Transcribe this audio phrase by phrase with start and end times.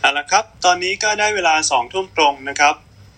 [0.00, 2.74] เอาละครับ ตอนนี้ก็ได้เวลาสองทุ่มตรงนะครับ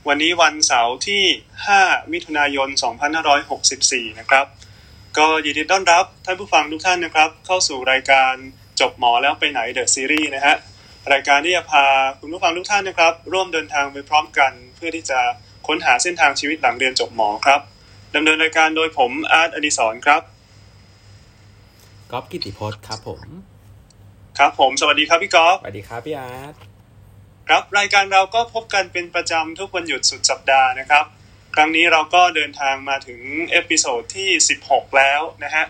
[0.08, 1.22] วันนี้วันเสาร์ที่
[1.66, 2.68] 5 มิถุนายน
[3.44, 4.46] 2564 นะครับ
[5.18, 8.32] ก็ยินดีต้อนรับท่านผู้ฟังทุกท่านนะครับ เข้าสู่รายการ
[8.80, 10.56] จบหมอแล้วไปไหนเดอะซีรีส์นะฮะ
[11.12, 11.84] รายการที่จะพา
[12.20, 15.20] คุณผู้ฟังทุกท่านนะครับ ร่วมเดินทางไปพร้อมกันเพื่อที่จะ
[15.66, 17.60] ค้นหาเส้นทางชีวิตหลังเรียนจบหมอครับ
[18.14, 20.22] ดำเนินรายการโดยผมอาร์ตอดิศรครับ
[22.10, 23.20] กอล์ฟกิติพจน์ครับผม
[24.38, 26.69] ครับผม สวัสดีครับพี่กอล์ฟสวัสดีครับพี่อาร์ต
[27.54, 31.04] ครับรายการเราก็พบกันเป็นประจำทุกวันหยุดสุดสัปดาห์นะครับ
[31.54, 34.30] ครั้งนี้เราก็เดินทางมาถึง episode ที่
[34.62, 35.64] 16 แล้วนะฮะ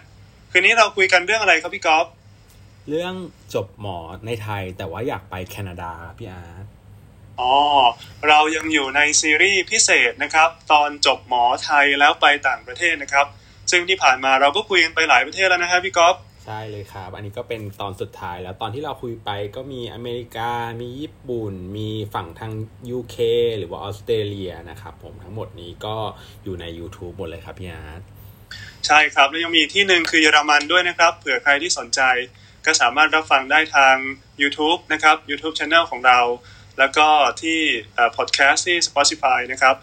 [0.50, 2.06] คืนนี้เราคุยกันเรื่องอะไรครับพี่กอล์ฟ
[2.88, 3.14] เรื่อง
[3.54, 6.64] จบหมอในไทยแต่ว่าอยากไปแคนาดาครับพี่อาร์ต
[7.40, 7.54] อ๋อ
[8.28, 13.26] เรายังอยู่ในซีรีส์พิเศษนะครับ ตอนจบหมอไทยแล้วไปต่างประเทศนะครับ
[13.70, 20.50] ซึ่งที่ผ่านมาเราก็คุยกันไปหลายประเทศแล้วนะฮะพี่กอล์ฟใช่เลยครับ อันนี้ก็เป็นตอนสุดท้ายแล้วตอนที่เราคุยไปก็มีอเมริกา
[20.80, 22.52] มีญี่ปุ่น มีฝั่งทาง
[22.98, 23.16] UK
[23.58, 25.96] หรือว่าออสเตรเลียนะครับผมทั้งหมดนี้ก็
[26.44, 28.00] อยู่ใน YouTube หมดเลยครับพี่อาร์ต
[28.86, 32.00] ใช่ครับ แล้วยังมีที่หนึ่งคือเยอรมันด้วยนะครับ เผื่อใครที่สนใจ
[32.66, 33.96] ก็สามารถรับฟังได้ทาง
[34.42, 36.20] YouTube นะครับ YouTube Channel ของเรา
[36.78, 37.08] แล้วก็
[37.42, 37.60] ที่
[38.16, 39.76] พอดแคสต์ที่ Spotify นะครับ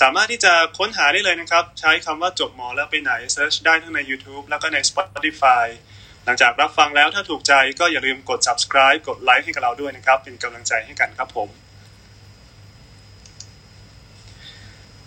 [0.00, 5.66] สามารถที่จะค้นหาได้เลยนะครับ ใช้คำว่าจบหมอแล้วไปไหน search ได้ทั้งใน YouTube แล้วก็ใน Spotify
[6.24, 11.48] หลังจากรับฟังแล้วถ้าถูกใจก็อย่าลืมกด subscribe กดไลค์ให้กับเราด้วยนะครับ เป็นกำลังใจให้กันครับผม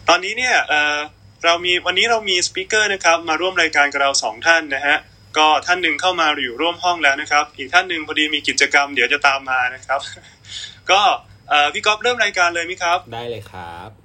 [0.09, 0.97] ตอนนี้เนี่ยเออ
[1.45, 4.97] เรามีวันนี้เรามี speaker นะครับ มาร่วมรายการกับเราสองท่านนะฮะ
[5.37, 9.99] ก็ท่านหนึ่งเข้ามาอยู่ร่วมห้องแล้วนะครับ อีกท่านหนึ่งพอดีมีกิจกรรมเดี๋ยวจะตามมานะครับ
[10.91, 11.01] ก็
[11.73, 14.04] พี่กอล์ฟเริ่มรายการเลยไหมครับ ได้เลยครับ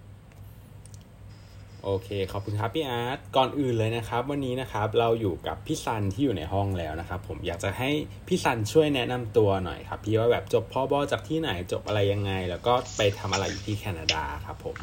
[1.84, 7.90] โอเค ขอบคุณครับพี่อาร์ต ก่อนอื่นเลยนะครับ วันนี้นะครับเราอยู่กับพี่ซันที่อยู่ในห้องแล้วนะครับผมอยากจะให้
[8.28, 14.76] พี่ซันช่วยแนะนำตัวหน่อยครับ พี่ว่าแบบจบพ่อบอจากที่ไหนจบอะไรยังไง แล้วก็ไปทำอะไรอยู่ที่แคนาดาครับผม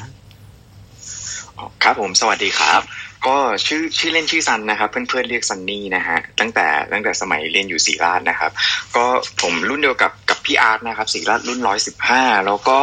[1.83, 2.81] ครับผมสวัสดีครับ
[3.27, 8.51] ก็ชื่อชื่อเล่นชื่อซันนะครับ เพื่อนๆเรียกซันนี่นะฮะตั้งแต่ตั้งแต่สมัยเรียนอยู่ศิริราชนะครับ
[8.95, 9.05] ก็
[9.41, 12.79] ผมรุ่นเดียวกับกับพี่อาร์ตนะครับศรีราชรุ่นร้อยสิบห้าแล้วก็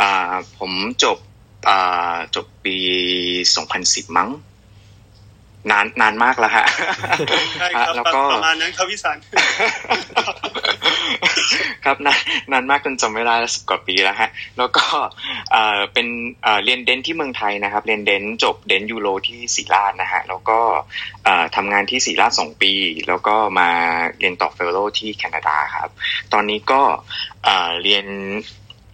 [0.00, 0.72] อ่าผม
[1.04, 1.16] จบ
[2.34, 2.76] จบปี
[3.54, 4.30] สองพันสิบมั้ง
[5.70, 6.66] นานนานมากแล้วฮะ
[7.58, 9.16] ใช่ครับแล้วก็ประมาณนั้นครับพี่สัน
[11.84, 12.18] ครับนาน
[12.52, 14.86] นานมากจนจำไม่ได้แล้วสิบกว่าปีแล้วฮะ แล้วก็
[15.52, 16.06] เอ่อเป็น
[16.42, 20.58] เอ่อเรียนเดนที่เมืองไทยนะครับ เรียนเดนจบเดนยูโรที่ศรีราชนะฮะ แล้วก็
[21.24, 22.72] เอ่อทำงานที่ศิริราชสองปี
[23.08, 23.70] แล้วก็มา
[24.18, 25.90] เรียนต่อ fellow ที่แคนาดาครับ
[26.32, 26.82] ตอนนี้ก็
[27.44, 28.06] เอ่อเรียน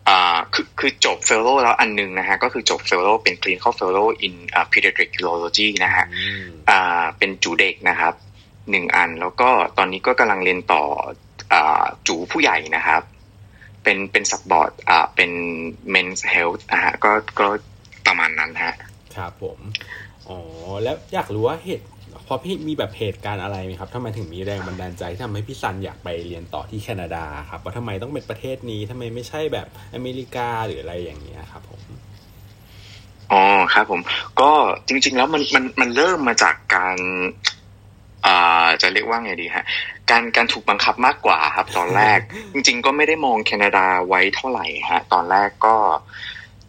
[0.09, 8.15] อ่าคือคือจบ fellow แล้วอันหนึงนะฮะ ก็คือจบเฟลโลเป็น clinical fellow in uh, pediatric urology นะฮะอืมอ่าเป็นยูโรเด็กนะครับ
[8.71, 10.83] หนึ่งอัน แล้วก็ตอนนี้ก็กำลังเรียนต่อ
[11.53, 13.03] อ่ายูโรผู้ใหญ่นะครับ
[13.83, 15.31] เป็นเป็น subboard อ่าเป็น
[15.95, 17.47] men's health นะฮะก็ก็
[18.06, 18.75] ประมาณนั้นฮะ
[19.16, 19.59] ครับผม
[20.28, 20.39] อ๋อ
[20.83, 21.87] แล้วอยากรู้ว่าเหตุ
[22.26, 31.81] พอพี่มีแบบเหตุการณ์อะไรไหมครับทำไมถึงมีแรงบันดาลใจที่ทำให้พี่ซันอยากไปเรียนต่อที่แคนาดาครับว่าทำไมต้องเป็นประเทศนี้ทำไมไม่ใช่แบบอเมริกาหรืออะไรอย่างเงี้ยครับผม
[33.32, 33.42] อ๋อ
[33.75, 34.00] ครับผม
[34.41, 34.50] ก็
[34.88, 36.98] จริง ๆ แล้วมันมันมันเริ่มมาจากการ
[38.26, 39.65] อ่าจะเรียกว่าไงดีฮะ
[40.10, 42.19] การการถูกบังคับมากกว่าครับ ตอนแรก
[42.53, 45.75] จริง ๆ ก็ไม่ได้มองแคนาดาไว้เท่าไหร่ฮะ ตอนแรกก็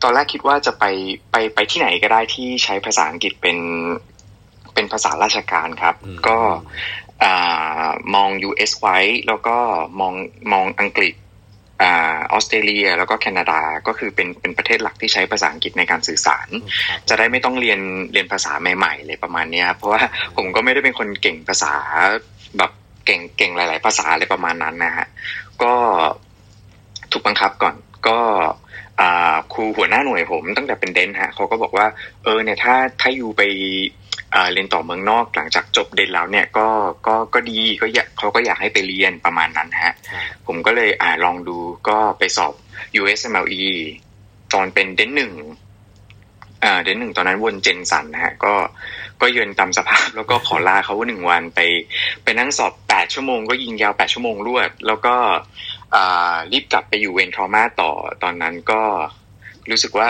[0.04, 0.84] ตอนแรกคิดว่าจะไป
[1.32, 3.58] ไปไปที่ไหนก็ได้ที่ใช้ภาษาอังกฤษเป็น
[4.78, 6.38] เป็นภาษาราชการครับอืมก็
[7.24, 9.58] อ่ามอง US ไว้แล้วก็
[10.00, 10.14] มอง
[10.52, 11.14] มองอังกฤษ
[11.82, 16.48] อ่าออสเตรเลียแล้วก็แคนาดาก็คือเป็นเป็นประเทศหลักที่ใช้ภาษาอังกฤษในการสื่อสาร
[16.90, 17.80] ครับจะได้ไม่ต้องเรียน
[18.14, 20.02] เรียนภาษาใหม่ๆเลยประมาณเนี้ยครับเพราะว่า
[20.38, 21.74] ผมก็ไม่ได้เป็นคนเก่งภาษา
[22.58, 22.72] แบบ
[23.06, 25.08] เก่งเก่งหลาย ๆ ภาษาอะไรประมาณนั้นนะฮะ
[25.64, 25.74] ก็
[27.12, 27.76] ถูกบังคับก่อน
[28.08, 28.20] ก็
[29.02, 31.86] อ่าครูหัวหน้าหน่วยผมตั้งแต่เป็นเดนฮะเขาก็บอกว่า
[32.24, 34.07] เออเนี่ยถ้าถ้าอยู่ไปอ่า
[34.54, 36.68] เรียนต่อเมืองนอกหลังจากจบเดนแล้วเนี่ยก็
[37.08, 41.58] ก็ก็ดีก็อยากเขาก็อยากให้ไปเรียนประมาณนั้นฮะครับผมก็เลยอ่าลองดู
[41.90, 42.54] ก็ไปสอบ
[43.02, 43.64] USMLE
[44.54, 45.34] ตอนเป็นเดนหนึ่ง
[46.64, 48.54] อ่าเดนหนึ่งตอนนั้นวนเจนสันนะฮะก็
[49.22, 51.60] ก็เยืนตามสภาพแล้วก็ขอลาเขาหนึ่งวันไป
[52.24, 55.16] ไปนั่งสอบแปดชั่วโมงก็ยิงยาวแปดชั่วโมงรวด แล้วก็
[55.96, 57.92] อ่ารีบกลับไปอยู่เวนทรมาต่อ
[58.24, 58.82] ตอนนั้นก็
[59.70, 60.08] รู้สึกว่า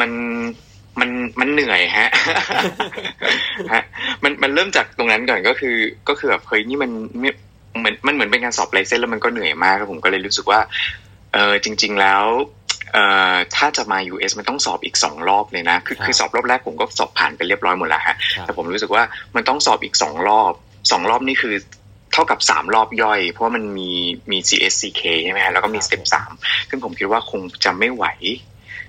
[0.00, 0.10] มัน
[1.00, 1.10] มัน
[1.40, 2.08] มันเหนื่อยฮะ
[3.72, 3.82] ฮะ
[4.24, 5.76] มันมันเริ่มจากตรงนั้นก่อนก็คือ
[6.08, 6.90] ก็คือแบบเฮ้ยนี่มัน
[7.20, 7.30] ไม่
[7.78, 10.60] เหมือนมันเหมือนเป็นการสอบไลเซนแล้วมันก็เหนื่อยมากครับผมก็เลยรู้สึกว่า
[11.32, 12.24] เออจริง ๆแล้ว
[12.92, 19.02] เอ่อถ้าจะมา US มันต้องสอบอีกสองรอบเลยนะ คือครับคือสอบรอบแรกผมก็สอบผ่านไปเรียบร้อยหมดแล้วฮะครับแต่ผมรู้สึกว่า
[19.36, 20.52] มันต้องสอบอีกสองรอบ
[20.90, 21.54] สองรอบนี่คือ
[22.12, 23.90] เท่ากับสามรอบย่อย เพราะว่ามันมี
[24.30, 26.30] มี CSCK ใช่ไหมฮะแล้วก็มีสเต็ปสาม
[26.68, 28.04] ซึ่งผมคิดว่าคงจะไม่ไหว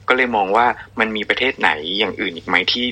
[0.08, 0.66] ก็เลยมองว่า
[1.00, 1.70] มันมีประเทศไหน
[2.00, 2.86] อย่างอื่นอีกไหมที่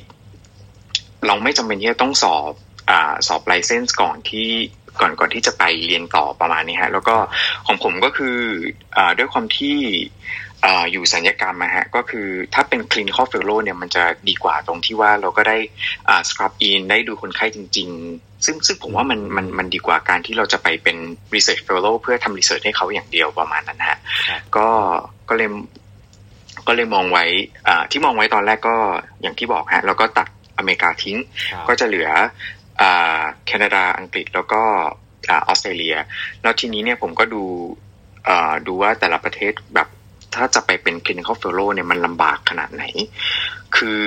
[1.27, 2.51] เราไม่จำเป็นที่จะต้องสอบ
[2.89, 4.49] อ่าสอบไลเซนส์ก่อนที่
[4.99, 7.15] ก่อนก่อนที่จะไปเรียนต่อประมาณนี้ฮะแล้วก็
[7.67, 8.37] ของผมก็คือ
[8.97, 9.77] อ่าด้วยความที่
[10.65, 15.57] อ่าอยู่สัญญกรรมนะฮะก็คือถ้าเป็น clinical fellow เนี่ยมันจะดีกว่าตรงที่ว่าเราก็ได้
[16.09, 20.97] อ่า scrub in ได้ดูคนไข้จริง ๆ ซึ่งซึ่งผมว่ามันมันมันดีกว่าการที่เราจะไปเป็น
[21.33, 23.99] research fellow เพื่อทำ research ให้เขาอย่างเดียวประมาณนั้นฮะ
[24.29, 24.67] ครับก็
[25.29, 25.49] ก็เลย
[26.67, 27.25] ก็เลยมองไว้
[27.67, 28.75] อ่าที่มองไว้ตอนแรกก็
[29.21, 30.27] อย่างที่บอกฮะแล้วก็ตัด
[30.57, 31.17] อเมริกาทิ้ง
[31.51, 32.09] ครับก็จะเหลือ
[32.81, 34.61] อ่าแคนาดาอังกฤษแล้วก็
[35.29, 35.95] อ่าออสเตรเลีย
[36.41, 37.43] แล้วทีนี้เนี่ยผมก็ดู
[38.27, 39.87] อ่าดูว่าแต่ละประเทศแบบ
[40.35, 42.83] ถ้าจะไปเป็น clinical fellow เนี่ยมันลำบากขนาดไหน
[43.75, 44.03] คือ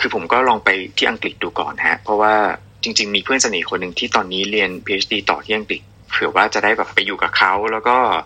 [0.00, 2.34] คือผมก็ลองไปที่อังกฤษดูก่อนฮะ เพราะว่า
[2.82, 8.22] จริง ๆ มีเพื่อนสนิทคนหนึ่งที่ตอนนี้เรียน PhD ต่อที่อังกฤษเผื่อว่าจะได้แบบไปอยู่กับเขาแล้วก็อ่า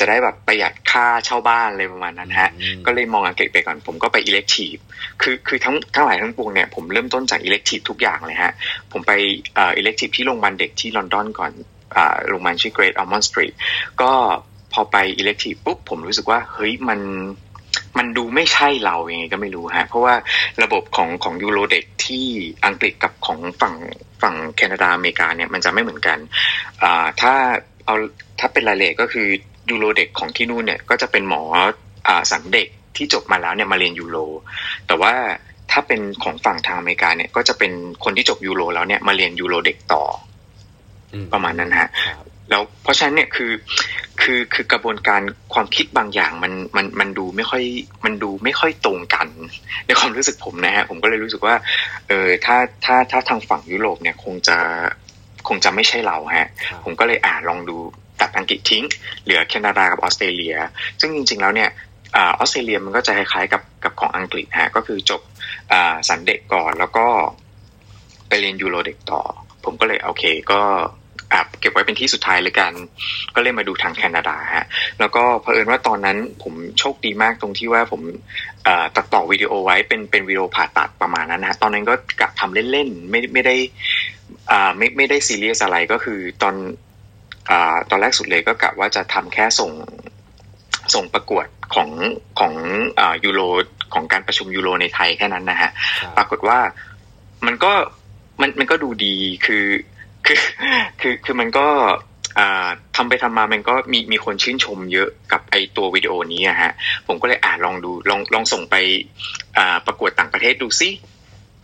[0.00, 4.80] จะได้แบบประหยัดค่าเช่าบ้านอะไรประมาณนั้นฮะอืมก็เลยมองอังกฤษไปก่อนผมก็ไป elective
[5.22, 8.52] คือคือทั้งทั้งหลายทั้งปวงเนี่ยผมเริ่มต้นจาก elective ทุกอย่างเลยฮะ
[8.92, 9.12] ผมไป
[9.54, 11.52] เอ่อ elective ที่โรงพยาบาลเด็กที่ลอนดอนก่อน
[11.96, 13.54] อ่าโรงพยาบาลชื่อ Great Ormond Street
[14.02, 14.12] ก็
[14.72, 17.00] พอไป elective ปุ๊บผมรู้สึกว่าเฮ้ยมัน
[17.98, 20.14] มันดูไม่ใช่เรายังไงก็ไม่รู้ฮะ เพราะว่า
[20.62, 22.26] ระบบของของยูโรเด็กที่
[22.66, 23.74] อังกฤษกับของฝั่ง
[24.22, 26.18] ฝั่งแคนาดาอเมริกาเนี่ยมันจะไม่เหมือนกัน
[26.82, 27.32] อ่าถ้า
[27.86, 27.94] เอา
[28.40, 29.26] ถ้าเป็นรายละเอียดก็คือ
[29.70, 31.42] ยูโรเด็กของที่นู่นเนี่ยก็จะเป็นหมอ
[32.08, 34.18] อ่าสันเด็กที่จบมาแล้วเนี่ยมาเรียนยูโร
[34.86, 35.12] แต่ว่า
[35.70, 37.72] ถ้าเป็นของฝั่งทางอเมริกาเนี่ยก็จะเป็น
[38.04, 40.02] คนที่จบยูโรแล้วเนี่ยมาเรียนยูโรเด็กต่อ
[41.12, 43.52] อืประมาณนั้นฮะครับแล้วเพราะฉะนั้นเนี่ยคือ
[44.22, 45.20] คือคือกระบวนการ
[45.54, 47.62] ความคิดบางอย่างมันมันมันดูไม่ค่อย
[48.04, 49.28] มันดูไม่ค่อยตรงกัน
[49.86, 51.54] ในความรู้สึกผมนะฮะผมก็เลยรู้สึกว่า
[52.08, 54.58] เออถ้าถ้าถ้าทางฝั่งยุโรปเนี่ยคงจะ
[55.48, 57.76] คงจะไม่ใช่เราฮะครับผมก็เลยอ่าลองดู
[58.20, 58.84] ตัดอังกฤษทิ้ง
[59.24, 60.56] เหลือแคนาดากับออสเตรเลีย
[61.00, 61.70] ซึ่งจริง ๆ แล้วเนี่ย
[62.16, 65.20] ออสเตรเลียมันก็จะคล้ายๆกับกับของอังกฤษฮะก็คือจบ
[65.72, 65.74] อ
[66.08, 67.06] สันเด็กก่อนแล้วก็
[68.28, 69.22] ไปเรียนยูโรเด็กต่อ
[69.64, 70.60] ผมก็เลยโอเคก็
[71.60, 72.72] เก็บไว้เป็นที่สุดท้ายเลยกัน
[73.34, 74.66] ก็เลยมาดูทางแคนาดาฮะ
[75.00, 78.02] แล้วก็เผอิญว่าตอนนั้นผมโชคดีมากตรงที่ว่าผม
[78.96, 83.56] ตัดต่อวิดีโอไว้เป็นเป็นวิดีโอผ่าตัดประมาณนั้นนะฮะตอนนั้นก็กะทำเล่นๆ ไม่ไม่ได้
[84.76, 86.54] ไม่ไม่ได้ซีเรียสอะไรก็คือตอน
[87.50, 89.72] อ่าตอนแรกสุดเลยก็กะว่าจะทำแค่ส่ง
[90.94, 91.90] ส่งประกวดของ
[92.40, 92.54] ของ
[93.00, 93.40] อ่ายูโร
[93.94, 95.70] ของการประชุมยูโรในไทยแค่นั้นนะฮะ
[96.00, 96.58] ครับปรากฏว่า
[97.46, 97.72] มันก็
[98.40, 99.14] มันมันก็ดูดี
[99.46, 99.64] คือ
[100.26, 100.40] คือ
[101.00, 101.68] คือคือมันก็
[102.38, 106.72] อ่าทำไปทำมามันก็มีมีคนชื่นชมเยอะกับไอตัววิดีโอนี้อะฮะ
[107.06, 108.76] ผมก็เลยอ่าลองดูลองลองส่งไป
[109.58, 110.90] อ่าประกวดต่างประเทศดูซิ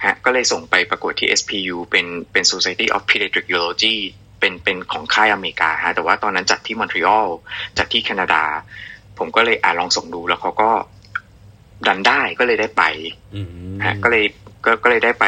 [0.05, 3.97] ฮะก็เลยส่งไปประกวดที่ SPU เป็นเป็น Society of Pediatric Urology
[4.47, 7.29] เป็นเป็นของค่ายอเมริกาฮะแต่ว่าตอนนั้นจัดที่มอนทรีออล
[7.79, 8.43] จัดที่แคนาดา
[9.19, 10.71] ผมก็เลยอ่าลองส่งดูแล้วเขาก็
[11.87, 12.83] ดันได้ก็เลยได้ไป
[13.35, 13.49] อืม
[13.85, 14.25] ฮะก็เลย
[14.65, 15.27] ก็ก็เลยได้ไป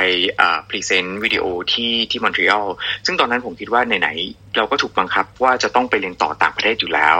[0.68, 2.66] present วิดีโอที่ที่มอนทรีออล
[3.06, 7.16] ซึ่งตอนนั้นผมคิดว่าไหนๆเราก็ถูกบังคับว่าจะต้องไปเรียนต่อต่างประเทศอยู่แล้ว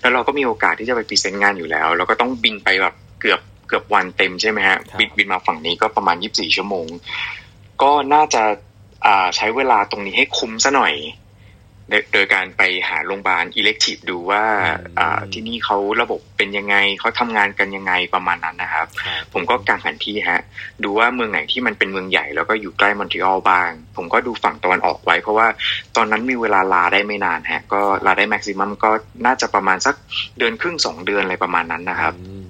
[0.00, 6.86] แล้วเราก็มีโอกาสที่จะไป present งานอยู่แล้ว เราก็ต้องบินไปแบบเกือบเกือบวันเต็มใช่ไหมฮะบินบินมาฝั่งนี้ก็ประมาณ 24 ชั่วโมง
[7.82, 8.42] ก็น่าจะ
[9.06, 10.94] อ่าใช้เวลาตรงนี้ให้คุ้มซะหน่อย
[11.88, 14.44] โดยโดยการไปหาโรงพยาบาลอิเล็กทีฟดูว่า
[14.98, 20.40] อ่าที่นี่เขาระบบเป็นยังไงเขาทำงานกันยังไงประมาณนั้นนะครับครับ ผมก็กางแผนที่ฮะ
[20.84, 25.46] ดูว่าเมืองไหนที่มันเป็นเมืองใหญ่แล้วก็อยู่ใกล้มอนทรีออลบ้าง ผมก็ดูฝั่งตะวันออกไว้ เพราะว่า
[25.96, 28.90] ตอนนั้นมีเวลาลาได้ไม่นานฮะ ก็ลาได้แม็กซิมัมก็
[29.26, 29.94] น่าจะประมาณสัก
[30.38, 32.46] เดือนครึ่งสองเดือนอะไรประมาณนั้นนะครับอืม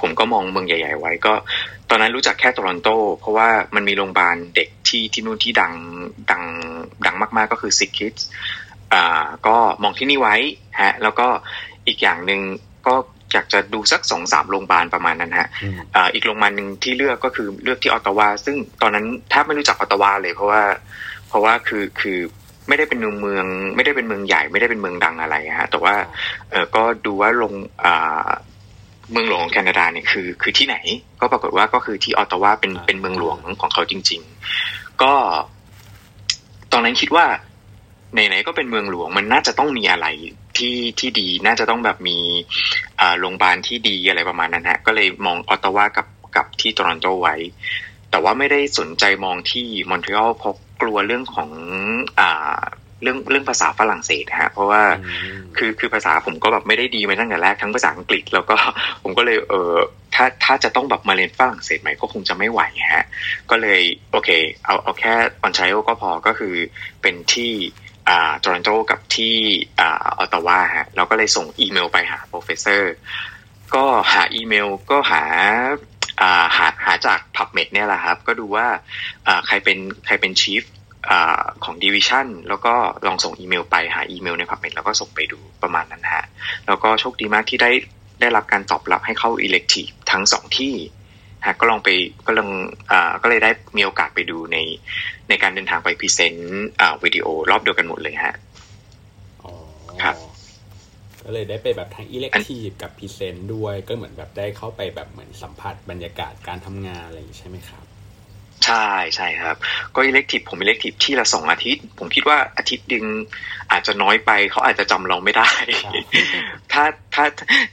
[0.00, 1.34] ผมก็มองเมืองใหญ่ ๆ ไว้ก็
[1.90, 2.88] ตอนนั้นรู้จักแค่โตรอนโต
[3.20, 5.72] เพราะว่ามันมีโรงพยาบาลเด็กที่ที่นู่นที่ดัง
[6.30, 6.42] ดัง
[7.06, 8.22] ดังมากๆก็คือ Sick Kids
[8.92, 10.36] อ่าก็มองที่นี่ไว้
[10.82, 11.26] ฮะ แล้วก็
[11.86, 12.40] อีกอย่างหนึ่ง
[12.86, 12.94] ก็
[13.32, 20.62] อยากจะดูสักสองสามโรงพยาบาลประมาณนั้นฮะอืมอ่าอีกโรงพยาบาลหนึ่งที่เลือกก็คือเลือกที่ออตตาวา ซึ่งตอนนั้นแทบไม่รู้จักออตตาวาเลย เพราะว่า
[21.28, 22.18] เพราะว่าคือคือ
[22.68, 25.94] ไม่ได้เป็นเมืองเมืองไม่ได้เป็นเมืองใหญ่ ไม่ได้เป็นเมืองดังอะไรฮะ แต่ว่า
[26.50, 27.52] เออก็ดูว่าลง
[27.84, 28.28] อ่า
[29.10, 30.76] เมืองหลวงของแคนาดาเนี่ยคือคือที่ไหน
[31.20, 34.20] ก็ปรากฏว่าก็คือที่ออตตาวาเป็นอ่าเป็นเมืองหลวงของเขาจริง
[34.62, 35.12] ๆ ก็
[36.72, 37.26] ตอนนั้นคิดว่า
[38.12, 40.06] ไหนๆก็เป็นเมืองหลวงมันน่าจะต้องมีอะไร
[40.56, 42.18] ที่ที่ดีน่าจะต้องแบบมี
[43.00, 47.36] อ่าโรงพยาบาลที่ดีอะไรประมาณนั้นฮะก็เลยมองออตตาวากับกับที่โตรอนโตไว้
[48.10, 51.50] แต่ว่าไม่ได้สนใจมองที่มอนทรีออลเพราะกลัวเรื่องของ
[52.20, 52.60] อ่า
[53.02, 58.56] เรื่องเรื่องภาษาฝรั่งเศสฮะเพราะว่าอืมคือคือภาษาผมก็แบบไม่ได้ดีมาตั้งแต่แรกทั้งภาษาอังกฤษ แล้วก็
[59.02, 59.74] ผมก็เลยเออ
[60.14, 62.60] ถ้าถ้าจะต้องแบบมาเรียนฝรั่งเศสใหม่ก็คงจะไม่ไหว
[62.94, 63.06] ฮะ
[63.50, 64.30] ก็เลยโอเค
[64.64, 66.54] เอาเอาแค่ออนแทรีโอก็พอก็คือ
[67.02, 67.52] เป็นที่
[68.08, 69.36] อ่าโตรอนโตกับที่
[69.80, 72.94] อ่าออตตาวาฮะเราก็เลยส่งอีเมลไปหา professor
[73.74, 75.22] ก็หาอีเมลก็หา
[76.20, 78.66] อ่าหาหาจาก PubMed เนี่ยแหละครับ ก็ดูว่า
[79.26, 80.64] อ่าใครเป็นใครเป็น chief
[81.10, 82.74] อ่าของ division แล้วก็
[83.06, 86.24] ลองส่งอีเมลไปหาอีเมลใน PubMed แล้วก็ส่งไปดูประมาณนั้นฮะ
[86.66, 87.70] แล้วก็โชคดีมากที่ได้
[88.20, 90.74] ได้รับการตอบรับให้เข้า elective ทั้งสองที่
[91.46, 91.88] ฮะก็ลองไป
[92.26, 92.50] ก็ลอง
[92.90, 94.56] อ่าก็เลยได้มีโอกาสไปดูใน
[95.28, 98.34] ในการเดินทางไป present อ่าวิดีโอรอบเดียวกันหมดเลยฮะ
[99.44, 99.52] อ๋อ
[100.02, 100.16] ครับ
[101.24, 107.85] ก็เลยได้ไปแบบทั้ง elective กับ present ด้วย ก็เหมือนแบบได้เข้าไปแบบเหมือนสัมผัสบรรยากาศการทำงานอะไรอย่างนี้ใช่ไหมครับ
[108.64, 108.86] ใช่
[109.16, 109.56] ใช่ครับ
[109.94, 113.04] ก็ elective ผม elective ที่ละสองอาทิตย์ ผมคิดว่าอาทิตย์นึง
[113.70, 115.50] อาจจะน้อยไปเขาอาจจะจำเราไม่ได้
[115.84, 115.94] ครับ
[116.72, 116.84] ถ้า
[117.14, 117.24] ถ้า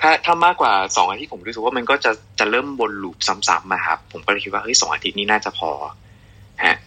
[0.01, 5.71] ถ้าถ้ามากกว่าสองอาทิตย์ผมรู้สึกว่ามันก็จะจะเริ่มวน loop ซ้ำๆมาครับผมก็เลยคิดว่าเฮ้ยสองอาทิตย์นี้น่าจะพอ
[6.63, 6.77] ฮะ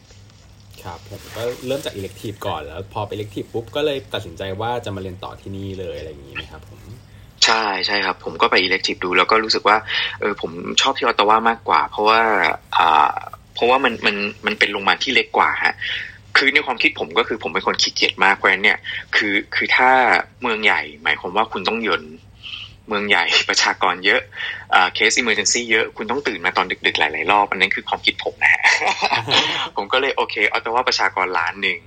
[0.82, 6.80] ครับผมก็เริ่มจาก elective ก่อนแล้ว พอไป elective ปุ๊บก็เลยตัดสินใจว่าจะมาเรียนต่อที่นี่เลยอะไรอย่างนี้ไหมครับผม
[7.44, 9.76] ใช่ใช่ครับ ผมก็ไป elective ดูแล้วก็รู้สึกว่า
[10.20, 10.50] เออผม
[10.80, 12.20] ชอบที่ออตตาวามากกว่า เพราะว่า
[12.76, 13.14] อ่า
[13.56, 15.74] เพราะว่ามันมันมันเป็นโรงพยาบาลที่เล็กกว่าฮะ
[16.36, 18.78] คือในความคิดผมก็คือผมเป็นคนขี้เกียจมากเพราะฉะนั้นเนี่ย
[19.16, 19.90] คือคือถ้า
[20.42, 22.04] เมืองใหญ่หมายความว่าคุณต้องยน
[22.88, 24.20] เมืองใหญ่ประชากรเยอะ
[24.94, 28.62] เคส emergency เยอะคุณต้องตื่นมาตอนดึกๆ หลายๆรอบอันนั้นคือความคิดผมนะฮะ
[29.76, 31.78] ผมก็เลยโอเคเอาแต่ว่าประชากรล้านหนึ่ง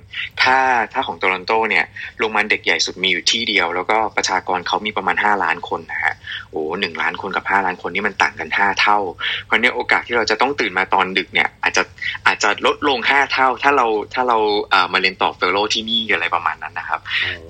[0.41, 0.57] ถ้า
[0.93, 1.85] ถ้าของโตลอนโตเนี่ย
[2.17, 6.13] โรงพยาบาลเด็กใหญ่สุดมีอยู่ที่เดียว แล้วก็ประชากรเขามีประมาณห้าล้านคนนะฮะ
[6.51, 8.97] โอ้หนึ่งล้านคนกับห้าล้านคนนี่มันต่างกันห้าเท่า
[9.45, 11.83] เพราะเนี่ยโอกาสที่เราจะต้องตื่นมาตอนดึกเนี่ย อาจจะ
[12.25, 14.37] อาจจะลดลงห้าเท่า ถ้าเราถ้าเรา
[14.69, 17.01] เอ่อมาเรียนต่อเฟลโลที่นี่อะไรประมาณนั้นนะครับ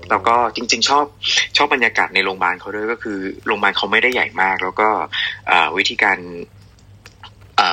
[0.09, 1.05] แล้วก็จริง ๆ ชอบ
[1.57, 4.89] ชอบบรรยากาศในโรงพยาบาลเขาด้วยก็คือโรงพยาบาลเขาไม่ได้ใหญ่มาก แล้วก็
[5.47, 6.58] เอ่อวิธีการเอ่อ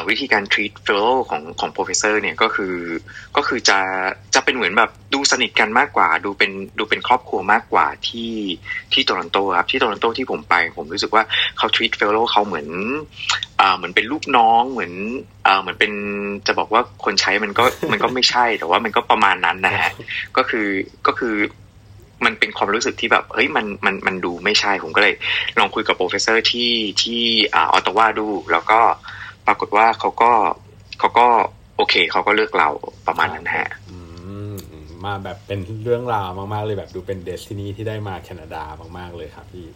[0.08, 2.74] วิธีการ treat fellow ของของ professor เนี่ยก็คือ
[3.36, 3.78] ก็คือจะ
[4.34, 8.32] จะเป็นเหมือนแบบดูสนิทกันมากกว่า ดูเป็นดูเป็นครอบครัวมากกว่าที่
[8.92, 11.22] ที่โตลอนโตครับที่โตลอนโตที่ผมไป ผมรู้สึกว่า
[11.58, 12.68] เขา treat fellow เขาเหมือน
[13.60, 14.92] อ่าเหมือนเป็นลูกน้องเหมือน
[15.46, 15.92] อ่าเหมือนเป็น
[16.46, 19.90] จะบอกว่าคนใช้มันก็มันก็ไม่ใช่แต่ว่ามันก็ประมาณนั้นนะฮะ
[20.36, 20.66] ก็คือ
[21.06, 21.34] ก็คือ
[22.24, 25.14] มันเป็นความรู้สึกที่แบบ เฮ้ย มัน มัน มันดูไม่ใช่ ผมก็เลย
[25.58, 27.22] ลองคุยกับ professor ที่ที่
[27.54, 28.80] อ่าออตตาวาดู แล้วก็
[29.46, 30.30] ปรากฏว่าเขาก็
[30.98, 31.26] เขาก็
[31.76, 32.68] โอเคเขาก็เลือกเรา
[33.06, 33.98] ประมาณนั้นฮะอื
[34.52, 38.62] มอืมมาแบบเป็นเรื่องราวมากๆเลยแบบดูเป็น destiny ที่ได้มาแคนาดา
[38.98, 39.66] มากๆเลยครับพี่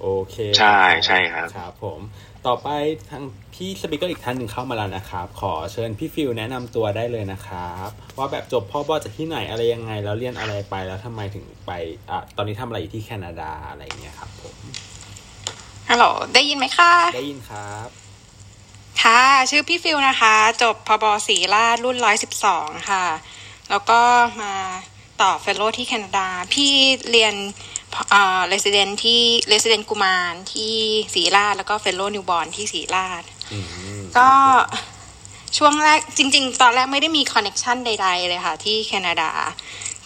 [0.00, 2.00] โอเค ใช่ใช่ครับครับผม
[2.46, 2.68] ต่อไป
[3.10, 3.22] ทาง
[3.54, 11.72] พี่ speaker อีกท่านหนึ่งเข้ามาแล้วนะครับ ขอเชิญพี่ฟิลแนะนำตัวได้เลยนะครับ ว่าแบบจบพ่อบอจากที่ไหนอะไรยังไง แล้วเรียนอะไรไปแล้วทำไมถึงไป
[12.10, 14.54] อะตอนนี้ทำอะไรอยู่ที่แคนาดาอะไรอย่างเงี้ยครับผม
[15.88, 17.88] ฮัลโหลได้ยินไหมคะได้ยินครับ
[19.02, 23.04] ค่ะ ชื่อพี่ฟิลนะคะ จบพบศิริราชรุ่นร้อยสิบสองค่ะ
[23.70, 24.00] แล้วก็
[24.42, 24.54] มา
[25.22, 26.72] ต่อ fellow ที่แคนาดา พี่
[27.10, 27.34] เรียน
[28.10, 30.74] เอ่อเรส i เดนที่เรส i เดนกุมารที่
[31.14, 33.58] ศรีราชแล้วก็เฟลโลนิวบอร์นที่ศรีราชอื
[33.98, 34.30] มก็
[35.58, 39.30] ช่วงแรกจริง ๆ ตอนแรกไม่ได้มี connection ใด ๆ เลยค่ะ ที่แคนาดา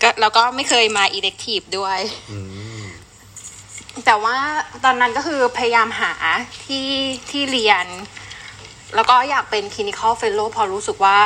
[0.03, 1.99] ก็แล้วก็ไม่เคยมา elective ด้วย
[2.33, 2.39] อื
[2.81, 2.85] ม
[4.05, 4.37] แต่ว่า
[4.85, 6.13] ตอนนั้นก็คือพยายามหา
[6.65, 6.89] ที่
[7.31, 7.87] ที่เรียน
[8.95, 11.19] แล้วก็อยากเป็น clinical fellow พอรู้สึกว่า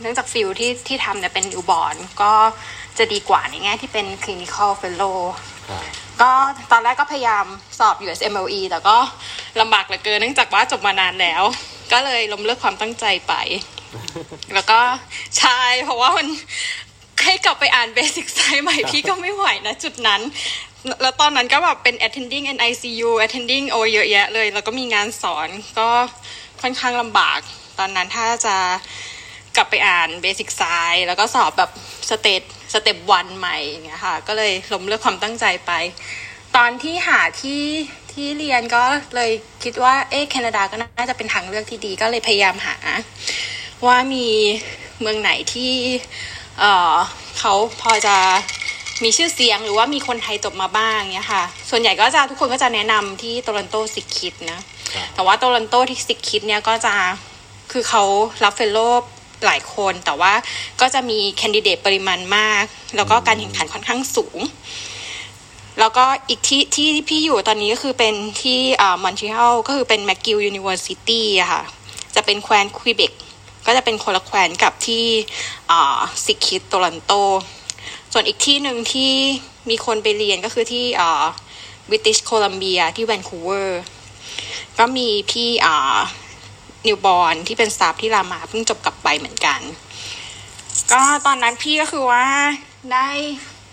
[0.00, 2.32] เนื่องจาก field ที่ที่ทำเนี่ยเป็น newborn ก็
[2.98, 5.18] จะดีกว่าในแง่ที่เป็น clinical fellow
[5.68, 5.82] ครับ
[6.20, 6.30] ก็
[6.70, 7.44] ตอนแรกก็พยายาม
[7.78, 8.96] สอบ USMLE แต่ก็
[9.60, 11.42] ลำบากเหลือเกินเนื่องจากว่าจบมานานแล้ว
[11.92, 13.34] ก็เลยล้มเลิกความตั้งใจไป
[14.54, 14.80] แล้วก็
[15.38, 16.26] ใช่เพราะว่ามัน
[17.24, 20.20] ให้กลับไปอ่าน basic sci ใหม่พี่ก็ไม่ไหวนะจุดนั้น
[21.02, 25.88] แล้วตอนนั้นก็แบบเป็น attending NICU attending โอเยอะแยะเลย แล้วก็มีงานสอนก็
[26.66, 27.38] ค่อนข้างลำบาก
[27.78, 28.56] ตอนนั้นถ้าจะ
[29.56, 30.62] กลับไปอ่าน basic sci
[31.06, 31.70] แล้วก็สอบแบบ
[32.10, 35.72] step step one ใหม่อย่างเงี้ยค่ะ ก็เลยล้มเลิกความตั้งใจไป
[36.56, 37.62] ตอนที่หาที่
[38.12, 39.30] ที่เรียนก็เลย
[39.62, 42.76] คิดว่าเอ๊ะแคนาดาก็น่าจะเป็นทางเลือกที่ดี ก็เลยพยายามหา
[43.86, 44.28] ว่ามี
[45.00, 45.72] เมืองไหนที่
[46.58, 46.94] เออ
[47.38, 48.16] เขาพอจะ
[49.02, 54.60] มีชื่อเสียงหรือว่ามีคนไทยจบมาบ้างเนี้ยค่ะ ส่วนใหญ่ก็จะทุกคนก็จะแนะนำที่โตลอนโตซิกคิดนะ
[54.94, 56.94] ครับแต่ว่าโตลอนโตที่ซิกคิดเนี่ยก็จะ
[57.72, 58.02] คือเขา
[58.44, 58.78] รับเฟลโล
[59.44, 60.32] หลายคน แต่ว่า
[60.80, 62.64] ก็จะมีแคนดิเดตปริมาณมาก
[62.96, 64.38] แล้วก็การแข่งขันค่อนข้างสูง
[65.80, 71.62] แล้วก็อีกที่ที่พี่อยู่ตอนนี้ก็คือเป็นที่อ่ามอนทรีออลก็คือเป็น McGill University อะค่ะ
[72.14, 73.12] จะเป็นแคว้นควิเบก
[73.66, 75.04] ก็จะเป็นคนละแคว้นกับที่
[75.70, 77.12] อ่า SickKids Toronto
[78.16, 79.12] ส่วนอีกที่หนึ่งที่
[79.70, 81.24] มีคนไปเรียนก็คือที่อ่า
[81.88, 83.82] บริติชโคลัมเบียที่แวนคูเวอร์
[84.78, 85.98] ก็มีพี่อ่า
[86.86, 89.60] newborn ที่เป็น staff ที่รามาเพิ่งจบกลับไปเหมือนกัน
[90.92, 92.24] ก็ตอนนั้นพี่ก็คือว่า
[92.92, 93.08] ได้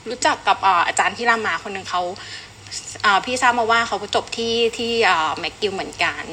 [0.09, 0.57] รู้จักกับ
[0.87, 2.01] อาจารย์ที่รามาคนหนึ่งเขา
[3.25, 4.91] พี่ทราบมาว่าเขาจบที่ที่
[5.39, 6.23] McGill เหมือนกัน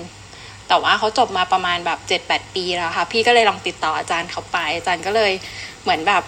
[0.68, 5.32] แต่ว่าเขาจบมาประมาณแบบเจ็ดแปดปีแล้วค่ะ พี่ก็เลยลองติดต่ออาจารย์เขาไป อาจารย์ก็เลย
[5.82, 6.22] เหมือนแบบ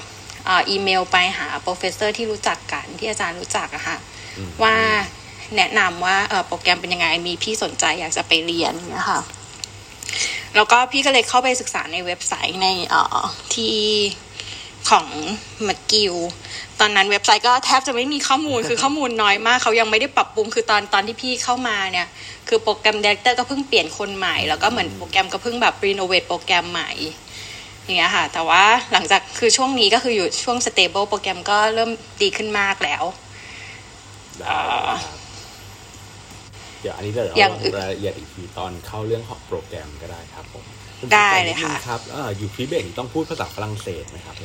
[0.48, 3.96] อีเมลไปหา professor ที่รู้จักกันที่อาจารย์รู้จักอะค่ะ
[4.62, 4.76] ว่า
[5.56, 6.16] แนะนำว่า
[6.46, 9.20] โปรแกรมเป็นยังไงมีพี่สนใจอยากจะไปเรียนนะคะ
[10.56, 13.18] แล้วก็พี่ก็เลยเข้าไปศึกษาในเว็บไซต์ในเอ่อ
[13.54, 13.76] ที่
[14.90, 15.06] ของ
[15.68, 16.14] McGill
[16.80, 22.06] ตอนนั้นเว็บไซต์ก็แทบจะไม่มีข้อมูลคือข้อมูลน้อยมากเขายังไม่ได้ปรับปรุงคือตอนตอนที่พี่เข้ามาเนี่ย
[22.48, 26.90] คือ program director ก็เพิ่งเปลี่ยนคนใหม่ แล้วก็เหมือนโปรแกรมก็เพิ่งแบบ renovate โปรแกรมใหม่
[27.90, 31.90] อย่างเงี้ยค่ะ แต่ว่าหลังจากคือช่วงนี้ก็คืออยู่ช่วง stable โปรแกรมก็เริ่ม
[32.22, 33.02] ดีขึ้นมากแล้ว
[36.80, 37.36] เดี๋ยวอันนี้เดี๋ยวเรา
[37.80, 40.64] รายละเอียดอีกทีตอนเข้าเรื่องของโปรแกรมก็ได้ครับผม
[41.12, 44.36] ได้เลยค่ะครับออยู่พีเบกต้องพูดภาษาฝรั่งเศสไหมครับ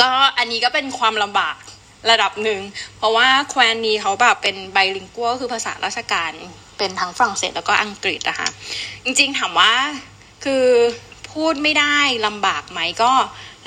[0.00, 1.56] ก็อันนี้ก็เป็นความลำบาก
[2.10, 2.60] ระดับหนึ่ง
[2.98, 6.32] เพราะว่าแควนนีเขาแบบเป็นไบลิงกัวคือภาษาราชการ
[6.78, 8.48] เป็นทั้งฝรั่งเศสแล้วก็อังกฤษนะคะ
[9.04, 9.72] จริงๆถามว่า
[10.44, 10.64] คือ
[11.34, 13.12] พูดไม่ได้ลำบากไหมก็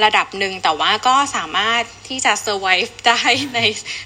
[0.03, 3.21] ระดับหนึ่งแต่ว่าก็สามารถที่จะ survive ได้
[3.55, 3.59] ใน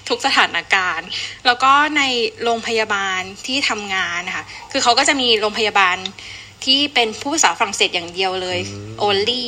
[0.08, 1.08] ทุกสถานการณ์
[1.46, 2.02] แล้วก็ใน
[2.44, 5.96] โรงพยาบาลที่ทำงานนะคะคือเขาก็จะมีโรงพยาบาล
[6.64, 8.58] ที่เป็นผู้ภาษาฝรั่งเศสอย่างเดียวเลย
[9.02, 9.46] only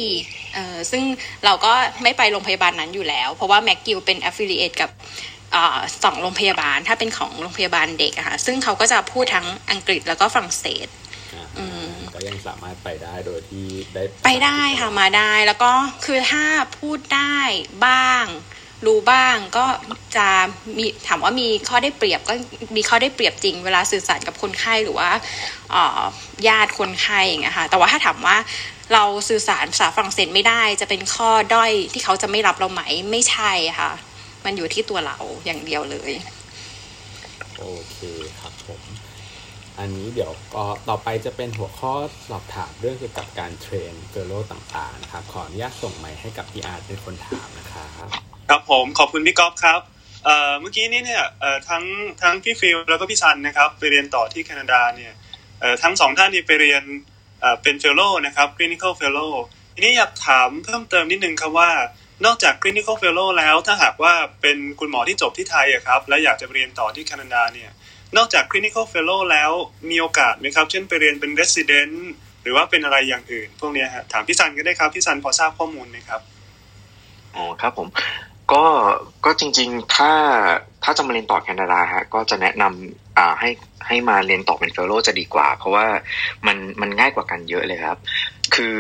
[0.55, 1.03] เออซึ่ง
[1.45, 4.91] เราก็ไม่ไปโรงพยาบาลนั้นอยู่แล้ว เพราะว่าแม็กกิวเป็น affiliate กับ
[6.05, 10.87] สองโรงพยาบาลถ้าเป็นของโรงพยาบาลเด็กอะค่ะซึ่งเขาก็จะพูดทั้งอังกฤษแล้วก็ฝรั่งเศส
[12.15, 15.73] ก็ยังสามารถไปได้โดยที่ได้ไปได้ค่ะมาได้แล้วก็
[16.05, 16.45] คือถ้า
[16.79, 17.37] พูดได้
[17.87, 18.25] บ้าง
[18.87, 19.67] รู้บ้างก็
[20.17, 20.29] จะ
[20.79, 22.35] มีถามว่ามีข้อได้เปรียบก็
[22.77, 25.11] มีข้อได้เปรียบจริง เวลาสื่อสารกับคนไข้หรือว่า
[26.49, 28.37] ญาติคนไข้อย่างเงี้ยค่ะแต่ว่าถ้าถามว่า
[28.93, 33.91] เราสื่อสารภาษาฝรั่งเศสไม่ได้ จะเป็นข้อด้อยที่เขาจะไม่รับเราไหมไม่ใช่ค่ะ
[34.45, 36.13] มันอยู่ที่ตัวเราอย่างเดียวเลย
[37.59, 37.99] โอเค
[38.41, 38.81] ครับผม
[39.79, 41.93] อันนี้เดี๋ยวก็ต่อไปจะเป็นหัวข้อ
[42.31, 47.89] สอบถามเรื่องเกี่ยวกับการ train fellow ต่างๆนะครับ ขออนุญาตส่งไมค์ให้กับพี่อาร์ตเป็นคนถามนะครับ
[48.49, 49.81] ครับผมขอบคุณพี่ก๊อฟครับ
[50.61, 51.25] เมื่อกี้นี้เนี่ย
[51.69, 51.85] ทั้ง
[52.23, 55.13] ทั้งพี่ฟิลแล้วก็พี่ซันนะครับไปเรียนต่อที่แคนาดาเนี่ย
[55.83, 56.83] ทั้งสองท่านนี่ไปเรียน
[57.63, 59.33] เป็น fellow นะครับ clinical fellow
[59.75, 61.71] ทีนี้อยากถามเพิ่มเติมนิดนึงครับว่า
[62.25, 67.71] นอกจาก clinical fellow แล้วถ้าหากว่าเป็นคุณหมอที่จบที่ไทยครับ และอยากจะเรียนต่อที่แคนาดาเนี่ย
[68.17, 69.51] นอกจาก clinical fellow แล้ว
[69.91, 71.95] มีโอกาสไหมครับ เช่นไปเรียนเป็น resident
[72.43, 76.21] หรือว่าเป็นอะไรอย่างอื่น พวกนี้ฮะถามพี่ซันก็ได้ครับ พี่ซันพอทราบข้อมูลไหมครับ
[77.35, 77.89] อ๋อครับผม
[78.53, 78.65] ก็
[79.25, 80.13] ก็จริงๆ ถ้า
[80.85, 83.51] ถ้าจะมาเรียนต่อแคนาดาฮะก็จะแนะนำอ่าให้
[83.87, 85.87] ให้มาเรียนต่อเป็น fellow จะดีกว่า เพราะว่า
[86.47, 87.99] มันมันง่ายกว่ากันเยอะเลยครับ
[88.55, 88.75] คือ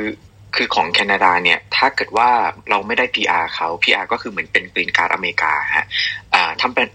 [0.56, 2.28] คือของแคนาดาเนี่ยถ้าเกิดว่า
[2.70, 5.86] เราไม่ได้ PR เขา PR ก็คือเหมือนเป็น green card อเมริกาฮะ
[6.34, 6.88] อ่าถ้าเป็น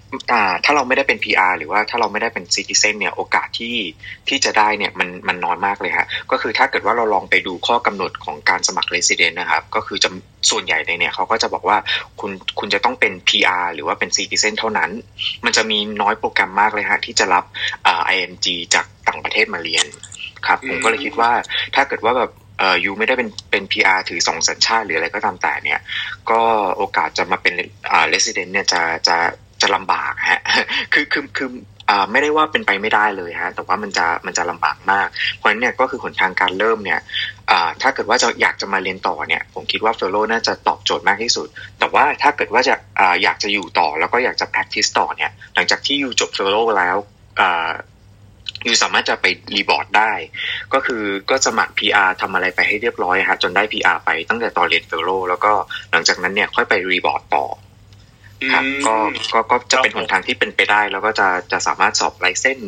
[0.66, 3.76] ถ้าเราไม่ได้เป็น PR หรือว่าถ้าเราไม่ได้เป็นซิติเซนเนี่ยโอกาสที่
[4.28, 10.10] ที่จะได้เนี่ยมันมันน้อยมากเลยฮะก็คือถ้าเกิดว่าเราลองไปดูข้อกำหนดของการสมัครเรสซิเดนต์นะครับก็คือจะ
[10.50, 11.78] ส่วนใหญ่ในเนี่ยเขาก็จะบอกว่า
[12.20, 14.90] คุณคุณจะต้องเป็น PR หรือว่าเป็นซิติเซนเท่านั้น
[15.46, 17.44] มันจะมีน้อยโปรแกรมมากเลยฮะที่จะรับ
[17.88, 19.86] อ่า IMG จากต่างประเทศมาเรียน
[20.48, 21.32] ครับผมก็เลยคิดว่า
[21.76, 25.80] ถ้าเกิดว่าแบบ เอ่อยูไม่ได้เป็นเป็น PR ถือสองสัญชาติหรืออะไรก็ตามแต่เนี่ย
[26.32, 26.42] ก็
[26.78, 27.54] โอกาสจะมาเป็น
[27.92, 29.18] อ่า resident เนี่ยจะจะ
[29.62, 30.42] จะลำบากฮะ
[30.94, 31.50] คือคือคือ
[31.90, 37.00] อ่าไม่ได้ว่าเป็นไปไม่ได้เลยฮะ แต่ว่ามันจะมันจะลำบากมาก เพราะฉะนั้นเนี่ยก็คือหนทางการเริ่มเนี่ย
[37.52, 41.48] อ่าถ้าเกิดว่าจะอยากจะมาเรียนต่อเนี่ย ผมคิดว่า fellow น่าจะตอบโจทย์มากที่สุด
[41.80, 46.98] แต่ว่าถ้าเกิดว่าจะอ่าอยากจะอยู่ต่อแล้วก็อยากจะ practice ต่อเนี่ย หลังจากที่อยู่จบ fellow แล้ว
[47.40, 47.70] อ่า
[48.68, 50.14] you สามารถจะไป reboard ได้
[50.74, 55.52] ก็คือก็สมัคร PR ทำอะไรไปให้เรียบร้อยฮะจนได้ PR ไปตั้งแต่ตอนเรียน fellow แล้วก็
[55.92, 57.46] หลังจากนั้นเนี่ยค่อยไปรีบอร์ดต่อ
[58.54, 58.96] ครับก็
[59.34, 62.60] ก็ก็จะเป็นหนทางที่เป็นไปได้ แล้วก็จะจะสามารถสอบไลเซน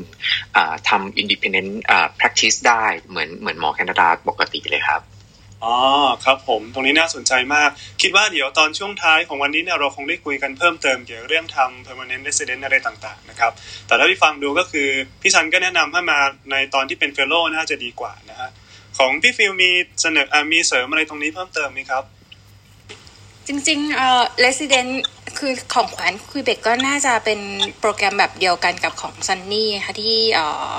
[0.90, 1.72] ทำ independent
[2.20, 5.02] practice ได้เหมือนเหมือนหมอแคนาดาปกติเลยครับ
[5.66, 5.78] อ๋อ
[6.26, 7.70] ครับผมตรงนี้น่าสนใจมาก
[8.02, 13.52] คิดว่าเดี๋ยวตอนช่วงท้ายของวันนี้เนี่ยเราคงได้คุยกันเพิ่มเติมเกี่ยวกับเรื่องทำ permanent resident อะไรต่างๆนะครับ
[13.88, 14.88] แต่ถ้าที่ฟังดูก็คือ
[15.22, 16.20] พี่ซันก็แนะนำให้มา
[16.52, 18.50] ในตอนที่เป็น fellow น่าจะดีกว่านะฮะ
[18.98, 19.72] ของพี่ฟิลมี
[20.02, 22.04] เสนอมีเสริมอะไรตรงนี้เพิ่มเติมไหมครับ
[23.48, 24.92] จริงๆเอ่อ resident
[25.38, 27.40] คือของขวัญคุยเบกก็น่าจะเป็น
[27.80, 30.78] โปรแกรมแบบเดียวกันกับของซันนี่ค่ะที่เอ่อ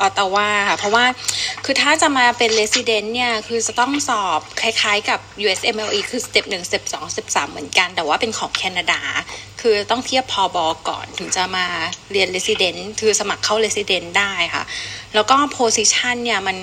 [0.00, 1.04] ออตาวาค่ะ เพราะว่า
[1.64, 9.00] คือถ้าจะมาเป็น resident เนี่ย คือจะต้องสอบคล้ายๆกับ USMLE คือ step หนึ่ง step สอง step สามเหมือนกัน แต่ว่าเป็นของแคนาดา
[9.60, 11.66] คือต้องเทียบพอบอก่อนถึงจะมา
[12.12, 14.64] เรียน resident คือสมัครเข้า resident ได้ค่ะ
[15.14, 16.56] แล้วก็ position เนี่ย มัน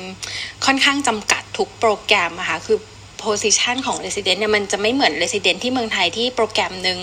[0.66, 2.78] ค่อนข้างจำกัดทุกโปรแกรมอะค่ะคือ
[3.24, 7.00] position ของ resident เนี่ยมันจะไม่เหมือน resident ที่เมืองไทยที่โปรแกรมหนึ่ง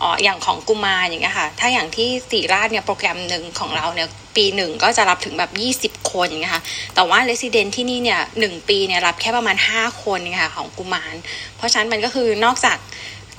[0.00, 6.62] อ๋ออย่างของกุมารอย่างเงี้ยค่ะ ถ้าอย่างที่ศิริราชเนี่ยโปรแกรมหนึ่งของเราเนี่ยปีหนึ่งก็จะรับถึงแบบ 20 คนอย่างเงี้ยค่ะ
[6.94, 11.14] แต่ว่า Resident ที่นี่เนี่ยหนึ่งปีเนี่ยรับแค่ประมาณ 5 คนเนี่ยค่ะของกุมาร
[11.56, 12.78] เพราะฉะนั้นมันก็คือนอกจาก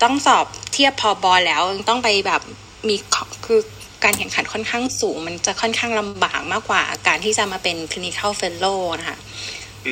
[0.03, 2.41] ต้องสอบเทียบพอบอแล้วยังต้องไปแบบ
[2.87, 2.95] มี
[3.45, 3.59] คือ
[4.03, 9.17] การแข่งขันค่อนข้างสูง มันจะค่อนข้างลำบากมากกว่าการที่จะมาเป็น clinical fellow นะคะ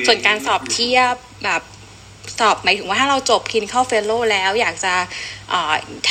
[0.06, 1.14] ส่วนการสอบเทียบ
[1.44, 1.62] แบบ
[2.38, 4.94] สอบหมายถึงว่าถ้าเราจบ clinical fellow แล้ว อยากจะ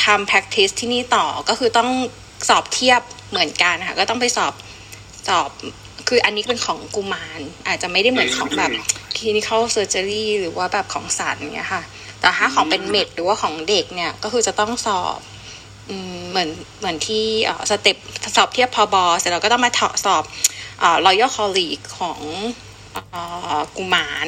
[0.03, 1.89] ทำ practice ที่นี่ต่อก็คือต้อง
[2.49, 4.53] สอบเทียบเหมือนกันค่ะก็ต้องไปสอบ
[5.27, 5.49] สอบ
[6.07, 8.71] คืออันนี้เป็นของกุมาร อาจจะไม่ได้เหมือนของแบบ
[9.17, 11.83] clinical surgery หรือว่าแบบของสัตว์เนี้ยค่ะ
[12.19, 15.19] แต่ถ้าของเป็นเม็ดหรือว่าของเด็กเนี่ยก็คือจะต้องสอบ
[16.29, 17.25] เหมือนเหมือนที่
[17.69, 17.97] สเต็ป
[18.35, 19.71] สอบเทียบพอบอเสร็จแล้วก็ต้องมา
[20.05, 20.23] สอบ
[21.05, 22.19] royal college ของ
[23.77, 24.27] กุมาร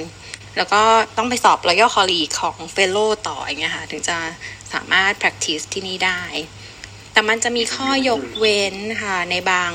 [0.58, 0.82] แล้วก็
[1.18, 4.18] ต้องไปสอบ royal college ของ fellow ต่ออย่างเงี้ยค่ะถึงจะ
[4.74, 6.22] สามารถ practice ที่นี่ได้
[7.14, 9.72] แต่มันจะมีข้อยกเว้นค่ะในบาง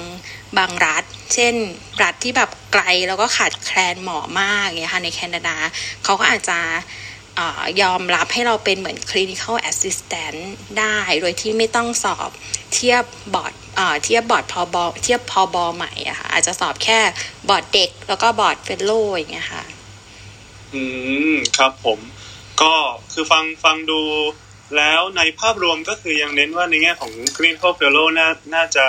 [0.58, 1.54] บางรัฐ เช่น
[2.02, 5.56] รัฐที่แบบไกลแล้วก็ขาดแคลนหมอมากอย่างเงี้ยค่ะในแคนาดา
[6.04, 6.58] เขาก็อาจจะ
[7.82, 10.38] ยอมรับให้เราเป็นเหมือน clinical assistant
[10.78, 12.30] ได้โดยที่ไม่ต้องสอบ
[12.72, 13.52] เทียบบอร์ด
[14.04, 15.64] เทียบบอร์ดพอบอเทียบ พ.บ.
[15.76, 16.98] ใหม่อะค่ะอาจจะสอบแค่
[17.48, 19.64] บอร์ดเด็ก แล้วก็ board fellow อย่างเงี้ยค่ะ
[20.74, 20.82] อื
[21.34, 21.98] มครับผม
[22.62, 22.74] ก็
[23.12, 24.00] คือฟังฟังดู
[24.76, 28.86] แล้วในภาพรวมก็คือยังเน้นว่าในแง่ของ clinical fellow น่าน่าจะ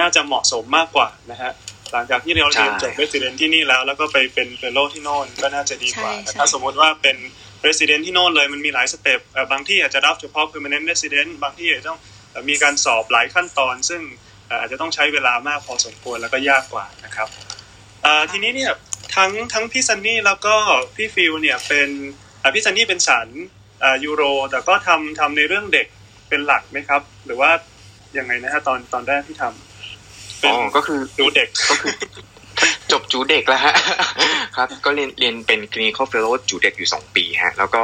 [0.00, 1.52] น่าจะเหมาะสมมากกว่านะฮะ
[1.92, 7.16] หลังจากที่เราเรียนจบ resident ที่นี่แล้ว แล้วก็ไปเป็น fellow ที่โน่นก็น่าจะดีกว่าแต่ถ้าสมมติว่าเป็น
[7.66, 9.20] resident ที่โน่นเลยมันมีหลาย step
[9.52, 12.00] บางที่อาจจะรับเฉพาะ permanent resident บางที่อาจจะต้อง
[12.48, 14.02] มีการสอบหลายขั้นตอน ซึ่ง
[14.60, 17.28] อาจจะต้องใช้เวลามากพอสมควรแล้วก็ยากกว่านะครับ
[18.30, 18.72] ทีนี้เนี่ย
[19.14, 20.54] ทั้งทั้งพี่ซันนี่แล้วก็
[20.96, 21.88] พี่ฟิลเนี่ยเป็น
[22.54, 23.28] พี่ซันนี่เป็นสา
[24.04, 25.86] ย uro แต่ก็ทำทำในเรื่องเด็ก
[26.28, 27.50] เป็นหลักไหมครับ หรือว่า
[28.18, 31.92] ยังไงนะฮะตอนตอนแรกที่ทำอ๋อก็คือดูเด็กก็คือ
[32.92, 33.74] จบดูเด็กแล้วฮะ
[34.56, 37.82] ครับ ก็เรียนเรียนเป็น clinical fellow ดูเด็กอยู่สองปีฮะ แล้วก็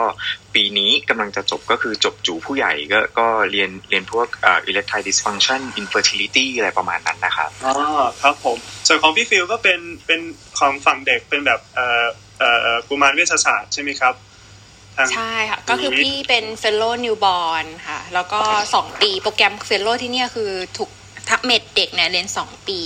[0.54, 7.74] ปีนี้กำลังจะจบก็คือจบดูผู้ใหญ่ก็ก็เรียนเรียนพวกเอ่อ erectile dysfunction infertility อะไรประมาณนั้นนะครับอ๋อ
[8.22, 8.58] ครับผม
[8.88, 10.20] ส่วนของพี่ฟิลก็เป็นเป็น
[10.58, 12.04] ของฝั่งเด็กเป็นแบบเอ่อ
[12.38, 14.14] เอ่อกุมารเวชศาสตร์ใช่ไหมครับ
[15.14, 18.40] ใช่ค่ะ ก็คือพี่เป็น fellow newborn ค่ะ แล้วก็
[18.74, 20.90] สองปีโปรแกรมเฟลโลที่นี่คือถูก
[21.28, 22.80] ทับเม็ดเด็กเนี่ยเรียนสองปี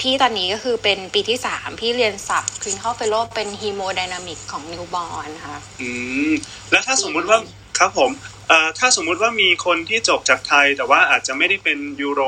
[0.00, 5.88] พี่ตอนนี้ก็คือเป็นปีที่สามพี่เรียนสับคลินเข้าเฟลโลเป็นฮีโมไดนามิกของนิวบอร์นค่ะ อื
[6.30, 6.32] ม
[6.70, 7.38] แล้วถ้าสมมุติว่า
[7.78, 8.10] ครับผม
[8.48, 12.22] เอ่อถ้าสมมุติว่ามีคนที่จบจากไทย แต่ว่าอาจจะไม่ได้เป็นยูโร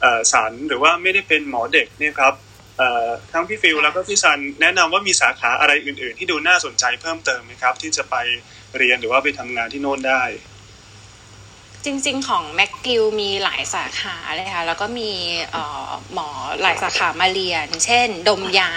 [0.00, 2.34] เอ่อสันหรือว่าไม่ได้เป็นหมอเด็กเนี่ยครับ
[2.78, 8.16] เอ่อทั้งพี่ฟิลแล้วก็พี่ซันแนะนำว่ามีสาขาอะไรอื่น ๆ ที่ดูน่าสนใจเพิ่มเติมไหมครับ ที่จะไป
[8.78, 10.22] เรียนหรือว่าไปทำงานที่โน่นได้
[11.84, 15.10] จริง ๆ ของแม็กกิลมีหลายสาขาเลยค่ะ แล้วก็มี
[16.12, 16.28] หมอ
[16.62, 18.72] หลายสาขามาเรียน เช่น ดมยา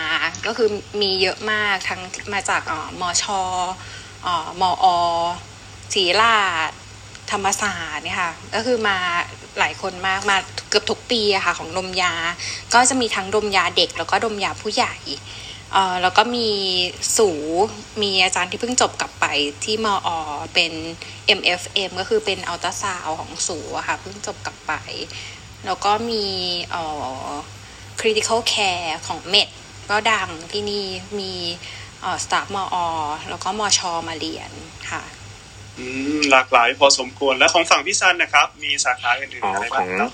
[0.45, 0.69] ก็คือ
[1.01, 2.01] มีเยอะมากทั้ง
[2.33, 2.61] มาจาก
[3.01, 3.41] มอชอ
[4.61, 4.85] มออ
[5.93, 6.35] ศรีรา
[6.67, 6.69] ช
[7.31, 8.97] ธรรมศาสตร์เนี่ยค่ะ ก็คือมา
[9.59, 10.37] หลายคนมากมา
[10.69, 12.13] เกือบทุกปีอะค่ะ ของดมยา
[12.73, 14.95] ก็จะมีทั้งดมยาเด็กแล้วก็ดมยาผู้ใหญ่
[16.01, 16.49] แล้วก็มี
[17.17, 17.29] สู
[18.01, 19.25] มีอาจารย์ที่เพิ่งจบกลับไป
[19.63, 20.09] ที่มอ
[20.53, 20.71] เป็น
[21.39, 24.73] MFM ก็คือเป็นอัลตราซาวของสูอะค่ะเพิ่งจบกลับไป
[25.65, 26.25] แล้วก็มี
[26.71, 26.83] เอ่
[27.27, 27.29] อ
[27.99, 29.49] critical care ของเมด
[29.89, 30.85] ก็ดังที่นี่
[31.19, 31.33] มี
[32.01, 32.75] เอ่อสตาฟมอ
[33.29, 34.51] แล้วก็มอชอมาเรียน
[34.91, 35.03] ค่ะ
[35.77, 40.11] อืมหลากหลายพอสมควรแล้วของฝั่งพี่ซันนะครับ มีสาขาอื่นๆอะไรบ้างครับ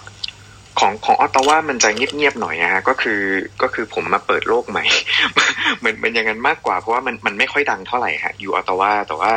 [0.80, 3.22] ของของออตตาว่ามันจะเงียบๆหน่อยนะฮะก็คือ
[3.62, 4.86] ก็คือผมมาเปิดโลกใหม่
[5.78, 9.34] เหมือนเป็นอย่างนั้นมากกว่าเพราะว่ามันมันไม่ค่อยดังเท่าไหร่ฮะอยู่ออตตาว่าแต่ว่า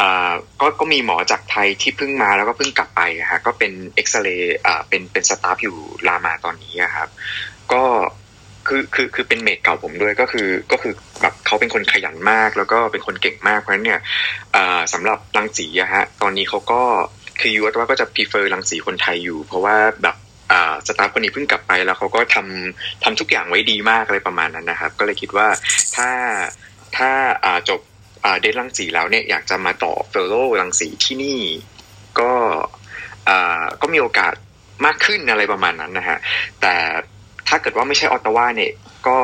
[0.00, 5.76] อ่าก็ก็มีหมอจากไทยที่เพิ่งมาแล้วก็เพิ่งกลับไปฮะก็เป็นเอ็กซเรย์อ่าเป็นเป็นสตาฟอยู่
[6.08, 7.08] รามาตอนนี้ครับ
[7.72, 7.82] ก็
[8.68, 14.00] คือคือคือเป็นเมดเก่าผมด้วยก็คือก็คือแบบเขาเป็นคนขยันมาก แล้วก็เป็นคนเก่งมากเพราะฉะนั้นเนี่ย
[14.92, 16.82] สำหรับรังสีอะฮะตอนนี้เขาก็
[17.40, 20.16] คือยูว่าก็จะ prefer รังสีคนไทยอยู่ เพราะว่าแบบ
[20.86, 25.48] staff คนนี้เพิ่งกลับไปแล้วเขาก็ทำทำทุกอย่างไว้ดีมากอะไรประมาณนั้นนะครับ ก็เลยคิดว่า
[25.96, 26.10] ถ้า
[26.96, 27.10] ถ้า
[27.68, 27.80] จบ
[28.40, 31.40] dent รังสีแล้วเนี่ยอยากจะมาต่อ fellow รังสีที่นี่
[32.20, 32.32] ก็
[33.82, 34.32] ก็มีโอกาส
[34.86, 36.18] มากขึ้นอะไรประมาณนั้นนะฮะ
[36.60, 36.74] แต่
[37.48, 38.72] ถ้าเกิดว่าไม่ใช่ออตตาวาเนี่ย
[39.06, 39.18] ก็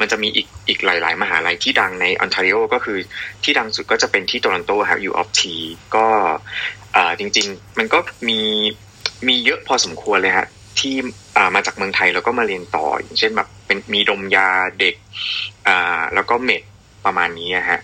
[0.00, 2.98] มันจะมีอีกอีกหลาย ๆ มหาลัยที่ดังในออนทาริโอก็คือ
[3.44, 5.54] ที่ดังสุดก็จะเป็นที่โตรอนโตครับ U of T
[5.96, 6.06] ก็
[7.18, 8.40] จริง ๆ มันก็มี
[9.28, 10.46] มีเยอะพอสมควรเลยฮะ
[10.80, 10.94] ที่
[11.54, 14.48] มาจากเมืองไทยแล้วก็มาเรียนต่อ อย่างเช่นแบบเป็นมีดมยา
[14.80, 14.94] เด็ก
[15.68, 16.62] อ่าแล้วก็เม็ด
[17.04, 17.80] ประมาณนี้ฮะ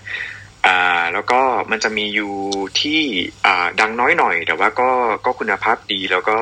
[0.66, 2.35] อ่าแล้วก็มันจะมีอยู่
[2.81, 3.01] ที่
[3.46, 4.90] อ่าดังน้อยหน่อย แต่ว่าก็
[5.24, 6.38] ก็คุณภาพดีแล้วก็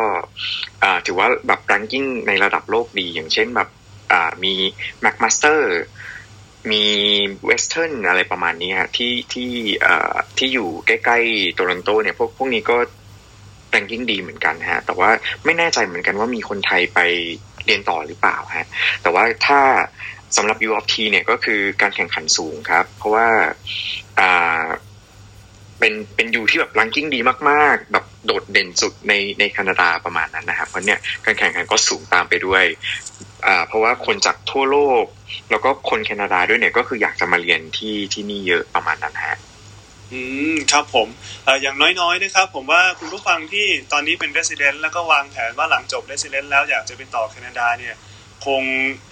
[0.83, 3.69] อ่าถือว่าแบบแรงกิ้งในระดับโลกดี อย่างเช่นแบบ
[4.13, 4.55] อ่ามี
[5.05, 5.61] MacMaster
[6.71, 6.85] มี
[7.47, 9.51] เวสเทิร์นอะไรประมาณนี้ฮะที่ที่
[9.85, 12.77] อ่อที่อยู่ใกล้ๆโตรอนโตเนี่ยพวกพวกนี้ก็
[13.77, 15.11] ranking ดีเหมือนกันฮะ แต่ว่า
[15.45, 17.01] ไม่แน่ใจเหมือนกันว่ามีคนไทยไป
[17.65, 18.67] เรียนต่อหรือเปล่าฮะ
[19.03, 19.61] แต่ว่าถ้า
[20.37, 23.27] สำหรับ U of T เนี่ยก็คือการแข่งขันสูงครับ เพราะว่า
[24.19, 24.65] อ่า
[25.79, 32.65] เป็นเป็น U ที่แบบ ranking ดีมากๆ แบบโดดเด่นสุดในในแคนาดาประมาณนั้นนะครับเพราะเนี่ยการแข่งขันก็สูงตามไปด้วย
[33.47, 35.05] อ่าเพราะว่าคนจากทั่วโลก
[35.51, 39.39] แล้วก็คนแคนาดาด้วยเนี่ยก็คืออยากจะมาเรียนที่ที่นี่เยอะประมาณนั้นฮะ
[40.13, 40.21] อื
[40.55, 41.09] มครับผม
[41.47, 47.95] ออย่างน้อยๆนะครับ ผมว่าคุณผู้ฟังที่ตอนนี้เป็น resident แล้วก็วางแผนว่าหลังจบ resident แล้วอยากจะไปต่อแคนาดาเนี่ย
[48.47, 48.63] คง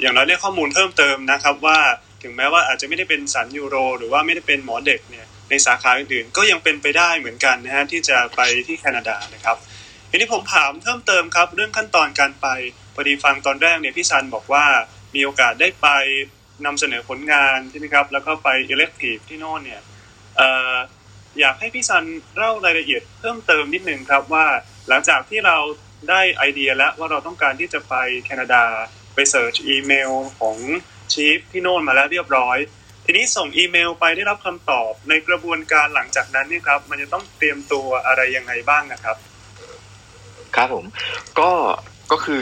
[0.00, 1.78] อย่างน้อยได้ข้อมูลเพิ่มเติมนะครับว่า
[2.22, 9.56] ถึงแม้ว่าอาจจะไม่ได้เป็นสันยูโร หรือว่าไม่ได้เป็นหมอเด็กเนี่ยในสาขาอื่นๆก็ยังเป็นไปได้เหมือนกันนะฮะที่จะไปที่แคนาดานะครับ
[10.10, 12.46] ทีนี้ผมถามเพิ่มเติมครับ เรื่องขั้นตอนการไป
[12.94, 14.64] พอดีฟังตอนแรกเนี่ยพี่ซันบอกว่า
[15.14, 15.88] มีโอกาสได้ไป
[16.66, 19.80] นำเสนอผลงานใช่ไหมครับแล้วก็ไป elective ที่โน่นเนี่ย
[21.40, 22.04] อยากให้พี่ซัน
[22.36, 24.46] เล่ารายละเอียดเพิ่มเติมนิดนึงครับว่า
[24.88, 25.56] หลังจากที่เรา
[26.10, 27.94] ได้ไอเดียแล้วว่าเราต้องการที่จะไป
[28.24, 28.64] แคนาดา
[29.14, 30.56] ไป search อีเมลของ
[31.12, 32.58] chief ที่โน่นมาแล้วเรียบร้อย
[33.04, 39.16] ทีนี้ส่งอีเมลไปได้รับคำตอบในกระบวนการหลังจากนั้นนี่ครับ มันจะต้องเตรียมตัวอะไรยังไงบ้างนะครับ
[40.56, 40.84] ครับผม
[41.38, 41.50] ก็
[42.12, 42.40] ก็คือ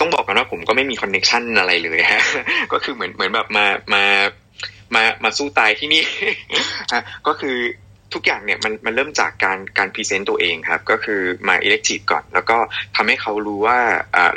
[0.00, 2.22] ต้องบอกกันว่าผมก็ไม่มี connection อะไรเลยฮะ
[2.72, 4.04] ก็คือเหมือนเหมือนแบบมามา
[4.94, 6.02] มามาสู้ตายที่นี่
[6.92, 7.56] ฮะก็คือ
[8.14, 12.58] ทุกอย่างเนี่ยมันมันเริ่มจากการการ present ตัวเองครับ ก็คือมา elective ก่อน แล้วก็
[12.96, 13.78] ทำให้เขารู้ว่า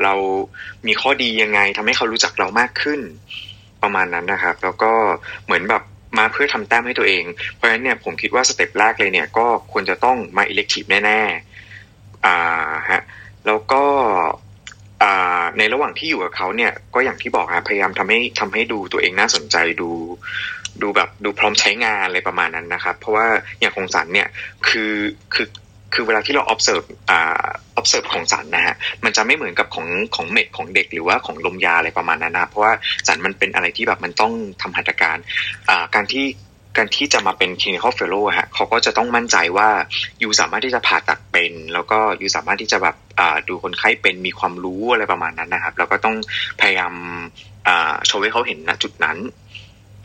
[0.04, 0.14] เรา
[0.88, 3.02] มีข้อดียังไงทำให้เขารู้จักเรามากขึ้น
[3.84, 4.92] ประมาณนั้นนะครับ แล้วก็
[5.46, 5.84] เหมือนแบบ
[6.18, 13.02] มาเพื่อทำแต้มให้ตัวเอง เพราะฉะนั้นเนี่ยผมคิดว่า step แรกเลยเนี่ยก็ควรจะต้องมา elective แน่ๆอ่าฮะ
[13.46, 13.84] แล้วก็
[15.58, 19.90] ในระหว่างที่อยู่กับเขาเนี่ยก็อย่างที่บอกฮะพยายามทำให้ทำให้ดูตัวเองน่าสนใจดู
[20.82, 23.26] ดูแบบดูพร้อมใช้งานอะไรประมาณนั้นนะครับ เพราะว่า
[23.60, 24.28] อย่างของสันเนี่ย
[24.68, 24.94] คือ
[25.34, 25.48] คือ
[25.94, 27.46] คือเวลาที่เรา observe อ่า
[27.80, 32.74] observe ของสันนะฮะ มันจะไม่เหมือนกับของของเม็ดของเด็กหรือว่าของลมยาอะไรประมาณนั้นนะ เพราะว่า
[33.08, 35.18] สันมันเป็นอะไรที่แบบมันต้องทำหัตถการ
[35.70, 36.26] อ่าการที่
[36.78, 39.70] การที่จะมาเป็น clinical fellow ฮะเขาก็จะต้องมั่นใจว่า
[40.22, 42.96] ยูสามารถที่จะผ่าตัดเป็น แล้วก็ยูสามารถที่จะแบบ
[43.50, 46.16] ดูคนไข้เป็นมีความรู้อะไรประมาณนั้นนะครับ แล้วก็ต้อง
[46.62, 46.94] พยายาม
[48.06, 49.18] โชว์ให้เขาเห็นณจุดนั้น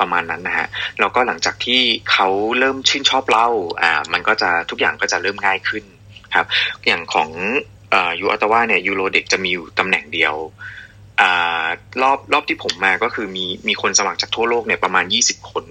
[0.01, 0.69] ประมาณนั้นนะฮะ
[1.01, 1.81] แล้วก็หลังจากที่
[2.13, 2.29] เขา
[2.59, 3.49] เริ่มชื่นชอบเล่า
[3.83, 5.85] อ่ามันก็จะทุกอย่างก็จะเริ่มง่ายขึ้น
[6.35, 6.47] ครับ
[6.87, 7.31] อย่างของ
[7.93, 10.35] อยูอัตวาเนี่ยยูโรเด็กจะมีอยู่ตำแหน่งเดียว
[11.21, 11.67] อ่า
[12.03, 15.65] รอบรอบที่ผมมาก็คือมีมีคนสมัครจากทั่วโลกเนี่ยประมาณยี่สิบคน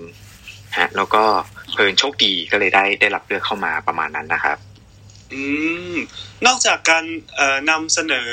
[0.77, 1.23] ฮะ แล้วก็
[1.71, 4.57] เพลินโชคดีก็เลยได้ได้รับเลือกเข้ามาประมาณนั้นนะครับ
[5.33, 5.41] อื
[5.93, 5.95] ม
[6.45, 7.05] นอกจากการ
[7.35, 8.29] เอ่อนำเสนอ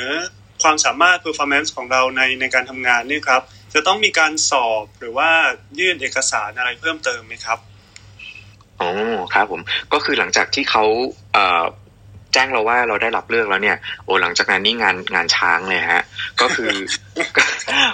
[0.62, 3.42] ความสามารถ performance ของเราในในการทำงานเนี่ยครับ
[3.74, 5.30] จะต้องมีการสอบหรือว่า
[5.78, 7.58] ยื่นเอกสารอะไรเพิ่มเติมไหมครับ
[8.80, 8.90] อ๋อ
[9.34, 9.60] ครับผม
[9.92, 10.84] ก็คือหลังจากที่เขา
[11.32, 11.64] เอ่อ
[12.32, 16.04] แจ้งเราว่าเราได้รับเลือกแล้วเนี่ย โอ้หลังจากนั้นนี่งานงานช้างเลยฮะ
[16.40, 16.72] ก็คือ
[17.36, 17.42] ก็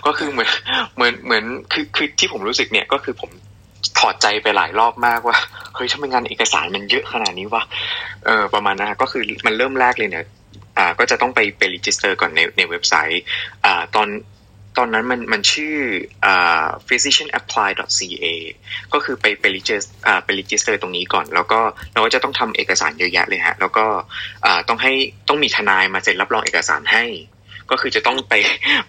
[0.07, 0.51] ก็คือเหมือน
[0.97, 3.31] เหมือนเหมือนคือคือที่ผมรู้สึกเนี่ยก็คือผม
[3.99, 5.37] ถอดใจไปหลายรอบมากว่า
[5.75, 7.63] เฮ้ยทำไมงานเอกสารมันเยอะขนาดนี้วะ
[8.25, 10.27] เออประมาณนั้นฮะก็คือมันเริ่มแรกเลยเนี่ย
[10.79, 13.23] อ่าก็จะต้องไปไป register ก่อนในในเว็บไซต์
[13.65, 14.09] อ่าตอน
[14.79, 15.77] ตอนนั้นมันมันชื่อ
[16.25, 18.27] อ่า physicianapply.ca
[18.93, 21.61] ก็คือไปไป regis อ่าไป register ตรงนี้ก่อน แล้วก็
[21.93, 23.87] เราก็จะต้องทำเอกสารเยอะแยะเลยฮะ แล้วก็
[24.45, 24.93] อ่าต้องให้
[25.29, 27.05] ต้องมีทนายมาเซ็นรับรองเอกสารให้
[27.71, 28.35] ก็คือจะต้องไป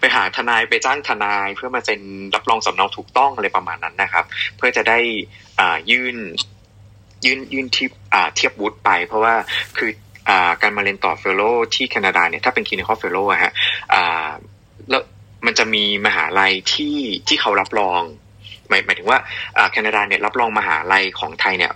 [0.00, 2.00] ไปหาทนายไปจ้างทนาย เพื่อมาเซ็น
[2.34, 4.24] รับรองสำเนาถูกต้องอะไรประมาณนั้นนะครับ
[4.56, 4.98] เพื่อจะได้
[5.58, 6.16] อ่ายื่น
[7.24, 9.34] ยื่นยื่นที่อ่าเทียบวุฒิไป เพราะว่า
[9.78, 9.90] คือ
[10.28, 11.42] อ่าการมาเรียนต่อ fellow
[11.74, 13.52] ที่แคนาดาเนี่ยถ้าเป็น clinical fellow อะฮะ
[13.94, 14.28] อ่า
[14.90, 15.02] แล้ว
[15.46, 18.02] มันจะมีมหาลัยที่ที่เขารับรอง
[18.68, 19.18] หมายหมายถึงว่า
[19.72, 21.72] แคนาดาเนี่ยรับรองมหาลัยของไทยเนี่ย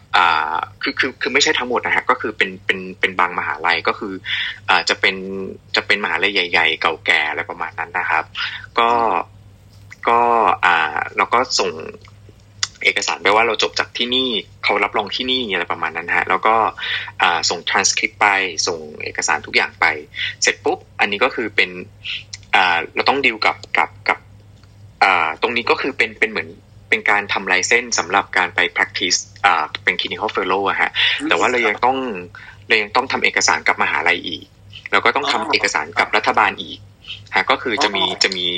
[0.83, 4.13] คือคือคือไม่ใช่ทั้งหมดนะฮะก็คือเป็นเป็นเป็นบางมหาลัยก็คือ
[4.69, 5.17] อจะเป็น
[5.77, 8.25] จะเป็นมหาลัยใหญ่ ๆ เก่าแก่อะไรประมาณนั้นนะครับ
[8.79, 8.91] ก็
[10.09, 10.21] ก็
[10.65, 11.73] อ่าเราก็ส่ง
[12.85, 14.29] เอกสารไปว่าเราจบจากที่นี่
[14.65, 16.55] เขารับรองที่นี่อะไรประมาณนั้นฮะแล้วก็
[17.51, 18.27] ส่ง transcript ไป
[18.67, 19.87] ส่งเอกสารทุกอย่างไป
[20.43, 21.71] เสร็จปุ๊บ อันนี้ก็คือเป็น
[22.95, 24.19] เราต้องดีลกับกับกับ
[25.43, 26.49] ตรงนี้ก็คือเป็นเป็นเหมือน
[26.89, 30.91] เป็นการทำไลเซนส์สำหรับการไป practice อ่าเป็น clinical fellow อะฮะ
[31.29, 31.97] แต่ว่าเรายังต้อง
[32.69, 34.45] เรายังต้องทำเอกสารกับมหาลัยอีก
[34.91, 36.79] แล้วก็ต้องทำอ๋อเอกสารกับรัฐบาลอีก
[37.35, 38.49] ฮะก็คือจะมีอ๋อจะมี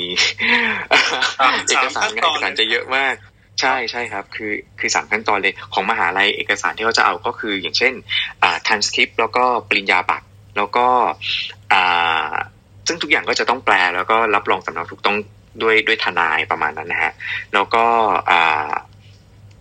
[1.39, 3.15] สามเอกสารขั้นตอนเอกสารจะเยอะมาก
[3.61, 7.93] ใช่ใช่ครับ คือคือสามขั้นตอนเลยของมหาลัยเอกสารที่เขาจะเอาก็คืออย่างเช่น
[8.43, 10.25] อ่า transcript แล้วก็ปริญญาบัตร
[10.57, 10.87] แล้วก็
[11.73, 12.31] อ่า
[12.87, 15.17] ซึ่งทุกอย่างก็จะต้องแปลแล้วก็รับรองสำเนาถูกต้อง
[15.61, 17.13] ด้วยด้วยทนายประมาณนั้นนะฮะ
[17.53, 17.85] แล้วก็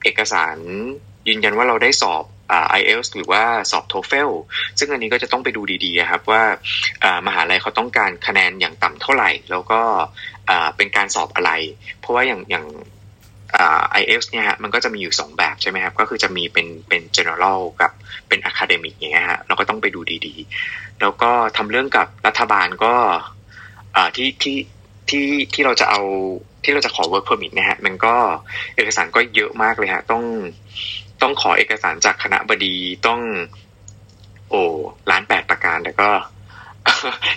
[0.03, 0.57] เอกสาร
[1.29, 4.31] ยืนยันว่าเราได้สอบไอ่า IELTS หรือว่าสอบ TOEFL
[4.79, 6.43] ซึ่งอันนี้ก็จะต้องไปดูดีๆครับว่า
[7.27, 9.81] มหาลัยเขาต้องการคะแนนอย่างต่ำเท่าไหร่ แล้วก็
[10.77, 11.51] เป็นการสอบอะไร
[12.01, 12.67] เพราะว่าอย่างอย่าง
[13.53, 17.93] ไอ่า IELTS เนี่ยฮะมันก็จะมีอยู่สองแบบใช่ไหมครับ ก็คือจะมีเป็นเป็น general กับ
[18.29, 22.95] เป็น academic อย่างเงี้ยฮะเราก็ต้องไปดูดีๆ แล้วก็ทำเรื่องกับรัฐบาลก็
[24.17, 24.57] ที่ที่
[25.11, 26.01] ที่ที่เราจะเอา
[26.65, 28.15] ที่เราจะขอ work permit นะฮะ มันก็
[28.77, 30.23] เอกสารก็เยอะมากเลยฮะ ต้อง
[31.23, 32.75] ต้องขอเอกสารจากคณะบดี
[33.07, 33.21] ต้อง
[34.51, 34.63] โอ้
[35.11, 36.11] ล้านแปดประการแต่ก็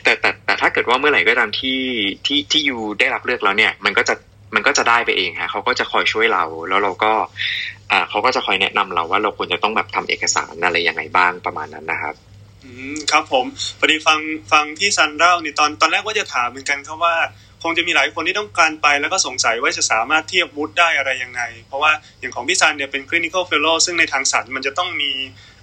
[0.03, 1.79] แต่แต่แต่ถ้าเกิดว่าเมื่อไหร่ก็ตามที่
[2.25, 4.15] ที่ที่ยูได้รับเลือกแล้วเนี่ย มันก็จะ
[4.55, 7.11] มันก็จะได้ไปเองฮะเขาก็จะคอยช่วยเราแล้วเราก็
[7.91, 12.15] อ่าเขาก็จะคอยแนะนำเราว่าเราควรจะต้องแบบทำเอกสารอะไรยังไงบ้างประมาณนั้นนะครับ
[12.63, 13.45] อืมครับผม
[13.79, 14.19] พอดีฟัง
[14.51, 17.15] ฟังพี่ซันเล่านี่ตอนตอนแรกว่าจะถามเหมือนกันครับว่า
[17.63, 25.11] คงจะมีหลายคนที่ต้องการไปแล้วก็สงสัยว่าจะสามารถเทียบวุฒิได้อะไรยังไง เพราะว่าอย่างของพี่ซันเนี่ยเป็น clinical fellow ซึ่งในทางสัตว์มันจะต้องมี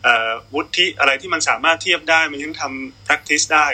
[0.03, 3.67] เอ่อวุฒิอะไรที่มันสามารถเทียบได้มันยังทำ practice ได้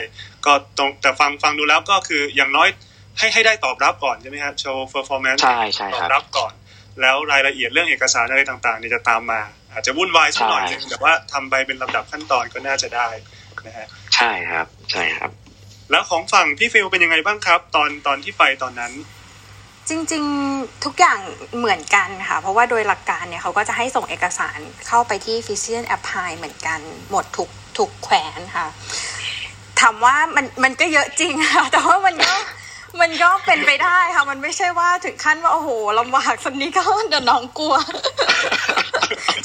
[0.45, 2.69] ก็ตรงแต่ฟังฟังดูแล้วก็คืออย่างน้อย
[3.17, 6.53] ให้ให้ได้ตอบรับก่อนใช่ไหมครับโชว์ performance ใช่ใช่ตอครับบรับก่อน
[7.01, 13.07] แล้วรายละเอียดเรื่องเอกสารอะไรต่างๆเนี่ยจะตามมา อาจจะวุ่นวายสักหน่อยหนึงใช่แต่ว่าทำไปเป็นลำดับขั้นตอนก็น่าจะได้
[13.65, 15.31] นะฮะใช่ครับใช่ครับ
[15.91, 18.93] แล้วของฝั่งพี่ฟิลเป็นยังไงบ้างครับ ตอนตอนที่ไปตอนนั้น
[19.89, 21.19] จริงๆทุกอย่าง
[21.57, 26.79] เหมือนกันค่ะ เพราะว่าโดยหลักการเนี่ยเขาก็จะให้ส่งเอกสารเข้าไปที่ Physician Apply เหมือนกัน
[27.11, 28.67] หมดทุกทุกแขวนค่ะ
[29.79, 32.35] ถามว่ามันมันก็เยอะจริงค่ะ แต่ว่ามันก็
[33.01, 35.69] มันก็เป็นไปได้ค่ะ มันไม่ใช่ว่าถึงขั้นว่าโอ้โห
[35.99, 37.75] ลำบากสันนี้ก็เดี๋ยวน้องกลัว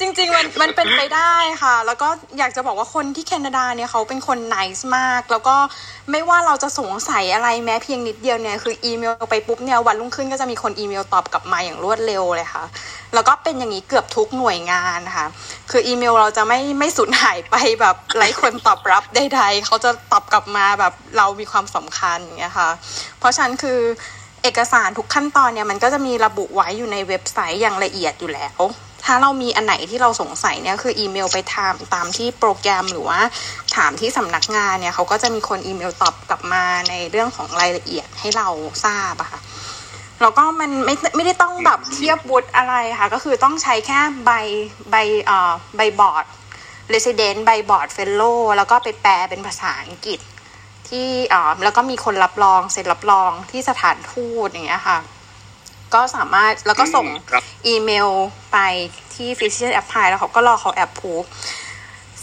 [0.01, 5.57] จริงๆมันมันเป็นไปได้ค่ะ แล้วก็อยากจะบอกว่าคนที่แคนาดาเนี่ยเขาเป็นคนไนส์มาก แล้วก็
[6.11, 12.65] ไม่ว่าเราจะสงสัยอะไรแม้เพียงนิดเดียวเนี่ยคืออีเมลไปปุ๊บเนี่ยวันรุ่งขึ้นก็จะมีคนอีเมลตอบกลับมาอย่างรวดเร็วเลยค่ะ
[13.15, 15.27] แล้วก็เป็นอย่างนี้เกือบทุกหน่วยงานค่ะ
[15.71, 22.71] คืออีเมลเราจะไม่ไม่สูญหายไปแบบไร้คนตอบรับใดๆเขาจะตอบกลับมาแบบเรามีความสำคัญอย่างเงี้ยค่ะ
[23.19, 23.79] เพราะฉะนั้นคือ
[24.43, 28.61] เอกสารทุกขั้นตอนเนี่ยมันก็จะมีระบุไว้อยู่ในเว็บไซต์อย่างละเอียดอยู่แล้ว
[29.05, 33.21] ถ้าเรามีอันไหนที่เราสงสัยเนี่ยคืออีเมลไปถามตามที่โปรแกรมหรือว่า
[33.77, 38.49] ถามที่สำนักงานเนี่ยเขาก็จะมีคนอีเมลตอบกลับมาในเรื่องของรายละเอียดให้เรา
[38.85, 39.41] ทราบอะค่ะ
[40.23, 44.31] แล้วก็มันไม่ไม่ได้ต้องแบบเทียบวุฒิอะไรค่ะ ก็คือต้องใช้แค่ใบ
[44.91, 46.25] ใบเอ่อใบบอร์ด
[46.95, 50.21] Resident ใบบอร์ด Fellow แล้วก็ไปแปลเป็นภาษาอังกฤษ
[50.89, 54.99] ที่เอ่อแล้วก็มีคนรับรองเซ็นรับรองที่สถานทูตอย่างเงี้ยค่ะ
[55.95, 58.09] ก็สามารถแล้วก็ส่งครับอีเมล
[58.53, 58.59] ไป
[59.15, 61.23] ที่ Physician Apply แล้วเขาก็รอเขาแอปพูฟ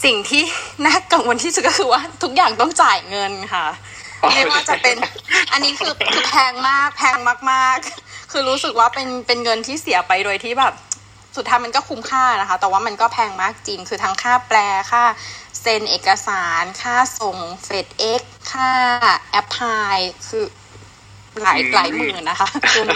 [0.04, 0.42] สิ่งที่
[0.86, 3.66] น่ากังวลที่สุดก็คือว่าทุกอย่างต้องจ่ายเงินค่ะ
[4.28, 4.96] ไม่ว่าจะเป็น
[5.52, 7.16] อันนี้คือคือแพงมาก แพง
[7.50, 10.74] มาก ๆ คือรู้สึกว่าเป็นเป็นเงินที่เสียไปโดยที่แบบ
[11.36, 14.58] สุดท้ายมันก็คุ้มค่านะคะ แต่ว่ามันก็แพงมากจริง คือทั้งค่าแปล
[14.92, 15.04] ค่า
[15.60, 18.70] เซ็นเอกสารค่าส่ง FedEx ค่า
[19.30, 19.96] apply
[20.28, 20.44] คือ
[21.42, 22.48] หลายอืมหลายหมื่นนะคะ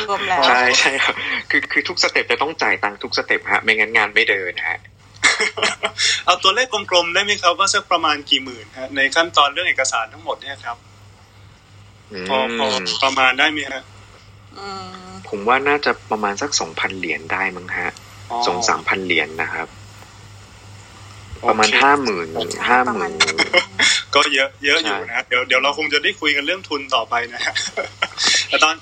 [0.08, 1.14] รวมๆแล้ว ใช่ใช่ครับ
[1.50, 4.78] คือคือทุก step จะต้องจ่ายตังค์ทุก step ฮะไม่งั้นงานไม่เดินฮะ
[6.24, 10.93] เอาตัวเลขกลมๆได้ไหมครับว่าสักประมาณกี่หมื่นฮะในขั้นตอนเรื่องเอกสารทั้งหมดเนี่ยครับอื
[12.28, 13.82] พอพอมประมาณได้ไหมฮะ
[14.58, 14.66] อื
[15.04, 17.90] มผมว่าน่าจะประมาณสักสองพันเหรียญได้มั้งฮะ
[18.30, 19.68] อ๋อสองสามพันเหรียญนะครับ
[21.40, 22.26] โอเคประมาณห้าหมื่น
[22.68, 23.36] ห้าหประมื่มาณนนั้น
[24.14, 27.54] ก็เยอะเยอะอยู่ใช่นะฮะเดี๋ยวเดี๋ยวเราคงจะได้คุยกันเรื่องทุนต่อไปนะฮะ
[28.48, 28.74] แต่ตอน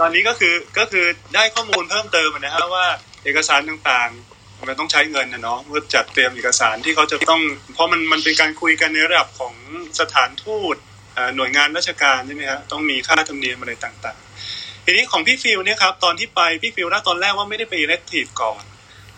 [0.00, 2.86] ตอนนี้ก็คือก็คือได้ข้อมูลเพิ่มเติมนะฮะว่า
[3.24, 7.40] เอกสารต่างๆ มันต้องใช้เงินนะเนาะเพื่อจัดเตรียมเอกสารที่เขาจะต้อง
[7.74, 9.54] เพราะมันมันเป็นการคุยกันในระดับของ
[10.00, 10.87] สถานทูตเอ่อ
[11.36, 18.62] หน่วยงานราชการใช่ไหมฮะต้องมีค่าธรรมเนียมอะไรต่างๆ ทีนี้ของพี่ฟิลเนี่ยครับตอนที่ไปพี่ฟิลน่าตอนแรกว่าไม่ได้ไป elective ก่อน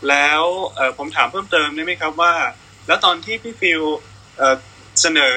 [0.09, 0.43] แล้ว
[0.99, 2.35] ผมถามเพิ่มเติมได้ไหมครับว่า
[2.87, 3.83] แล้วตอนที่พี่ฟิล
[5.01, 5.37] เสนอ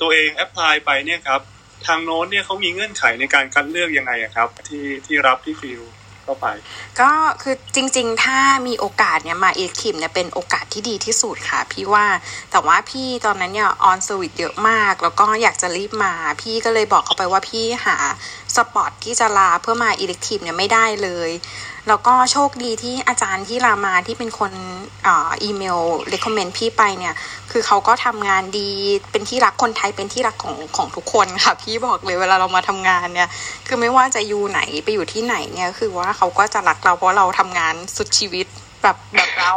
[0.00, 1.40] ตัวเอง apply ไปเนี่ยครับ
[1.86, 5.82] ทางโน้นเนี่ยเขามีเงื่อนไขในการคัดเลือกยังไงครับ ที่ที่รับพี่ฟิล
[6.26, 6.48] เข้าไป
[7.00, 7.10] ก็
[7.42, 12.06] คือจริง ๆ ถ้ามีโอกาสเนี่ยมาเอคิมเนี่ยเป็นโอกาสที่ดีที่สุดค่ะ พี่ว่า
[12.50, 16.12] แต่ว่าพี่ตอนนั้นเนี่ย on service เยอะมาก แล้วก็อยากจะรีบมา
[16.42, 17.96] พี่ก็เลยบอกเขาไปว่าพี่หา
[18.56, 21.30] spot ที่จะลาเพื่อมา elective เนี่ยไม่ได้เลย
[21.88, 24.52] แล้วก็โชคดีที่อาจารย์ที่รามาที่เป็นคน
[25.04, 25.78] เอออีเมล
[26.08, 27.14] recommend พี่ไปเนี่ย
[27.50, 28.68] คือเขาก็ทำงานดี
[29.10, 33.28] เป็นที่รักคนไทยเป็นที่รักของของทุกคนค่ะ พี่บอกเลยเวลาเรามาทำงานเนี่ย
[33.66, 38.46] คือไม่ว่าจะอยู่ไหนไปอยู่ที่ไหนเนี่ยคือว่าแล้วเขาก็จะรักเราเพราะเราทำงานสุดชีวิต
[38.82, 39.52] แบบแบบเรา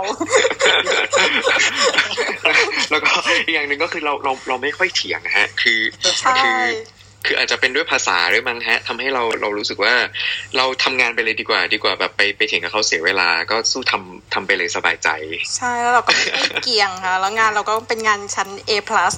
[2.91, 3.11] แล้วก็
[3.45, 5.79] อีกอย่างหนึ่งก็คือเราเราเราไม่ค่อยเถียงนะฮะ คือ
[6.19, 6.59] ใช่คือ
[7.25, 9.93] คืออาจจะเป็นด้วยภาษาด้วยมั้งฮะทำให้เราเรารู้สึกว่า
[10.57, 15.09] เราทำงานไปเลยดีกว่า ดีกว่าแบบไปไปเถียงกับเขาเสียเวลา ก็สู้ทำทำไปเลยสบายใจ
[15.55, 16.25] ใช่แล้วเราก็ไม่
[16.63, 19.13] เกี่ยงค่ะ แล้วงานเราก็เป็นงานชั้น A plus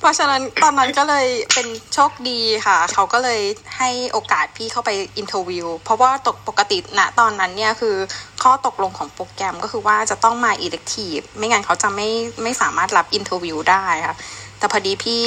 [0.00, 3.40] เพราะฉะนั้นตอนนั้นก็เลยเป็นโชคดีค่ะ เขาก็เลย
[3.78, 7.96] ให้โอกาสพี่เข้าไป interview เพราะว่าตกปกติณตอนนั้นเนี่ยคือ
[8.42, 12.08] ข้อตกลงของโปรแกรมก็คือว่าจะต้องมา elective ไม่งั้นเขาจะไม่
[12.42, 14.16] ไม่สามารถรับ interview ได้ค่ะ
[14.58, 15.22] แต่พอดีพี่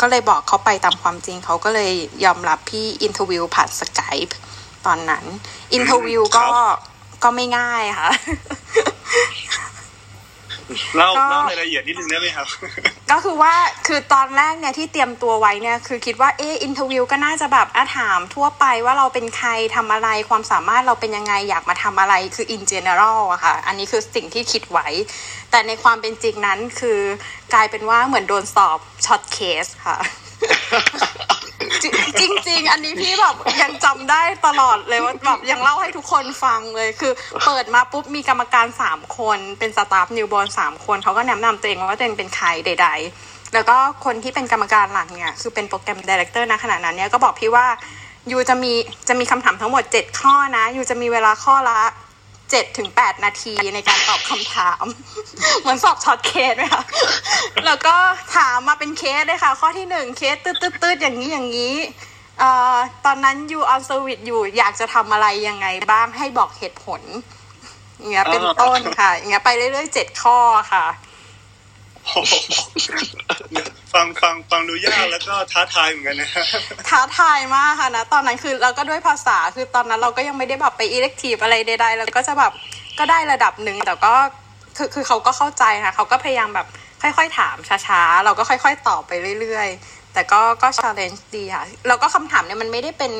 [0.00, 1.92] ก็เลยบอกเขาไปตามความจริงเขาก็เลย
[2.24, 4.16] ยอมรับพี่ interview ผ่าน Skype
[4.86, 5.24] ตอนนั้น
[5.74, 6.78] interview ก็ครับ
[7.22, 8.10] ก็ไม่ง่ายค่ะ
[10.96, 12.46] เล่าก็เล่ารายละเอียดนิดนึงได้ไหมครับ
[13.10, 13.54] ก็คือว่า
[13.86, 24.86] คือตอนแรกเนี่ยที่เตรียมตัวไว้เนี่ยคือคิดว่าเออ interview ก็น่าจะแบบอาถามทั่วไปว่าเราเป็นใครทำอะไรความสามารถเราเป็นยังไงอยากมาทำอะไรคือ in general อะค่ะ อันนี้คือสิ่งที่คิดไว้
[25.50, 27.00] แต่ในความเป็นจริงนั้นคือ
[27.54, 29.96] กลายเป็นว่าเหมือนโดนสอบ short case ค่ะ
[31.82, 31.84] จ
[32.22, 37.12] ริงจริงอันนี้พี่แบบยังจำได้ตลอดเลยว่าแบบยังเล่าให้ทุกคนฟังเลยคือ
[37.46, 42.88] เปิดมาปุ๊บมีกรรมการสามคนเป็น staff newborn สามคนเขาก็แนะนำตัวเองว่าตัวเองเป็นใครใด
[43.20, 47.66] ๆ แล้วก็คนที่เป็นกรรมการหลักเนี่ยคือเป็น program director ณ ขณะนั้นเนี่ยก็บอกพี่ว่า
[48.30, 48.72] you จะมี
[49.08, 51.80] จะมีคำถามทั้งหมด 7 ข้อนะ you จะมีเวลาข้อละ
[52.50, 54.84] เจ็ดถึงแปดนาทีในการตอบคำถาม
[55.60, 56.84] เหมือนสอบ short case ไหมคะ
[57.66, 57.96] แล้วก็
[58.36, 61.74] ถามมาเป็นเคสเลยค่ะ ข้อที่หนึ่งเคสตืดตืดตืดอย่างนี้อย่างนี้
[62.38, 67.02] เอ่อตอนนั้นอยู่ on service อยู่อยากจะทำอะไรยังไงบ้างให้บอกเหตุผล
[67.96, 70.38] อย่างเงี้ยเป็นต้นค่ะอย่างเงี้ยไปเรื่อยๆเจ็ดข้อ
[70.72, 71.09] ค่ะโอ้โห
[73.92, 76.30] ฟังฟังฟังดูยากแล้วก็ท้าทายเหมือนกันนะ
[76.88, 82.52] ท้าทายมากค่ะนะ ตอนนั้นคือเราก็ด้วยภาษาคือตอนนั้นเราก็ยังไม่ได้แบบไป elective อะไรใดๆเราก็จะแบบ
[82.98, 84.14] ก็ได้ระดับหนึ่งแต่ก็
[84.76, 86.66] คือคือเขาก็เข้าใจค่ะเขาก็พยายามแบบ
[87.02, 93.12] ค่อยๆถามช้าๆ เราก็ค่อย ๆ ตอบไปเรื่อยๆ แต่ก็ก็ challenge ดีค่ะ แล้วก็คำถามเนี่ยมันไม่ได้เป็น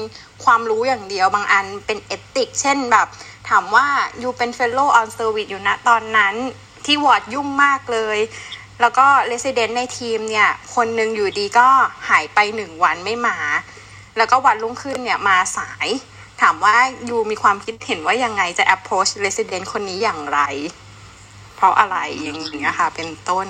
[0.45, 3.07] ความรู้อย่างเดียวบางอันเป็น ethic เช่นแบบ
[3.51, 3.87] ถามว่า
[4.19, 6.35] อยู่เป็น Fellow on Service อยู่นะตอนนั้น
[6.87, 8.19] ที่วอร์ดยุ่งมากเลย
[8.81, 11.69] แล้วก็ Resident ในทีมเนี่ย คนหนึ่งอยู่ดีก็
[12.09, 13.37] หายไปหนึ่งวันไม่มา
[14.17, 15.89] แล้วก็วันรุ่งขึ้นเนี่ยมาสาย
[16.41, 16.77] ถามว่า
[17.09, 20.41] ยูมีความคิดเห็นว่ายังไงจะ approach Resident คนนี้อย่างไร
[21.57, 23.47] เพราะอะไรอย่างเงี้ยค่ะ เป็นต้น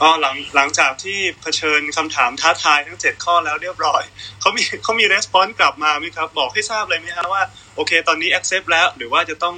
[0.00, 4.02] ก็หลังหลังจากที่เผชิญคำถามท้าทายทั้งเจ็ดข้อแล้วเรียบร้อย
[4.40, 7.42] เขามีเขามี response กลับมาไหมครับ บอกให้ทราบเลยไหมฮะว่า
[7.74, 9.56] โอเค ตอนนี้ accept แล้ว หรือว่าจะต้อง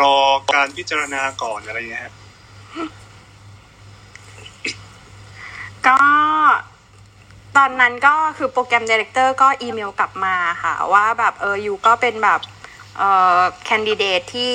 [0.00, 0.16] รอ
[0.52, 2.14] การพิจารณาก่อนอะไรเงี้ยฮะ
[5.88, 5.98] ก็
[7.56, 12.40] ตอนนั้นก็คือ program director ก็อีเมลกลับมาค่ะว่าแบบเออ you ก็เป็นแบบ
[12.98, 14.54] เอ่อ candidate ที่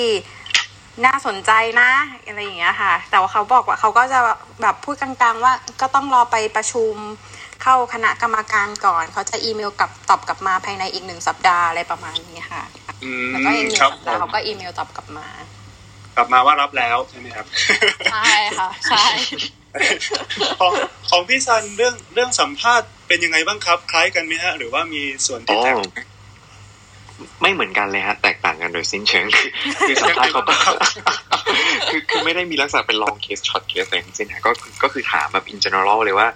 [1.06, 1.52] น่าสนใจ
[1.82, 1.92] นะ
[2.26, 4.20] อะไรอย่างเงี้ยค่ะ แต่ว่าเขาบอกว่าเขาก็จะ
[4.62, 6.94] แบบพูดกลางๆ ว่าก็ต้องรอไปประชุม
[7.64, 12.64] เข้าคณะกรรมการก่อน เขาจะอีเมลกลับตอบกลับมาภายในอีกหนึ่งสัปดาห์อะไรประมาณนี้ค่ะ
[13.04, 15.28] อืมแล้วก็อีกหนึ่งครับสัปดาห์เขาก็อีเมลตอบกลับมา
[16.16, 17.46] กลับมาว่ารับแล้วใช่ไหมครับ
[18.12, 19.06] ใช่ค่ะใช่
[20.60, 20.74] ของ
[21.10, 26.08] ของพี่ซันเรื่องเรื่องสัมภาษณ์เป็นยังไงบ้างครับ คล้ายกันไหมฮะ หรือว่ามีส่วนที่แตกต่าง
[27.42, 29.26] ไม่เหมือนกันเลยฮะ แตกต่างกันโดยสิ้นเชิง
[29.88, 30.74] คือสัมภาษณ์เขา
[31.90, 34.52] คือคือไม่ได้มีลักษณะเป็น long case short case อะไรทั้งสิ้นฮะก็
[34.84, 36.28] ก็คือถามแบบ in general เลยว่า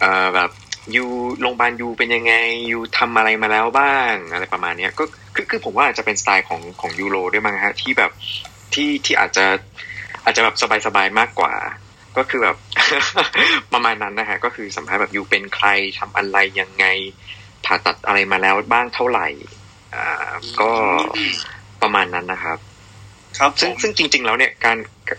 [0.00, 0.50] เอ่อแบบ
[0.96, 1.04] ยู
[1.40, 2.34] โรงพยาบาลยูเป็นยังไง
[2.70, 5.04] ยูทำอะไรมาแล้วบ้าง อะไรประมาณเนี้ยก็
[5.34, 8.10] คือคือผมว่าอาจจะเป็นสไตล์ของของยูโรด้วยมั้งฮะที่แบบ
[8.74, 9.44] ที่ที่อาจจะ
[10.24, 10.54] อาจจะแบบ
[10.86, 11.54] สบายๆมากกว่า
[12.18, 12.56] ก็คือแบบ
[13.72, 15.66] ประมาณนั้นนะฮะก็คือสัมภาษณ์แบบยูเป็นใคร
[15.98, 16.86] ทำอะไรยังไง
[17.64, 19.28] ผ่าตัดอะไรมาแล้วบ้างเท่าไหร่
[19.94, 20.70] อ่าก็
[21.82, 22.58] ประมาณนั้นนะครับ
[23.38, 24.76] ครับผซึ่งมซึ่งจริง ๆ แล้วเนี่ยการ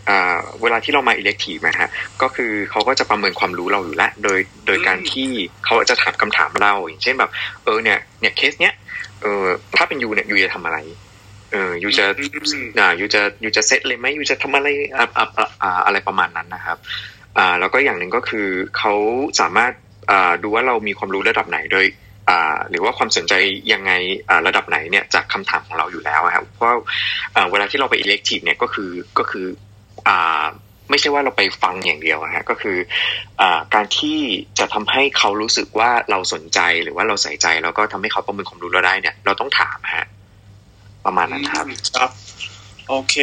[0.10, 1.90] อ่าเวลาที่เรามาอิเล็กทีฟนะฮะ
[2.22, 5.30] ก็คือเขาก็จะประเมินความรู้เราอยู่แล้วโดยโดยการที่
[5.66, 7.32] เขาจะถามคำถามเรา อย่างเช่นแบบ
[7.64, 8.74] เออเนี่ยเนี่ยเคสเนี้ย
[9.22, 9.44] เออ
[9.76, 10.78] ถ้าเป็นยูเนี่ยยูจะทำอะไร
[11.52, 16.78] เออยูจะอืมอ่ายูจะยูจะเซตเลยไหมยูจะทำอะไรอ่าอ่าอ่าอ่าอะไรประมาณนั้นนะครับ
[17.38, 18.48] อ่า แล้วก็อย่างหนึ่งก็คือ
[18.78, 18.94] เขา
[19.40, 19.74] สามารถ
[20.12, 21.86] อ่าดูว่าเรามีความรู้ระดับไหนโดย
[22.30, 23.34] อ่าหรือว่าความสนใจ
[23.74, 23.92] ยังไง
[24.30, 26.70] อ่าระดับไหนเนี่ยจากคำถามของเราอยู่แล้วอะครับเพราะ
[27.36, 29.46] อ่าเวลาที่เราไป elective เนี่ยก็คือก็คือ
[30.08, 30.46] อ่า
[30.90, 32.78] ไม่ใช่ว่าเราไปฟังอย่างเดียวอะฮะก็คือ
[33.42, 34.20] อ่าการที่
[34.60, 40.08] จะทำให้เขารู้สึกว่าเราสนใจหรือว่าเราใส่ใจ แล้วก็ทำให้เขาประเมินความรู้เราได้เนี่ยเราต้องถามฮะ
[41.06, 41.66] ประมาณนั้นครับ
[41.98, 42.12] ครับ
[42.90, 43.16] โอเค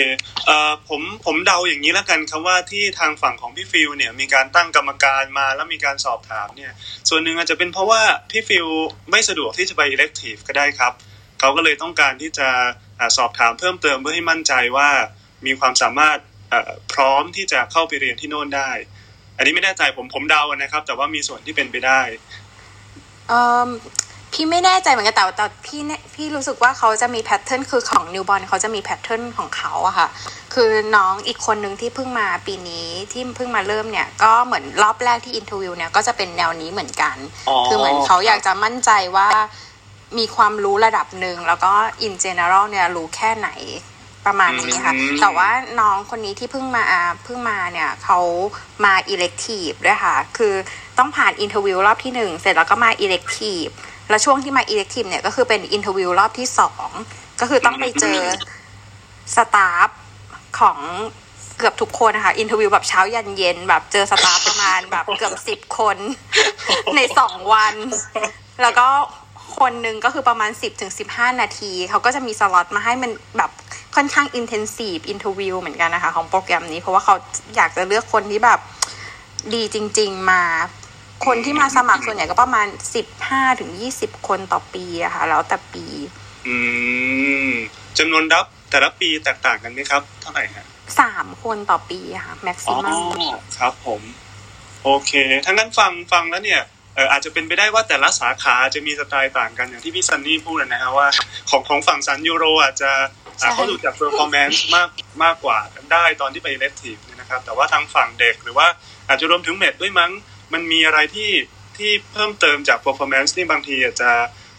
[0.46, 6.72] เอ่อผมผมเดาอย่างนี้แล้วกันครับว่าที่ทางฝั่งของพี่ฟิลเนี่ยมีการตั้งกรรมการมาแล้วมีการสอบถามเนี่ย
[7.08, 8.66] ส่วนหนึ่งอาจจะเป็นเพราะว่าพี่ฟิล
[9.10, 10.92] ไม่สะดวกที่จะไป elective ก็ได้ครับ
[11.40, 12.48] เขาก็เลยต้องการที่จะ
[13.00, 14.88] อาสอบถามเพิ่มเติมเพื่อให้มั่นใจว่า
[15.46, 16.18] มีความสามารถ
[16.50, 18.70] เอ่อพร้อมที่จะเข้าไปเรียนที่โน่นได้
[19.36, 22.00] อันนี้ไม่แน่ใจผมผมเดานะครับ แต่ว่ามีส่วนที่เป็นไปได้
[23.28, 23.68] เอ่อ
[24.38, 30.08] พี่ไม่แน่ใจเหมือนกันแต่แต่พี่เนี่ยพี่รู้สึกว่าเขาจะมี pattern คือของ newborn เขาจะมี pattern ของเขาอะค่ะ
[30.54, 37.16] คือน้องอีกคนหนึ่งที่เพิ่งมาปีนี้ที่เพิ่งมาเริ่มเนี่ยก็เหมือนรอบแรกที่ interview เนี่ยก็จะเป็นแนวนี้เหมือนกัน
[37.48, 39.28] อ๋อคือเหมือนเขาอยากจะมั่นใจว่า
[40.18, 41.72] มีความรู้ระดับหนึ่งแล้วก็
[42.06, 43.48] in general เนี่ยรู้แค่ไหน
[44.26, 46.84] ประมาณนี้ค่ะอืมแต่ว่าน้องคนนี้ที่เพิ่งมา
[47.24, 48.18] เพิ่งมาเนี่ยเขา
[48.84, 50.54] มา elective ด้วยค่ะ คือ
[50.98, 53.72] ต้องผ่าน interview รอบที่หนึ่งเสร็จแล้วก็มา elective
[54.08, 56.88] แล้วช่วงที่มา elective เนี่ยก็คือเป็น interview รอบที่สอง
[57.40, 58.18] ก็คือต้องไปเจอ
[59.36, 59.88] staff
[60.60, 60.78] ของ
[61.58, 65.96] เกือบทุกคนนะคะ interview แบบเช้ายันเย็นแบบเจอ staff ประมาณแบบเกือบสิบคน
[66.96, 67.74] ในสองวัน
[68.62, 68.88] แล้วก็
[69.58, 73.50] คนหนึ่งก็คือประมาณ 10ถึง15 นาที เขาก็จะมีสล็อตมาให้มันแบบ
[73.96, 77.14] ค่อนข้าง intensive interview เหมือนกันนะคะ ของโปรแกรมนี้ เพราะว่าเขา
[77.56, 78.60] อยากจะเลือกคนที่แบบ
[79.54, 80.42] ดีจริง ๆ มา
[81.24, 82.66] คนที่มาสมัครส่วนใหญ่ก็ประมาณ
[83.12, 85.84] 15ถึง20คนต่อปีอะค่ะ แล้วแต่ปี
[86.46, 86.56] อื
[87.48, 87.50] ม
[87.98, 90.66] จำนวนรับแต่ละปีแตกต่างกันไหมครับ เท่าไหร่ฮะ
[91.00, 92.34] สามคนต่อปีอะค่ะ
[92.68, 93.18] อ๋อ maximum
[93.58, 94.00] ครับผม
[94.84, 95.12] โอเค
[95.44, 96.62] ถ้างั้นฟังฟังแล้วเนี่ย
[96.94, 101.08] เอออาจจะเป็นไปได้ว่าแต่ละสาขาจะมีสไตล์ต่างกันอย่างที่พี่ซันนี่พูดนะฮะว่า
[101.50, 102.90] ของของฝั่งซันยูโรอาจจะ
[103.42, 104.88] อ่าใช่เขาดูจาก performance มาก
[105.24, 105.58] มากกว่า
[105.92, 108.66] ได้ตอนที่ไป elective เนี่ยนะครับ แต่ว่าทางฝั่งเด็กหรือว่า
[109.08, 110.12] อาจจะรวมถึงเมดด้วยมั้ง
[110.52, 111.30] มันมีอะไรที่
[111.76, 114.10] ที่เพิ่มเติมจาก performance นี่บางทีอาจจะ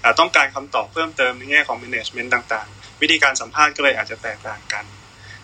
[0.03, 4.83] อ่าต้องการคำตอบเพิ่มเติมในแง่ของ management ต่างๆ วิธีการสัมภาษณ์ก็เลยอาจจะแตกต่างกัน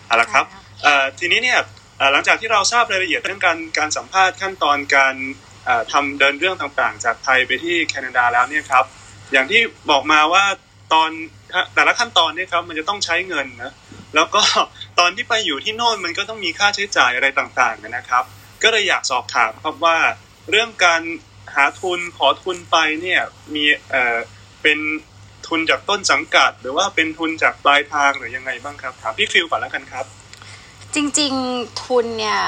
[0.06, 0.44] เอาละครับ
[0.82, 1.58] เอ่อทีนี้เนี่ย
[1.98, 5.14] เอ่อหลังจากที่เราทราบรายละเอียดเรื่องการการสัมภาษณ์ขั้นตอนการ
[5.64, 8.84] เอ่อทำเดินเรื่องต่างๆ จากไทยไปที่แคนาดาแล้วเนี่ยครับ
[9.32, 10.44] อย่างที่บอกมาว่า
[10.92, 11.10] ตอน
[11.74, 13.72] แต่ละขั้นตอนเนี่ยครับมันจะต้องใช้เงินนะ
[14.14, 14.42] แล้วก็
[14.98, 18.24] ตอนที่ไปอยู่ที่โน่นมันก็ต้องมีค่าใช้จ่ายอะไรต่างๆนะครับ
[18.62, 19.96] ก็เลยอยากสอบถามครับว่า
[20.50, 21.02] เรื่องการ
[21.54, 23.20] หาทุนขอทุนไปเนี่ย
[23.54, 24.18] มีเอ่อ
[24.62, 24.78] เป็น
[25.46, 30.04] ทุนจากต้นสังกัด หรือว่าเป็นทุนจากปลายทางหรือยังไงบ้างครับถามพี่ฟิลก่อนแล้วกันครับ
[30.94, 32.40] จริงๆทุนเนี่ย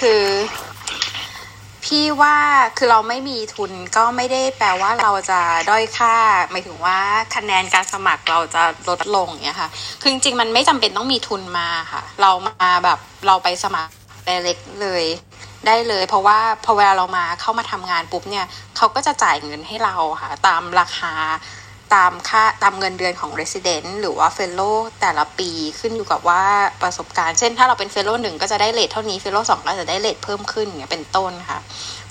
[0.00, 0.22] คือ
[1.84, 2.36] พี่ว่า
[2.78, 6.16] คือเราไม่มีทุนก็ไม่ได้แปลว่าเราจะด้อยค่า
[6.50, 6.98] หมายถึงว่า
[7.36, 9.68] คะแนนการสมัครเราจะลดลงเงี้ยค่ะ
[10.00, 13.92] คือจริงๆมันไม่จำเป็นต้องมีทุนมาค่ะ เรามาแบบเราไปสมัคร
[14.26, 15.04] เล็กเลย
[15.66, 18.46] ได้เลย เพราะว่าพอเวลาเรามาเข้ามาทำงานปุ๊บเนี่ย
[18.76, 21.14] เขาก็จะจ่ายเงินให้เราค่ะ ตามราคา
[21.94, 25.50] ตามค่าตามเงินเดือนของ Resident หรือว่า Fellow แต่ละปี
[25.80, 26.42] ขึ้นอยู่กับว่า
[26.82, 31.58] ประสบการณ์ เช่นถ้าเราเป็น Fellow หนึ่งก็จะได้เลทเท่านี้ Fellow สองก็จะได้เลทเพิ่มขึ้นอย่างเป็นต้นค่ะ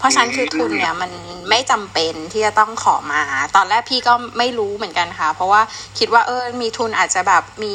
[0.05, 1.11] ราะฉะนั้นคือทุนเนี่ยมัน
[1.49, 3.21] ไม่จำเป็นที่จะต้องขอมา
[3.55, 5.61] ตอนแรกพี่ก็ไม่รู้เหมือนกันค่ะ เพราะว่า
[5.99, 7.73] คิดว่าเออมีทุนอาจจะแบบมี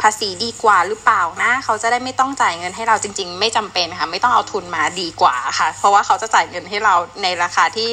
[0.00, 7.88] ภาษีดีกว่าหรือเปล่านะ เขาจะได้ไม่ต้องจ่ายเงินให้เราจริง ๆ ไม่จำเป็นค่ะ ไม่ต้องเอาทุนมาดีกว่าค่ะ เพราะว่าเขาจะจ่ายเงินให้เราในราคาที่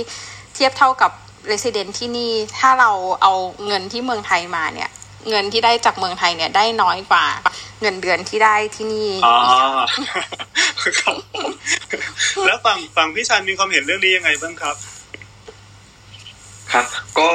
[0.55, 1.11] เทียบเท่ากับ
[1.51, 3.33] Resident ที่นี่ถ้าเราเอา
[3.65, 4.89] เงินที่เมืองไทยมาเนี่ย
[5.29, 7.25] เงินที่ได้จากเมืองไทยเนี่ยได้น้อยกว่า
[7.81, 10.23] เงินเดือนที่ได้ที่นี่อ๋ออีกค่ะ
[10.99, 11.49] ครับผม
[12.47, 14.75] แล้วฝั่งฝั่งพี่ชันมีความเห็นเรื่องนี้ยังไงบ้างครับ
[16.73, 16.85] ครับ
[17.19, 17.29] ก็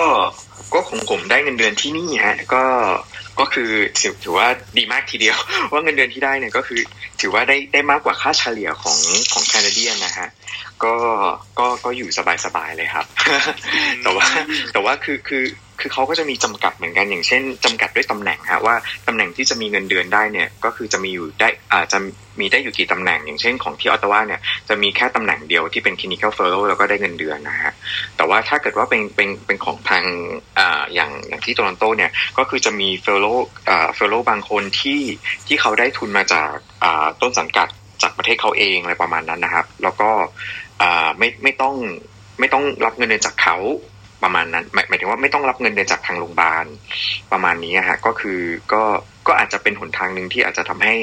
[0.73, 2.65] ก็ของผมได้เงินเดือนที่นี่ฮะก็
[3.41, 3.71] ก็คือ
[4.01, 5.37] ถือถือว่าดีมากทีเดียว
[5.73, 6.81] ว่าเงินเดือนที่ได้เนี่ยก็คือ
[7.21, 8.99] ถือว่าได้ได้มากกว่าค่าเฉลี่ยของ
[9.33, 10.29] ของแคนาเดียนนะฮะ
[10.85, 10.95] ก็
[11.59, 12.09] ก็ก็อยู่
[12.45, 13.07] สบายๆเลยครับ
[14.03, 14.27] แต่ว่า
[14.73, 15.45] แต่ว่าคือคือ
[15.83, 18.75] คือเขาก็จะมีจำกัดเหมือนกันอย่างเช่นจำกัดด้วยตำแหน่งฮะว่า
[19.07, 21.99] ตำแหน่งที่จะมีเงินเดือนได้เนี่ยก็คือจะมีอยู่ได้อาจจะ
[22.41, 27.73] มีได้อยู่กี่ตำแหน่ง อย่างเช่นของที่ออตตาวาเนี่ยจะมีแค่ตำแหน่งเดียวที่เป็น clinical fellow แล้วก็ได้เงินเดือนนะฮะ
[28.17, 30.05] แต่ว่าถ้าเกิดว่าเป็นเป็นเป็นของทาง
[30.59, 33.37] อ่าอย่างอย่างที่โตลอนโตเนี่ยก็คือจะมี fellow
[33.69, 35.01] อ่า fellow บางคนที่
[35.47, 36.53] ที่เขาได้ทุนมาจาก
[36.85, 37.69] อ่าต้นสังกัด
[38.03, 40.11] จากประเทศเขาเองอะไรประมาณนั้นนะครับ แล้วก็
[40.83, 41.77] อ่าไม่ไม่ต้อง
[42.41, 43.57] ไม่ต้องรับเงินเดือนจากเขา
[44.23, 46.65] ประมาณนั้นหมายหมายถึงว่าไม่ต้องรับเงินเดือนจากทางโรงพยาบาล
[47.33, 48.41] ประมาณนี้ฮะก็คือ
[48.73, 48.83] ก็
[49.27, 50.95] ก็อาจจะเป็นหนทางหนึ่งที่อาจจะทำให้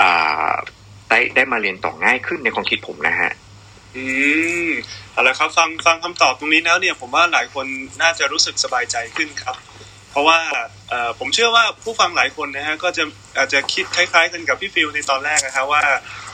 [0.00, 0.52] อ่า
[1.10, 3.30] ได้ได้มาเรียนต่อง่ายขึ้นในความคิดผมนะฮะ
[3.96, 4.04] อื
[4.66, 4.68] ม
[5.12, 7.66] เอาละครับฟังฟังคำตอบตรงนี้แล้วเนี่ยผมว่าหลายคน
[8.02, 9.56] น่าจะรู้สึกสบายใจขึ้นครับ
[10.10, 10.38] เพราะว่า
[10.88, 13.04] เอ่อผมเชื่อว่าผู้ฟังหลายคนนะฮะก็จะ
[13.38, 15.80] อาจจะคิดคล้าย ๆ กันกับพี่ฟิลในตอนแรกนะครับว่า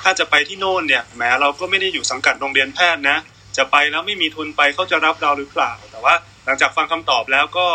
[0.03, 3.19] ถ้าจะไปที่โน่นเนี่ยแหมเราก็ไม่ได้อยู่สังกัดโรงเรียนแพทย์นะ
[3.57, 7.67] จะไปแล้วไม่มีทุนไปเขาจะรับเราหรือเปล่า แต่ว่าหลังจากฟังคำตอบแล้วก็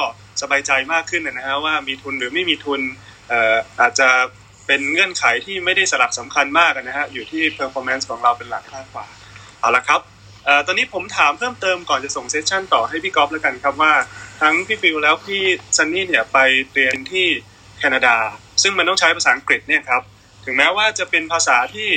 [0.41, 2.82] สบายใจมากขึ้นนะฮะว่ามีทุนหรือไม่มีทุน
[3.82, 4.09] อาจจะ
[4.67, 9.05] เป็นเงื่อนไขที่ไม่ได้สลักสำคัญมากนะฮะอยู่ที่ performance ของเราเป็นหลักมากกว่า
[9.59, 10.01] เอาละครับ
[10.47, 13.93] อตอนนี้ผมถามเพิ่มเติมก่อนจะส่งเซสชั่นต่อให้พี่ก๊อฟแล้วกันครับว่า
[14.41, 15.41] ทั้งพี่ฟิลแล้วพี่
[15.78, 16.38] ซันนี่เนี่ยไป
[16.71, 17.28] เรียนที่
[17.80, 18.15] แคนาดา
[18.61, 20.01] ซึ่งมันต้องใช้ภาษาอังกฤษเนี่ยครับ
[20.46, 21.89] ถึงแม้ว่าจะเป็นภาษาที่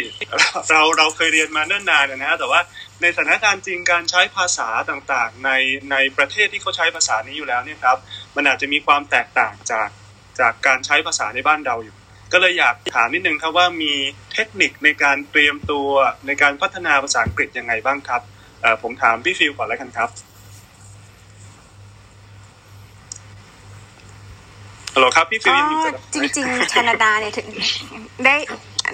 [0.70, 2.60] เราเราเคยเรียนมาเนิ่นนานนะฮะแต่ว่า
[3.02, 5.50] ในสถานการณ์จริงการใช้ภาษาต่างๆ ใน
[5.90, 7.98] ในประเทศที่เขาใช้ภาษานี้อยู่แล้วเนี่ยครับ
[8.36, 9.88] มันอาจจะมีความแตกต่างจาก
[10.40, 11.96] จากการใช้ภาษาในบ้านเราอยู่
[12.32, 13.92] ก็เลยอยากถามนิดนึงครับว่ามี
[14.32, 15.88] เทคนิคในการเตรียมตัว
[16.26, 18.22] ในการพัฒนาภาษาอังกฤษยังไงบ้างครับ
[18.82, 20.08] ผมถามพี่ฟิลก่อนแล้วกันครับ
[24.96, 27.46] ฮัลโหลครับพี่ฟิลก็ยังอยู่ไหมจริง ๆ แคนาดาเนี่ยถึง
[28.24, 28.34] ได้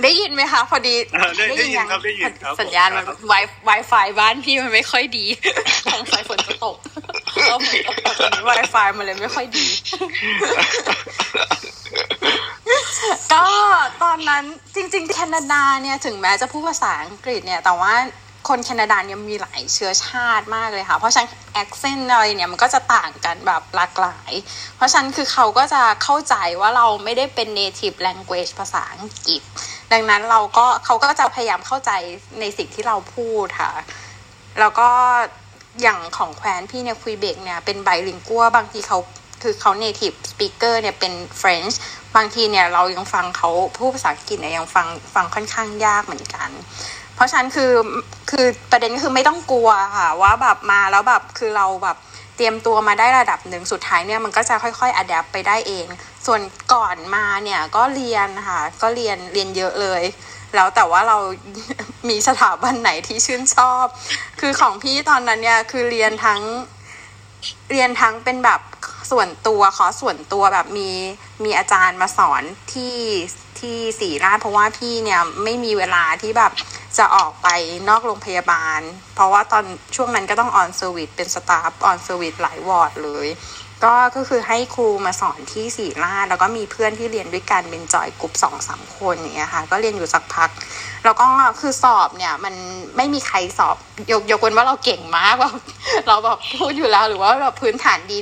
[0.03, 3.35] ได้ยินไหมคะ พอดีอ่าได้ได้ยินยังครับได้ยินครับสัญญาณมันครับไว
[3.65, 5.27] ไวไฟบ้านพี่มันไม่ค่อยดี
[5.93, 6.77] สงสัยฝนจะตก
[7.49, 9.67] เอาฝนตกตอนนี้ไวไฟมันเลยไม่ค่อยดี
[13.33, 13.45] ก็
[14.03, 14.45] ตอนนั้น
[14.75, 17.93] จริง ๆ แคนาดาเนี่ยถึงแม้จะพูดภาษาอังกฤษเนี่ยแต่ว่า
[18.49, 24.33] คนแคนาดาเนี่ยมีหลายเชื้อชาติมากเลยค่ะ เพราะฉะนั้นแอคเซนต์อะไรเนี่ยมันก็จะต่างกันแบบหลากหลาย
[24.77, 29.43] เพราะฉะนั้นคือเขาก็จะเข้าใจว่าเราไม่ได้เป็น native language ภาษาอังกฤษ
[29.93, 31.91] ดังนั้นเราก็เขาก็จะพยายามเข้าใจ
[32.41, 33.73] ในสิ่งที่เราพูดค่ะ
[34.61, 34.91] แล้วก็
[35.83, 38.99] อย่างของแคว้นพี่เนี่ยคุยเบกเนี่ยเป็นไบลิงกัวบางทีเขา
[39.43, 41.75] คือเขา native speaker เนี่ยเป็น French
[42.17, 46.51] บางทีเนี่ยเรายังฟังเขาพูดภาษาอังกฤษเนี่ยยังฟังฟังค่อนข้างยากเหมือนกัน
[47.23, 47.73] ราะฉะนั้นคือ
[48.31, 51.97] คือประเด็นก็คือไม่ต้องกลัวค่ะ ว่าแบบมาแล้วแบบคือเราแบบ
[52.37, 55.87] เตรียมตัวมาได้ระดับหนึ่งสุดท้ายเนี่ยมันก็จะค่อยๆ adapt ไปได้เอง
[56.27, 56.41] ส่วน
[56.73, 60.03] ก่อนมาเนี่ยก็เรียนค่ะ ก็เรียนเรียนเยอะเลย
[60.55, 61.19] แล้วแต่ว่าเรา
[62.09, 63.87] มีสถาบันไหนที่ชื่นชอบ
[64.41, 66.41] คือของพี่ตอนนั้นเนี่ยคือเรียนทั้ง
[67.71, 68.61] เรียนทั้งเป็นแบบ
[69.11, 70.91] ส่วนตัวขอส่วนตัวแบบมี
[71.45, 72.43] มีอาจารย์มาสอน
[72.73, 72.97] ที่
[73.59, 76.53] ที่ศิริราชเพราะว่าพี่เนี่ยไม่มีเวลาที่แบบ
[76.99, 77.49] จะออกไป
[77.89, 78.81] นอกโรงพยาบาล
[79.15, 79.65] เพราะว่าตอน
[79.97, 83.29] ช่วงนั้นก็ต้อง on service เป็น staff on service หลายวอร์ดเลย
[83.85, 90.51] ก็ก็คือให้ครูมาสอนที่ศิริราชแล้วก็มีเพื่อนที่เรียนด้วยกันเป็นจอยกลุ่มสองสามคนอย่างเงี้ยค่ะก็เรียนอยู่สักพัก
[91.05, 91.27] แล้วก็
[91.61, 92.55] คือสอบเนี่ยมัน
[92.97, 93.77] ไม่มีใครสอบ
[94.13, 95.51] ยกยกเว้นว่าเราเก่งมากว่า
[96.09, 98.19] เราแบบพูดอยู่แล้วหรือว่าแบบพื้นฐานดี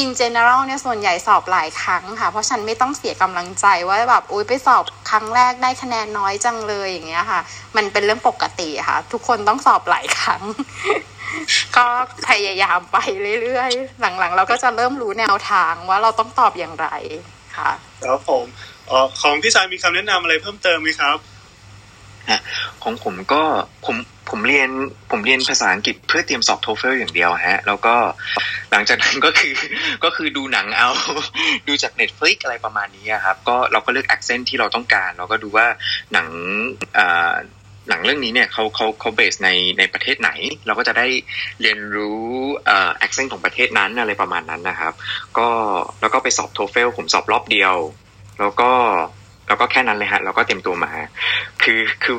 [0.00, 7.40] in general เนี่ยส่วนใหญ่สอบหลายครั้งค่ะ เพราะฉันไม่ต้องเสียกำลังใจว่าแบบอุ้ยไปสอบครั้งแรกได้คะแนนน้อยจังเลยอย่างเงี้ยค่ะ
[7.76, 10.42] มันเป็นเรื่องปกติค่ะ ทุกคนต้องสอบหลายครั้ง
[11.76, 11.84] ก็
[12.28, 12.98] พยายามไป
[13.42, 16.88] เรื่อยๆ หลังๆ เราก็จะเริ่มรู้แนวทางว่าเราต้องตอบอย่างไร
[17.56, 17.70] ค่ะ
[18.04, 18.44] ครับผม
[18.90, 21.16] ออของพี่สายมีคำแนะนำอะไรเพิ่มเติมไหมครับ
[22.82, 23.42] ของผมก็
[23.86, 23.96] ผม
[24.30, 24.70] ผมเรียน
[25.10, 27.94] ผมเรียนภาษาอังกฤษเพื่อเตรียมสอบ TOEFL อย่างเดียวฮะ แล้วก็
[28.70, 29.54] หลังจากนั้นก็คือ
[30.04, 30.90] ก็คือดูหนังเอา
[31.68, 35.66] ดูจาก Netflix อะไรประมาณนี้ครับ ก็เราก็เลือก accent ที่เราต้องการ เราก็ดูว่า
[36.12, 36.28] หนัง
[36.98, 37.34] อ่า
[37.88, 40.30] หนังเรื่องนี้เนี่ยเขาเขาเขา base ในในประเทศไหน
[40.66, 41.06] เราก็จะได้
[41.60, 42.22] เรียนรู้
[42.66, 44.92] เอ่อ accent ของประเทศนั้นอะไรประมาณนั้นนะครับ
[45.38, 45.48] ก็
[46.00, 47.74] แล้วก็ไปสอบ TOEFL ผมสอบรอบเดียว
[48.40, 48.70] แล้วก็
[49.52, 50.90] แล้วก็แค่นั้นเลยฮะเราก็เตรียมตัวมา
[51.62, 52.16] คือคือ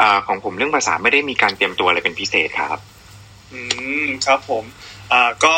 [0.00, 2.78] อ่าของผมเรื่องภาษาไม่ได้มีการเตรียมตัวอะไรเป็นพิเศษครับ
[3.52, 3.60] อื
[4.04, 4.64] มครับผม
[5.12, 5.56] อ่าก็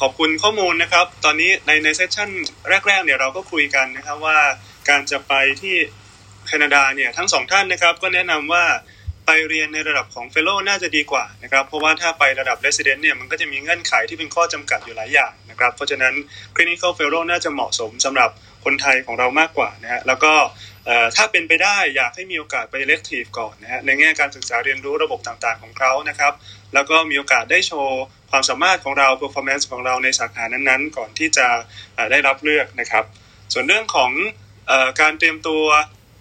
[0.00, 2.28] ขอบคุณข้อมูลนะครับ ตอนนี้ในใน session
[2.88, 4.38] แรก ๆ เนี่ยเราก็คุยกันนะครับว่า
[4.88, 5.74] การจะไปที่
[6.46, 8.64] แคนาดาเนี่ยทั้งสองท่านนะครับ ก็แนะนำว่า
[9.48, 16.14] เรียนในระดับของ fellow น่าจะดีกว่านะครับเพราะว่าถ้าไประดับ Resident เนี่ยมันก็จะมีเงื่อนไขที่เป็นข้อจำกัดอยู่หลายอย่างนะครับเพราะฉะนั้น
[16.56, 18.30] Clinical Fellow น่าจะเหมาะสมสำหรับ
[18.64, 20.32] คนไทยของเรามากกว่านะฮะแล้วก็
[21.16, 26.32] ถ้าเป็นไปได้อยากให้มีโอกาสไป elective ก่อนนะฮะในแง่การศึกษาเรียนรู้ระบบต่างๆของเขานะครับ
[26.74, 31.46] แล้วก็มีโอกาสได้โชว์ความสามารถของเรา performance ของเราในสาขานั้นๆ ก่อนที่จะ
[32.10, 33.04] ได้รับเลือกนะครับ
[33.52, 34.10] ส่วนเรื่องของ
[34.70, 35.64] อการเตรียมตัว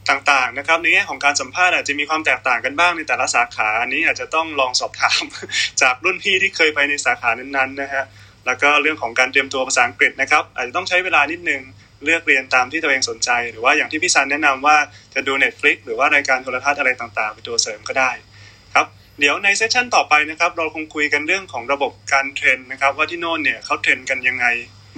[0.10, 5.24] ต่างๆนะครับในแง่ของการสัมภาษณ์อาจจะมีความแตกต่างกันบ้างในแต่ละสาขาอันนี้อาจจะต้องลองสอบถาม
[5.82, 8.04] จากรุ่นพี่ที่เคยไปในสาขานั้นๆนะฮะ
[8.46, 11.62] แล้วก็เรื่องของการเตรียมตัวภาษาอังกฤษนะครับอาจจะต้องใช้เวลานิดนึง
[12.06, 14.78] เลือกเรียนตามที่ตัวเองสนใจ หรือว่าอย่างที่พี่ซันแนะนำว่า
[15.14, 18.12] จะดู Netflix หรือว่ารายการโทรทัศน์อะไรต่างๆเป็นตัวเสริมก็ได้
[18.74, 18.88] ครับ
[19.20, 24.46] เดี๋ยวใน session ต่อไปนะครับเราคงคุยกันเรื่องของระบบการ train นะครับว่าที่โน่นเนี่ยเขา train กันยังไง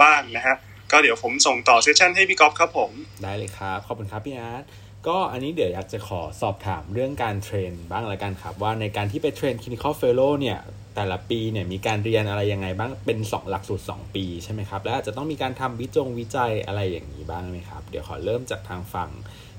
[0.01, 0.55] บ้างนะฮะ
[0.91, 2.91] ก็เดี๋ยวผมส่งต่อ session ให้พี่ก๊อฟครับผม
[3.23, 4.63] ได้เลยครับขอบคุณครับพี่อาร์ต
[5.07, 10.59] ก็อันนี้เดี๋ยวอยากจะขอสอบถามเรื่องการ train บ้างละกันครับ ว่าในการที่ไปเทรน clinical fellow เนี่ย
[10.95, 19.09] แต่ละปีเนี่ยมีการเรียนอะไรยังไงบ้างเป็นสองหลักสูตร 2 ปีใช่ไหมครับ และอาจจะต้องมีการทำวิจงวิจัยอะไรอย่างนี้บ้างไหมครับ เดี๋ยวขอเริ่มจากทางฝั่ง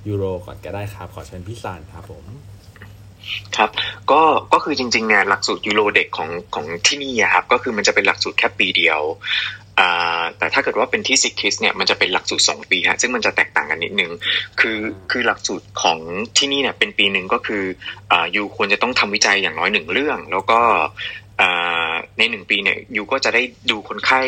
[0.09, 2.24] ยูโรก่อนก็ได้ครับ ขอเชิญพี่ซานครับผม
[3.57, 3.70] ครับ
[4.11, 4.22] ก็
[4.53, 9.01] ก็คือจริงๆเนี่ยหลักสูตรยูโรเด็กของของที่นี่ครับก็คือมันจะเป็นหลักสูตรแค่ปีเดียว
[10.39, 14.11] แต่ถ้าเกิดว่าเป็นที่ซิกคิสเนี่ยมันจะเป็นหลักสูตรสองปีฮะซึ่งมันจะแตกต่างกันนิดนึง
[14.61, 14.79] คือ
[15.11, 15.99] คือหลักสูตรของ
[16.37, 17.62] ที่นี่เนี่ยเป็นปีหนึ่งก็คือ
[18.37, 20.61] ยูควรจะต้องทำวิจัยอย่างน้อยหนึ่งเรื่อง แล้วก็
[22.18, 24.22] ในหนึ่งปีเนี่ยยูก็จะได้ดูคนไข้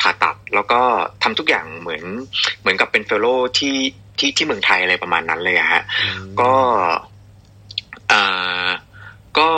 [0.00, 0.80] ผ่าตัด แล้วก็
[1.22, 2.04] ทำทุกอย่างเหมือน
[2.60, 3.26] เหมือนกับเป็นเฟลโล
[3.58, 3.76] ที่
[4.18, 5.82] ที่ที่เมืองไทยอะไรประมาณนั้นเลยอะฮะ
[6.40, 6.54] ก็
[8.12, 8.68] อ่า
[9.38, 9.50] ก็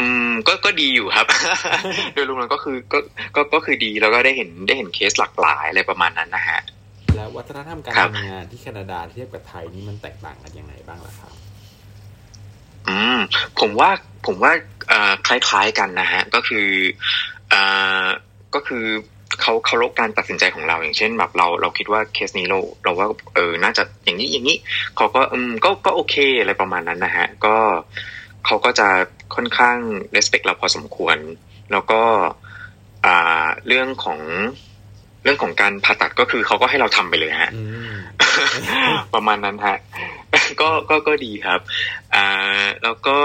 [0.00, 1.26] อืมก็ก็ดีอยู่ครับ
[2.14, 2.98] โดยรวมๆก็คือก็
[3.36, 6.60] ก็ก็คือดีแล้วก็ได้เห็นได้เห็นเคสหลากหลายอะไรประมาณนั้นนะฮะ
[7.16, 11.32] แล้ววัฒนธรรมการทำงานที่แคนาดาเทียบกับไทยนี่มันแตกต่างกันยังไงบ้างล่ะครับ
[12.88, 13.18] อืม
[13.60, 13.90] ผมว่า
[14.26, 14.52] ผมว่า
[14.88, 16.66] เอ่อคล้ายๆกันนะฮะ ก็คือ
[17.50, 17.60] เอ่
[18.02, 18.04] อ
[18.54, 18.84] ก็คือ
[19.40, 24.56] เขาเคารพการตัดสินใจของเราอย่างเช่นแบบเราเราคิดว่าเคสนี้เราเราว่าเออน่าจะอย่างนี้อย่างนี้
[24.96, 27.56] เขาก็อืมก็ก็โอเคอะไรประมาณนั้นนะฮะ ก็
[28.46, 28.88] เขาก็จะ
[29.34, 29.78] ค่อนข้าง
[30.16, 31.16] respect เราพอสมควร
[31.72, 32.02] แล้วก็
[33.06, 34.20] อ่าเรื่องของ
[35.24, 37.50] เรื่องของการผ่าตัดก็คือเขาก็ให้เราทำไปเลยฮะ
[39.14, 39.78] ประมาณนั้นฮะ
[40.60, 41.60] ก็ก็ก็ดีครับ
[42.14, 43.18] อ่าแล้วก็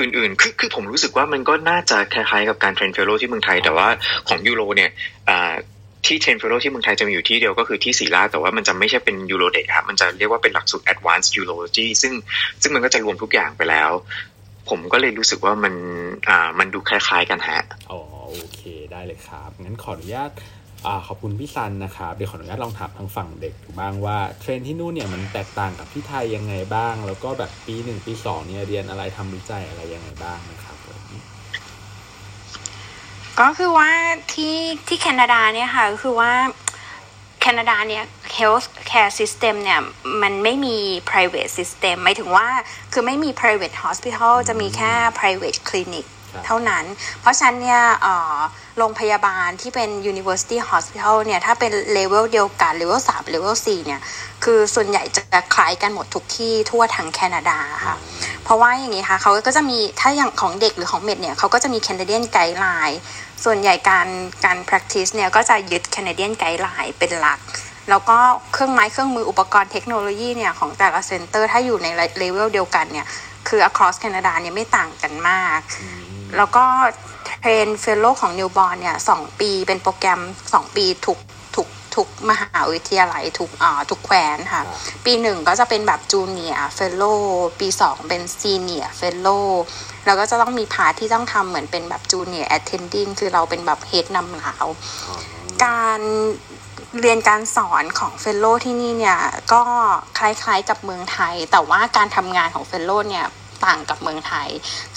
[0.00, 3.88] อื่นๆ คือคือผมรู้สึกว่ามันก็น่าจะคล้ายๆกับการ train fellow ที่เมืองไทย แต่ว่า
[4.28, 4.90] ของ uro เนี่ย
[6.06, 12.12] ที่ train fellow ที่เมืองไทยจะมีอยู่ที่เดียวก็คือที่ศิริราชแต่ว่ามันจะไม่ใช่เป็น uro เด็กครับ มันจะเรียกว่าเป็นหลักสูตร advanced urology ซึ่ง
[12.62, 13.90] ซึ่งมันก็จะรวมทุกอย่างไปแล้ว
[14.68, 15.74] ผมก็เลยรู้สึกว่ามัน
[16.28, 17.60] อ่ามันดูคล้าย ๆ กันฮะ
[17.90, 18.60] อ๋อโอเค
[18.92, 20.30] ได้เลยครับงั้นขออนุญาต
[20.86, 30.76] อขอบคุณพี่ซันนะครับเดี๋ยวขออนุญาตลองถามทางฝั่งเด็กดูบ้างว่าเทรนที่นู่นเนี่ยมันแตกต่างกับที่ไทยยังไงบ้าง แล้วก็แบบปีหนึ่งปีสองเนี่ยเรียนอะไรทำวิจัยอะไรยังไงบ้างนะครับ
[33.40, 33.90] ก็คือว่า
[34.32, 34.56] ที่
[34.86, 36.32] ที่แคนาดาเนี่ยค่ะก็คือว่า
[37.40, 38.04] แคนาดาเนี่ย
[38.38, 39.80] health care system เนี่ย
[40.22, 40.76] มันไม่มี
[41.10, 42.46] private system หมายถึงว่า
[42.92, 46.06] คือไม่มี private hospital จะมีแค่ private clinic
[46.46, 46.84] เท่านั้น
[47.20, 47.82] เพราะฉะนั้นเนี่ย
[48.78, 54.00] โรงพยาบาลที่เป็น University Hospital เนี่ยถ้าเป็นเลเวลเดียวกันเลเวลสามเลเวลสี่เนี่ย
[54.44, 57.96] คือส่วนใหญ่จะคล้ายกันหมดทุกที่ทั่วทั้งแคนาดาค่ะ
[58.44, 67.38] เพราะว่าอย่างนี้ค่ะเขาก็จะมีถ้าอย่างของเด็กหรือของ med เนี่ยเขาก็จะมี Canadian guideline ส่วนใหญ่การการ practice เนี่ยก็จะยึด Canadian guideline เป็นหลัก
[67.90, 68.18] แล้วก็
[68.52, 71.86] เครื่องไม้เครื่องมืออุปกรณ์เทคโนโลยีเนี่ยของแต่ละ center ถ้าอยู่ใน
[72.18, 73.06] level เดียวกันเนี่ย
[73.48, 75.60] คือ across แคนาดาเนี่ยไม่ต่างกันมาก
[76.36, 76.64] แล้วก็
[77.40, 80.20] train fellow ของ newborn เนี่ยสองปีเป็นโปรแกรม
[80.52, 81.18] สองปีทุก
[81.98, 84.62] ทุกทุกมหาวิทยาลัยทุกอ่าทุกแคว้นค่ะ
[85.04, 87.04] ปีหนึ่งก็จะเป็นแบบ junior fellow
[87.60, 89.28] ปีสองเป็น senior fellow
[90.06, 94.66] แล้วก็จะต้องมี part ที่ต้องทำเหมือนเป็นแบบ junior attending คือเราเป็นแบบ head นำ round
[95.64, 96.00] การ
[97.00, 99.18] เรียนการสอนของ fellow ที่นี่เนี่ย
[99.52, 99.62] ก็
[100.18, 103.26] คล้ายๆกับเมืองไทย แต่ว่าการทำงานของ fellow เนี่ย
[103.66, 104.48] ต่างกับเมืองไทย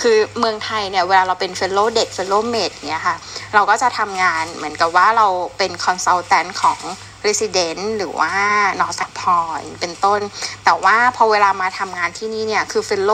[0.02, 3.18] คือเมืองไทยเนี่ยเวลาเราเป็น fellow เด็ก fellow med เนี่ยค่ะ
[3.56, 6.80] เราก็จะทำงานเหมือนกับว่าเราเป็น consultant ของ
[7.28, 8.34] Resident หรือว่า
[8.80, 10.22] นอสัพอยเป็นต้น
[10.66, 13.12] แต่ว่าพอเวลามาทำงานที่นี่เนี่ยคือ fellow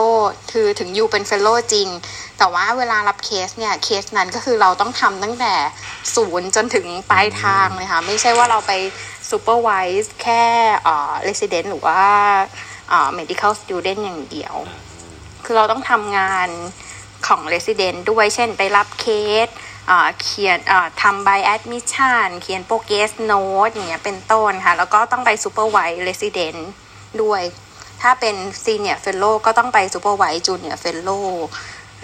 [0.52, 1.88] คือถึง you เป็น fellow จริง
[2.38, 5.54] แต่ว่าเวลารับเคสเนี่ยเคสนั้นก็คือเราต้องทำตั้งแต่
[6.14, 8.72] ศูนย์จนถึงปลายทางเลยค่ะไม่ใช่ว่าเราไป
[9.30, 10.44] supervise แค่
[10.84, 12.00] เอ่อ Resident หรือว่า
[12.90, 14.54] เอ่อ medical student อย่างเดียว
[15.50, 16.48] คือเราต้องทำงาน
[17.26, 19.06] ของ Resident ด้วย เช่นไปรับเค
[19.46, 19.48] ส
[20.22, 20.58] เขียน
[21.02, 26.70] ทำใบ admission เขียน progress note อย่างเงี้ยเป็นต้นค่ะ แล้วก็ต้องไป supervise resident
[27.22, 27.42] ด้วย
[28.02, 31.10] ถ้าเป็น senior fellow ก็ต้องไป supervise junior fellow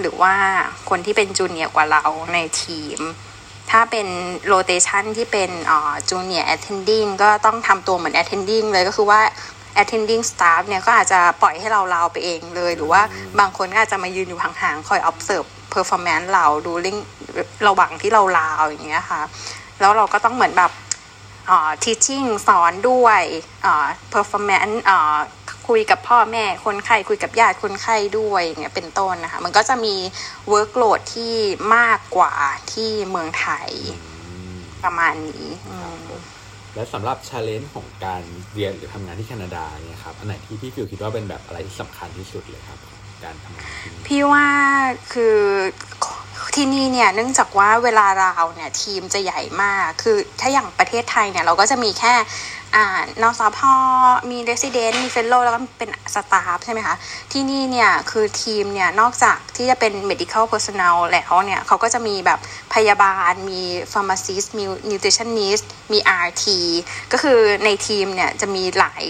[0.01, 0.35] หรือว่า
[0.89, 2.99] คนที่เป็น junior กว่าเราในทีม
[3.71, 4.07] ถ้าเป็น
[4.47, 5.51] rotation ที่เป็น
[6.11, 9.21] junior attending ก็ต้องทำตัวเหมือน attending เลยก็คือว่า
[9.83, 13.03] attending staff เนี่ยก็อาจจะปล่อยให้เราลาวไปเองเลย หรือว่า
[13.39, 16.97] บางคนก็อาจจะมายืนอยู่ห่างๆ คอย observe performance เรา during
[17.67, 19.23] ระหว่างที่เรา round อย่างเงี้ยค่ะ
[19.81, 20.73] แล้วเราก็ต้องเหมือนแบบ
[21.85, 23.23] teaching สอนด้วย
[24.13, 24.77] performance
[25.69, 29.95] คุยกับพ่อแม่คนไข้คุยกับญาติคนไข้ด้วยอย่างเงี้ยเป็นต้นนะคะ มันก็จะมี
[30.53, 31.35] workload ที่
[31.77, 32.35] มากกว่า
[32.73, 33.71] ที่เมืองไทย
[34.85, 35.47] ประมาณนี้
[36.75, 38.23] และสำหรับชาเลนจ์ของการ
[38.55, 42.94] เรียนหรือทำงานที่แคนาดาเนี่ยครับอันไหนที่พี่ฟิวคิดว่าเป็นแบบอะไรที่สำคัญที่สุดเลยครับ
[43.25, 43.65] การทำงาน
[44.07, 44.47] พี่ว่า
[45.13, 45.39] คือ
[46.55, 52.15] ที่นี่เนี่ยเนื่องจากว่าเวลาเราเนี่ยทีมจะใหญ่มาก คือถ้าอย่างประเทศไทยเนี่ยเราก็จะมีแค่
[52.77, 52.87] อ่า
[53.23, 53.75] นศพ.
[54.31, 56.97] มี resident มี fellow แล้วก็เป็น staff ใช่ไหมคะ
[57.33, 62.39] ที่นี่เนี่ยคือทีมเนี่ยนอกจากที่จะเป็น medical personnel แล้วเนี่ยเขาก็จะมีแบบ
[62.75, 63.61] พยาบาล มี
[63.93, 66.45] pharmacist มี nutritionist มี RT
[67.13, 69.03] ก็คือในทีมเนี่ยจะมีหลาย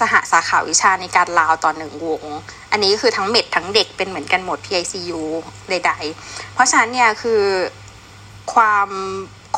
[0.00, 2.24] สหสาขาวิชาในการลาวต่อหนึ่งวง
[2.70, 5.20] อันนี้คือทั้ง med ทั้งเด็กเป็นเหมือนกันหมด PICU
[5.70, 5.92] ใด
[6.22, 7.42] ๆ เพราะฉะนั้นเนี่ยคือ
[8.52, 8.88] ความ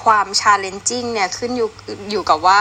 [0.03, 1.71] ความ challenging เนี่ยขึ้นอยู่
[2.11, 2.61] อยู่กับว่า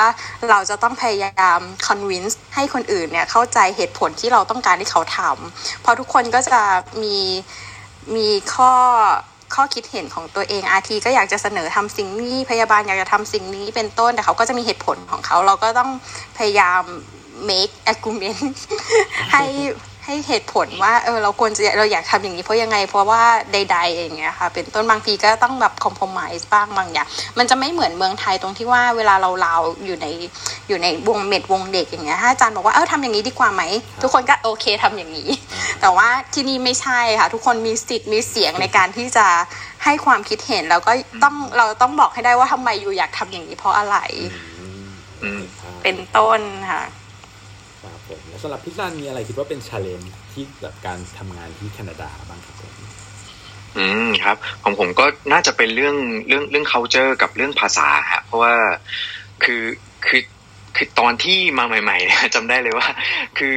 [0.49, 6.61] เราจะต้องพยายาม convince ให้คนอื่นเนี่ยเข้าใจเหตุผลที่เราต้องการที่เขาทำเพราะทุกคนก็จะ
[7.03, 7.17] มี
[8.15, 8.73] มีข้อ
[9.55, 15.91] ข้อคิดเห็นของตัวเองอาทีก็อยากจะเสนอทำสิ่งนี้พยาบาลอยากจะทำสิ่งนี้เป็นต้นแต่เขาก็จะมีเหตุผลของเขา เราก็ต้อง
[16.37, 16.83] พยายาม
[17.49, 18.55] make argument
[19.31, 19.43] ให้
[20.09, 23.23] ให้เหตุผลว่าเออเราควรจะเราอยากทำอย่างนี้เพราะยังไง เพราะว่า
[23.53, 27.07] ใด ๆ อย่างเงี้ยค่ะ เป็นต้นบางทีก็ต้องแบบคอม p r o m i s e บ้างบางอย่าง
[27.37, 30.07] มันจะไม่เหมือนเมืองไทยตรงที่ว่าเวลาเราเราอยู่ใน
[30.67, 33.63] อยู่ในวง med วงเด็กอย่างเงี้ยถ้าอาจารย์บอกว่าเออทำอย่างนี้ดีกว่าไหม
[34.01, 35.29] ทุกคนก็โอเคทำอย่างนี้
[35.81, 39.25] แต่ว่าที่นี่ไม่ใช่ค่ะ ทุกคนมีสิทธิ์มีเสียงในการที่จะ
[39.83, 40.91] ให้ความคิดเห็นแล้วก็
[41.23, 43.97] ต้องเราต้องบอกให้ได้ว่าทำไม you อยากทำอย่างนี้เพราะอะไร
[45.23, 45.41] อืม
[45.83, 46.39] เป็นต้น
[46.71, 46.96] ค่ะครับ
[48.09, 52.73] ผมสำหรับพี่ซันมีอะไรคิดว่าเป็น challenge ที่แบบการทำงานที่แคนาดาบ้างครับผม
[53.77, 55.95] อืมครับของผมก็น่าจะเป็นเรื่อง
[56.27, 58.53] เรื่องเรื่อง culture กับเรื่องภาษาฮะเพราะว่า
[59.43, 59.63] คือ
[60.07, 60.21] คือ
[60.75, 62.87] คือตอนที่มาใหม่ๆเนี่ยจำได้เลยว่า
[63.37, 63.55] คือ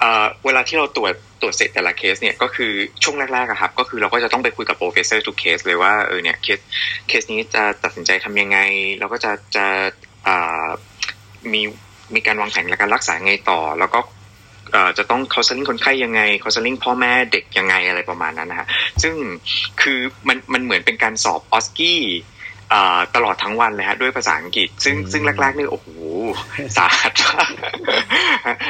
[0.00, 2.72] เอ่อเวลาที่เราตรวจตรวจเสร็จแต่ละเคสเนี่ยก็คือ
[3.02, 6.58] ช่วงแรกๆอะครับ ก็คือเราก็จะต้องไปคุยกับ professor ทุกเคสเลยว่าเออเนี่ย case
[7.08, 8.58] case นี้จะตัดสินใจทำยังไง
[8.98, 9.66] เราก็จะจะ
[10.26, 10.66] อ่า
[11.52, 11.62] มี
[12.14, 14.00] มีการวางแผนในการรักษาไงต่อ แล้วก็
[14.72, 18.66] เอ่อจะต้อง counseling คนไข้ยังไง counseling พ่อแม่เด็กยังไงอะไรประมาณนั้นนะฮะ
[19.02, 19.14] ซึ่ง
[19.82, 22.02] คือมันมันเหมือนเป็นการสอบออสกี้
[22.72, 25.88] อ่าตลอดทั้งวันเลยฮะด้วยภาษาอังกฤษ ซึ่งซึ่งแรกๆนี่โอ้โห
[26.76, 27.50] สาหัสมาก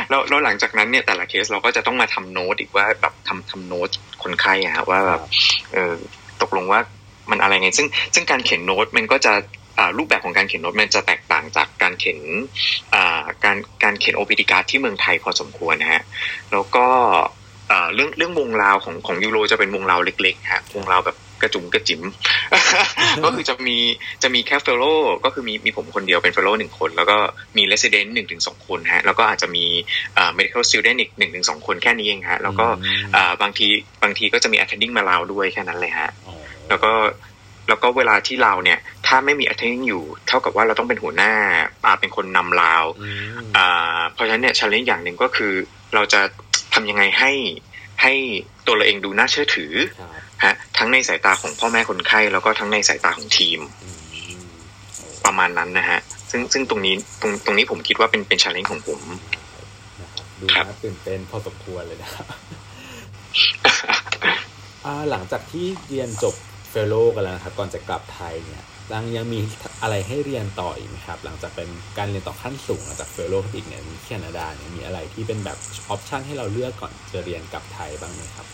[0.08, 3.88] แล้วแล้วหลังจากนั้นเนี่ยแต่ละเคสเราก็จะต้องมาทำโน้ตอีกว่าแบบทำทำโน้ต
[4.22, 5.20] คนไข้อะฮะว่าแบบ
[5.72, 5.92] เออ
[6.42, 6.80] ตกลงว่า
[7.30, 9.42] มันอะไรไง ซึ่งซึ่งการเขียนโน้ตมันก็จะอ่า
[9.98, 12.18] รูปแบบของการเขียนโน้ตมันจะแตกต่างจากการเขียน
[12.94, 16.02] อ่าการการเขียน OPD card ที่เมืองไทยพอสมควรนะฮะ
[16.52, 16.86] แล้วก็
[17.68, 22.02] เอ่อเรื่องเรื่องวงราวของของยูโรจะเป็นวงราวเล็กๆฮะวงราวแบบกระจุ๋มกระจิ๋ม
[23.24, 23.76] ก็คือจะมี
[24.22, 24.84] จะมีแค่ fellow
[25.24, 27.16] ก็คือมีมีผมคนเดียวเป็น fellow หนึ่งคน แล้วก็
[27.56, 29.64] มี resident หนึ่งถึงสองคนฮะแล้วก็อาจจะมี
[30.14, 32.66] เอ่อ medical student อีกหนึ่งถึงสองคนแค่นี้เองฮะแล้วก็
[33.12, 33.66] เอ่อบางที
[34.02, 36.34] บางทีก็จะมี attending มาลาวด้วยแค่นั้นเลยฮะอ๋อ
[36.68, 36.92] แล้วก็
[37.68, 41.32] แล้วก็เวลาที่เราเนี่ย ถ้าไม่มี attending อยู่ เท่ากับว่าเราต้องเป็นหัวหน้า
[41.84, 45.52] อ่าเป็นคนนำลาวอืมอ่าเพราะฉะนั้นเนี่ย challenge อย่างหนึ่งก็คือ
[45.94, 46.20] เราจะ
[46.74, 47.32] ทำยังไงให้
[48.02, 48.12] ให้
[48.66, 50.10] ตัวเราเองดูน่าเชื่อถือครับ
[50.44, 54.48] ฮะทั้งในสายตาของพ่อแม่คนไข้แล้วก็ทั้งในสายตาของทีมอืม
[54.96, 56.00] โอ้ประมาณนั้นนะฮะ
[56.30, 59.00] ซึ่งซึ่งตรงนี้ตรงตรงนี้ผมคิดว่าเป็นเป็น challenge ของผม
[60.00, 62.26] นะครับดูครับน่าตื่นเต้นพอสมควรเลยนะครับ
[64.84, 66.34] อ่าหลังจากที่เรียนจบ
[66.70, 69.40] fellow กันแล้วนะครับก่อนจะกลับไทยเนี่ย ยังยังมี
[69.82, 71.68] อะไรให้เรียนต่ออีกไหมครับ หลังจากเป็น
[71.98, 78.46] การเรียนต่อขั้นสูงหลังจาก fellow อีกเนี่ยมีแคนาดาเนี่ยมีอะไรที่เป็นแบบ option ให้เราเลือกก่อนจะเรียนกับไทยบ้างไหมครับ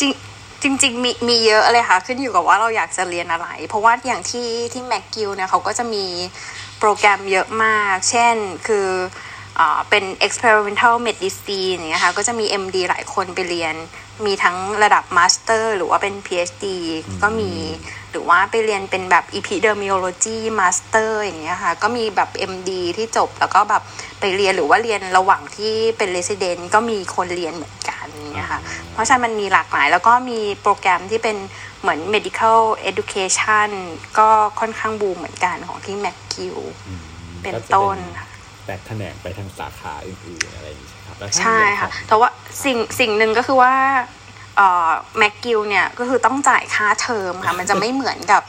[0.00, 0.02] จ
[0.64, 6.04] ริงจริงๆมีมีเยอะเลยค่ะ ขึ้นอยู่กับว่าเราอยากจะเรียนอะไร เพราะว่าอย่างที่ที่แม c กิลเนี่ยเขาก็จะมี
[6.78, 8.36] โปรแกรมเยอะมาก เช่น
[8.66, 8.88] คือ
[9.88, 13.74] เป็น experimental medicine เงี้ยค่ะก็จะมี MD หลายคนไปเรียน
[14.26, 16.64] มีทั้งระดับ master หรือว่าเป็น PhD
[17.22, 17.50] ก็มี
[18.10, 23.82] หรือว่าไปเรียนเป็นแบบ epidemiology master อย่างเงี้ยค่ะ ก็มีแบบ MD ที่จบแล้วก็แบบ
[24.20, 28.60] ไปเรียนหรือว่าเรียนระหว่างที่เป็น resident ก็มีคนเรียนเหมือนกันอย่างเงี้ยค่ะ
[28.92, 31.36] เพราะฉะนั้นมันมีหลากหลาย แล้วก็มีโปรแกรมที่เป็น
[31.80, 32.60] เหมือน medical
[32.90, 33.68] education
[34.18, 34.28] ก็
[34.60, 36.58] ค่อนข้างบูมเหมือนกันของที่ McGill
[36.88, 37.02] อืม
[37.42, 38.28] เป็นก็จะต้นค่ะ
[38.66, 42.28] แตกแขนงไปทางสาขาอื่นๆอะไรอย่างนี้ใช่ครับ แล้วถ้าใช่ค่ะเรียนของแต่ว่า
[42.64, 43.74] สิ่งสิ่งหนึ่งก็คือว่า
[44.56, 48.42] เอ่อ McGill เนี่ยก็คือต้องจ่ายค่าเทอมค่ะ มันจะไม่เหมือนกับ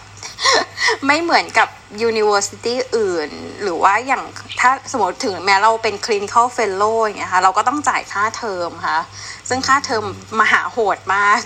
[1.07, 1.69] ไม่เหมือนกับ
[2.09, 3.29] university อื่น
[3.63, 4.23] หรือว่าอย่าง
[4.59, 8.99] ถ้าสมมติถึงแม้เราเป็น clinical fellow อย่างเงี้ยค่ะ เราก็ต้องจ่ายค่าเทอมค่ะ
[9.49, 10.03] ซึ่งค่าเทอม
[10.39, 11.39] มหาโหดมาก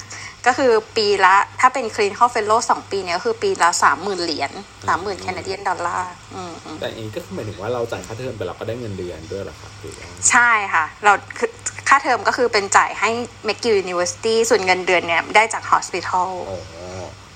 [0.48, 4.52] ก็คือปีละถ้าเป็น clinical fellow สองปีเนี่ยก็คือปีละสามหมื่นเหรียญ
[4.88, 11.50] สามหมื่นแคนาเดียนดอลลาร์อืมอืมแต่อันนี้ก็คือหมายถึงว่าเราจ่ายค่าเทอมแต่เราก็ได้เงินเดือนด้วยเหรอครับหรือว่าใช่ค่ะ เราคือ
[11.88, 13.10] ค่าเทอมก็คือเป็นจ่ายให้
[13.48, 16.60] McGill University ส่วนเงินเดือนเนี่ยได้จาก hospital อ๋อ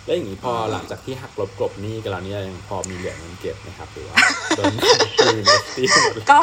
[0.06, 4.16] แล้วอย่างนี้พอหลังจากที่หักลบกลบหนี้กันแล้วเนี่ยยังพอมีเหลือเงินเก็บไหมครับหรือว่า
[4.58, 4.74] โดน
[5.18, 5.44] คืน
[5.76, 6.40] ที่หมดเลยก็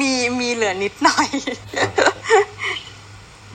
[0.00, 1.28] มีมีเหลือนิดหน่อย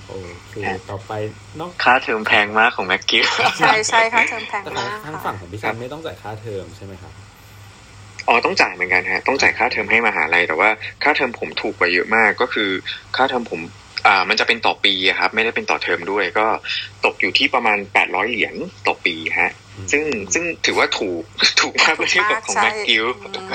[0.07, 0.13] โอ
[0.49, 0.55] เค
[0.89, 1.11] ต่อไป
[1.59, 3.25] นอกค่าเทอมแพงมากของ McGill
[3.59, 7.13] ใช่ใช่ค่าเทอมแพงแต่มากทางค่ะฝั่งของพี่ซันไม่ต้องจ่ายค่าเทอมใช่ไหมครับ
[8.27, 10.69] อ๋อต้องจ่ายเหมือนกันฮะต้องจ่ายค่าเทอมให้มหาลัยแต่ว่า
[11.03, 12.69] ค่าเทอมผมถูกกว่าเยอะมากก็คือ
[13.15, 13.61] ค่าเทอมผม
[14.07, 16.45] อ่ามันจะเป็นต่อปีอะครับ ไม่ได้เป็นต่อเทอมด้วย ก็
[17.05, 18.55] ตกอยู่ที่ประมาณ800เหรียญ
[18.87, 20.03] ต่อปีฮะอืมซึ่ง
[20.33, 21.23] ซึ่งถือว่าถูก
[21.61, 23.47] ถูกมากเมื่อเทียบกับของใช่ McGill อืม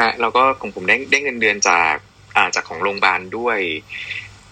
[0.00, 1.94] ฮะแล้วก็ของผมได้ได้เงินเดือนจาก
[2.36, 3.58] อ่าจากของโรงพยาบาลด้วย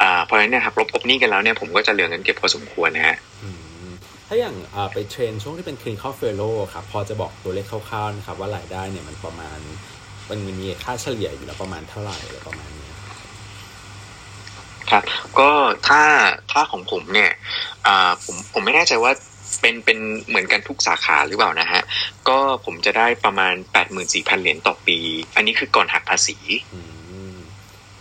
[0.02, 3.50] อ่าเพราะฉะนั้นเนี่ยหักลบกบหนี้กันแล้วเนี่ยผมก็จะเหลือเงินเก็บพอสมควรนะฮะอื
[3.86, 3.88] ม
[4.28, 4.54] ถ้าอย่าง
[4.92, 9.58] ไปเทรนช่วงที่เป็น clinical fellow ครับพอจะบอกตัวเลขคร่าวๆนะครับว่ารายได้เนี่ยมันประมาณ
[10.30, 12.90] มันมีค่าเฉลี่ยอยู่แล้วประมาณเท่าไหร่อะไรประมาณนี้
[14.90, 15.02] ครับ
[15.38, 15.50] ก็
[15.88, 16.02] ถ้า
[16.52, 17.30] ถ้าของผมเนี่ย
[18.24, 19.12] ผมผมไม่แน่ใจว่า
[19.60, 21.82] เป็นเป็นเหมือนกันทุกสาขาหรือเปล่านะฮะ
[22.28, 24.98] ก็ผมจะได้ประมาณแปดหมื่นสี่พันเหรียญต่อปี
[25.36, 26.36] อันนี้คือก่อนหักภาษี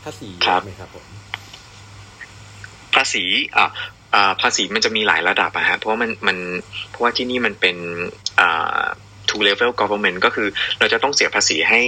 [0.03, 1.14] ภาษีครับไหมครับผมภา
[3.13, 3.23] ษี
[3.57, 6.37] อ่าภาษีมันจะมีหลายระดับอะฮะเพราะว่ามันมัน
[6.89, 7.77] เพราะว่าที่นี่มันเป็น
[8.39, 8.83] อ่า
[9.29, 10.47] two level government ก็คือ
[10.79, 11.81] เราจะต้องเสียภาษีให้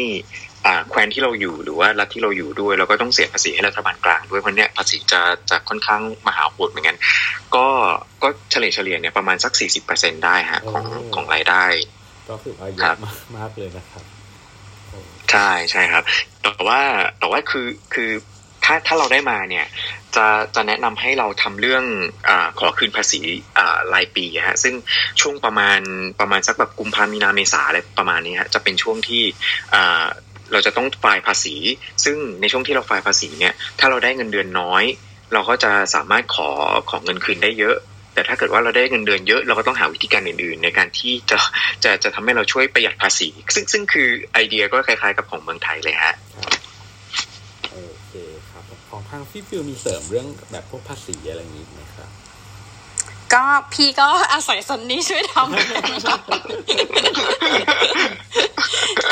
[0.89, 6.97] แคว้นที่เราอยู่หรือว่ารัฐที่เราอยู่ด้วยแล้วก็ต้องเสียภาษีให้รัฐบาลกลางด้วยเพราะเนี้ยภาษีจะจะค่อนข้างมหาโหดเหมือนกัน
[7.55, 7.67] ก็
[8.23, 11.65] ก็เฉลี่ยเฉลี่ยเนี่ยประมาณสักสี่สิบเปอร์เซ็นได้ฮะของของรายได้
[12.29, 12.97] ก็คืออายุมาก
[13.37, 14.03] มากเลยนะครับ
[15.31, 16.03] ใช่ใช่ครับ
[16.41, 16.81] แต่ว่า
[17.19, 18.11] แต่ว่าคือคือ
[18.67, 19.65] ถ้าถ้าเราได้มาเนี่ย
[20.15, 21.83] จะจะแนะนำให้เราทำเรื่อง
[22.27, 23.21] อขอคืนภาษี
[23.93, 24.73] รายปีฮะซึ่ง
[25.21, 25.79] ช่วงประมาณ
[26.19, 29.23] ประมาณสักแบบกุมภามีนาเมษาอะไรประมาณนี้ฮะจะเป็นช่วงที่
[30.51, 31.55] เราจะต้องไฟล์ภาษี
[32.03, 34.83] ซึ่งในช่วงที่เราไฟล์ภาษีเนี่ยถ้าเราได้เงินเดือนน้อย
[35.33, 36.49] เราก็จะสามารถขอ
[36.89, 37.75] ของเงินคืนได้เยอะ
[38.13, 41.37] แต่ถ้าเกิดว่าเราได้เงินเดือนเยอะ เราก็ต้องหาวิธีการอื่น ๆ ในการที่จะ
[41.83, 46.15] จะจะทำให้เราช่วยประหยัดภาษี ซึ่งซึ่งคือไอเดียก็คล้ายๆกับของเมืองไทยเลยฮะ
[49.09, 51.81] ทางพี่ฟิวมีเสริมเรื่องแบบพวกภาษีอะไรอย่างนี้ไหม
[53.33, 55.51] ก็พี่ก็อาศัยซันนี่ช่วยทำ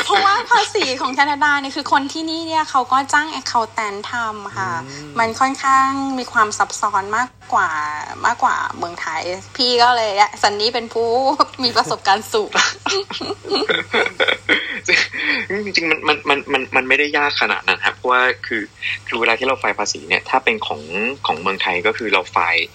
[0.04, 4.70] เพราะว่าภาษีของแคนาดาเนี่ยคือคนที่นี่เนี่ยเขาก็จ้างแอคเคาท์แตนทำค่ะ
[5.18, 5.88] มันค่อนข้าง
[6.18, 7.70] มีความซับซ้อนมากกว่า
[8.26, 9.22] มากกว่าเมืองไทย
[9.56, 10.12] พี่ก็เลย
[10.42, 11.10] ซันนี่เป็นผู้
[11.64, 12.50] มีประสบการณ์สูง
[15.64, 18.62] จริงๆมันมันมันมันมันไม่ได้ยากขนาดนั้นครับเพราะว่าคือ
[19.06, 20.82] คือเวลาที่เราไฟล์ภาษีเนี่ยถ้าเป็นของ
[21.26, 22.66] ของเมืองไทยก็คือเราไฟล์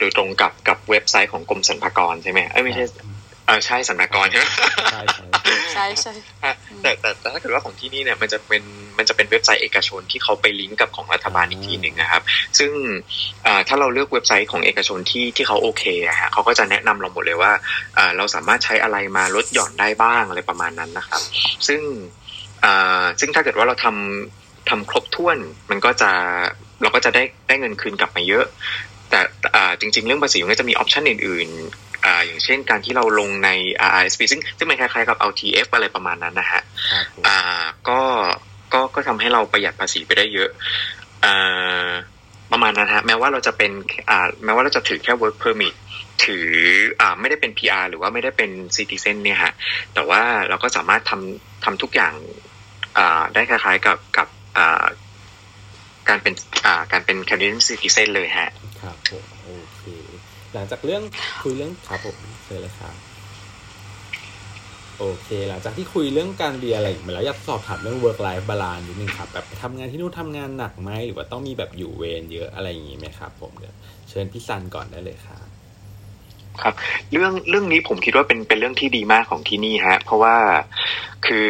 [0.00, 2.84] โดยตรงกับกับเว็บไซต์ของกรมสรรพากรใช่ไหมเอ้ยไม่ใช่
[3.46, 4.46] เออใช่สำนักกรใช่ไหม
[4.92, 5.02] ใช่
[5.72, 6.12] ใช่ใช่
[6.82, 8.62] แต่แต่แต่ถ้าเกิดว่าของที่นี่เนี่ยมันจะเป็น
[8.98, 12.22] มันจะเป็นเว็บไซต์เอกชนที่เขาไปลิงก์กับของรัฐบาลอีกทีหนึ่งนะครับ
[12.58, 12.70] ซึ่ง
[13.68, 17.52] ถ้าเราเลือกเว็บไซต์ของเอกชนที่ที่เขาโอเคอะฮะเขาก็จะแนะนำเราหมดเลยว่า
[18.16, 21.22] เราสามารถใช้อะไรมาลดหย่อนได้บ้างอะไรประมาณนั้นนะครับ
[21.66, 21.80] ซึ่ง
[23.20, 25.38] ซึ่งถ้าเกิดว่าเราทำทำครบถ้วน
[25.70, 26.10] มันก็จะ
[26.82, 28.44] เราก็จะได้ได้เงินคืนกลับมาเยอะ
[29.16, 31.48] แต่จริง ๆ เรื่องภาษีมันก็จะมีออปชันอื่น
[32.04, 33.50] อ่าอย่างเช่นการที่เราลงใน
[34.00, 36.62] RSP ซึ่งซึ่งมันคล้ายๆกับ LTF อะไรประมาณนั้นนะฮะ
[37.26, 37.38] อ่า
[37.88, 38.00] ก็
[38.72, 40.50] ก็ก็ทำให้เราประหยัดภาษีไปได้เยอะ
[41.24, 41.88] อ่า
[42.52, 43.72] ประมาณนั้นฮะแม้ว่าเราจะเป็น
[44.10, 45.74] อ่าแม้ว่าเราจะถือแค่ work permit
[46.24, 46.48] ถือ
[47.00, 49.52] อ่าไม่ได้เป็น PR หรือว่าไม่ได้เป็น citizen เนี่ยฮะ
[49.94, 52.14] แต่ว่าเราก็สามารถทำทำทุกอย่าง
[52.98, 54.84] อ่าได้คล้ายๆกับกับอ่า
[56.08, 56.34] การเป็น
[56.66, 58.50] อ่าการเป็น Canadian citizen เลยฮะ
[58.86, 59.82] ครับผมโอเค
[60.54, 61.02] หลังจากเรื่อง
[61.42, 62.94] คุยเรื่องครับผมเชิญเลยครับ
[64.98, 73.74] โอเค หลังจากที่คุยเรื่องการเรียนอะไรมาแล้วอยากสอบถามเรื่อง work life balance นิดนึงครับ แบบทำงานที่นู่นทำงานหนักไหมหรือว่าต้องมีแบบอยู่เวรเยอะอะไรอย่างนี้ไหมครับ ผมเดี๋ยว
[74.08, 75.46] เชิญพี่ซันก่อนได้เลยครับ
[76.62, 76.74] ครับ
[77.12, 80.34] เรื่องเรื่องนี้ผมคิดว่าเป็นเป็นเรื่องที่ดีมากของที่นี่ฮะ เพราะว่า
[81.26, 81.48] คือ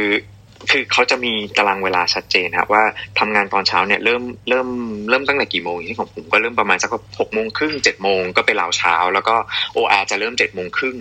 [0.71, 2.85] คือเขาจะมีตารางเวลาชัดเจนครับว่า
[3.19, 4.69] ทำงานตอนเช้าเนี่ยเริ่มเริ่ม
[5.09, 6.91] เริ่มตั้งแต่กี่โมงที่ของผมก็เริ่มประมาณสัก
[7.21, 9.35] หกโมงครึ่งเจ็ดโมงก็ไปลาวเช้า แล้วก็
[9.75, 10.97] โออาจะเริ่มเจ็ดโมงครึ่ง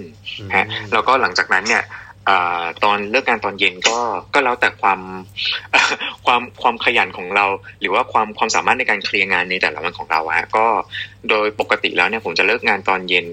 [0.58, 1.84] ฮะแล้วก็หลังจากนั้นเนี่ย
[2.84, 3.98] ตอนเลิกงานตอนเย็นก็
[4.34, 5.00] ก็แล้วแต่ความ
[6.26, 7.46] ความความขยันของเรา
[7.82, 10.66] หรือว่าความความสามารถในการเคลียร์งานในแต่ละวันของเราฮะก็
[11.30, 13.28] โดยปกติแล้วเนี่ยผมจะเลิกงานตอนเย็น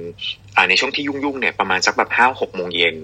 [0.68, 2.96] ในช่วงที่ยุ่งๆเนี่ยประมาณสักแบบห้าหกโมงเย็น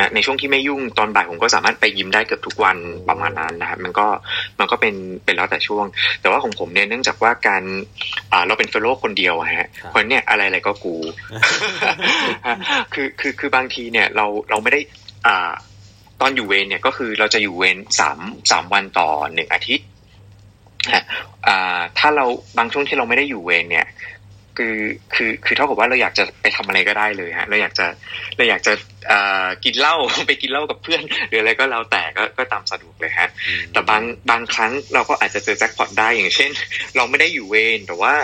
[0.00, 2.76] ฮะในช่วงที่ไม่ยุ่งตอนบ่ายผมก็สามารถไปยิ้มได้เกือบทุกวัน
[3.08, 4.06] ประมาณนั้นนะครับมันก็
[4.58, 5.84] มันก็เป็นเป็นแล้วแต่ช่วง
[6.20, 7.62] แต่ว่าของผมเนี่ยเนื่องจากว่าการ
[8.46, 10.94] เราเป็นเฟลโลคนเดียวฮะคนเนี่ยอะไรอะไรก็กู
[12.92, 14.80] คือคือคือบางทีเนี่ยเราเราไม่ได้
[15.26, 15.52] อ่า
[16.20, 18.18] ตอนอยู่เวรเนี่ยก็คือเราจะอยู่เวรสาม
[18.50, 19.86] สามวันต่อหนึ่งอาทิตย์
[20.94, 21.04] ฮะ
[21.46, 22.24] อ่าถ้าเรา
[22.58, 23.86] บางช่วงที่เราไม่ได้อยู่เวรเนี่ย
[24.60, 24.78] คือ
[25.14, 27.86] คือคือเท่ากับว่าเราอยากจะไปทำอะไรก็ได้เลยฮะเราอยากจะ
[28.36, 28.72] เราอยากจะ
[29.64, 29.96] กินเหล้า
[30.26, 33.28] ไปกินเหล้ากับเพื่อน หรืออะไรก็แล้วแต่ก็ก็ตามสะดวกเลยฮะ
[33.72, 36.50] แต่บางบางครั้งเราก็อาจจะเจอแจ็คพอตได้อย่างเช่น
[36.96, 38.14] เราไม่ได้อยู่เวรแต่ว่า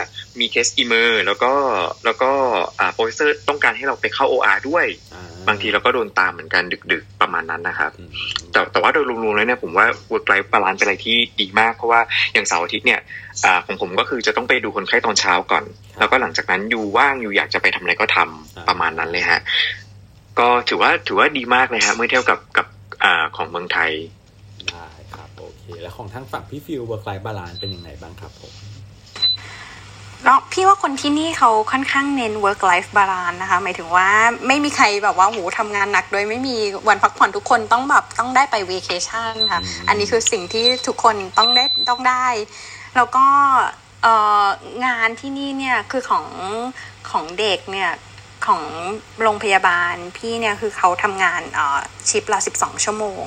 [0.40, 1.52] มีเคส emer แล้วก็
[2.04, 2.30] แล้วก็
[2.78, 4.86] อ่า professor ต้องการให้เราไปเข้า OR ด้วย
[5.48, 6.62] บางทีเราก็โดนตามเหมือนกัน
[6.92, 7.90] ดึก ๆประมาณนั้นนะครับ
[8.52, 12.00] แต่แต่ว่าโดยรวมๆแล้วเนี่ยผมว่า work life balance เป็นอะไรที่ดีมากเพราะว่า
[12.32, 13.00] อย่างเสาร์อาทิตย์เนี่ย
[13.66, 15.64] ของผมก็คือจะต้องไปดูคนไข้ตอนเช้าก่อน
[15.98, 19.40] แล้วก็หลังจากนั้นอยู่ว่างอยู่อยากจะไปทำอะไรก็ทำประมาณนั้นเลยฮะ
[20.38, 23.90] ก็ถือว่าถือว่าดีมากเลยฮะเมื่อเทียบกับกับของเมืองไทย
[24.70, 28.52] ได้ครับโอเค แล้วของทางฝั่งพี่ฟิล work life balance เป็นยังไงบ้างครับผม
[30.24, 34.08] แล้วพี่ว่าคนที่นี่เขาค่อนข้างเน้น work life balance นะคะ หมายถึงว่า
[34.46, 36.56] ไม่มีใครแบบว่าโหทำงานหนัก โดยไม่มี
[36.88, 42.26] วันพักผ่อนทุกคนต้องแบบต้องได้ไป vacation ค่ะ อันนี้คือสิ่งที่ทุกคนต้องได้ต้องได้
[42.96, 43.26] แล้วก็
[44.02, 44.14] เอ่
[44.44, 44.46] อ
[44.86, 46.26] งานที่นี่เนี่ยคือของ
[47.10, 47.90] ของเด็กเนี่ย
[48.46, 48.62] ของ
[49.22, 53.24] โรงพยาบาลพี่เนี่ยคือเขาทำงานเอ่อชิปละ 12 ชั่วโมง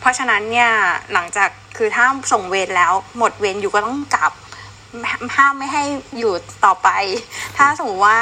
[0.00, 0.70] เพราะฉะนั้นเนี่ย
[1.12, 4.32] หลังจากคือถ้าส่งเวรแล้วหมดเวรอยู่ก็ต้องกลับ
[5.36, 5.84] ห้ามไม่ให้
[6.18, 6.32] อยู่
[6.64, 6.88] ต่อไป
[7.56, 8.18] ถ้าสมมติว่า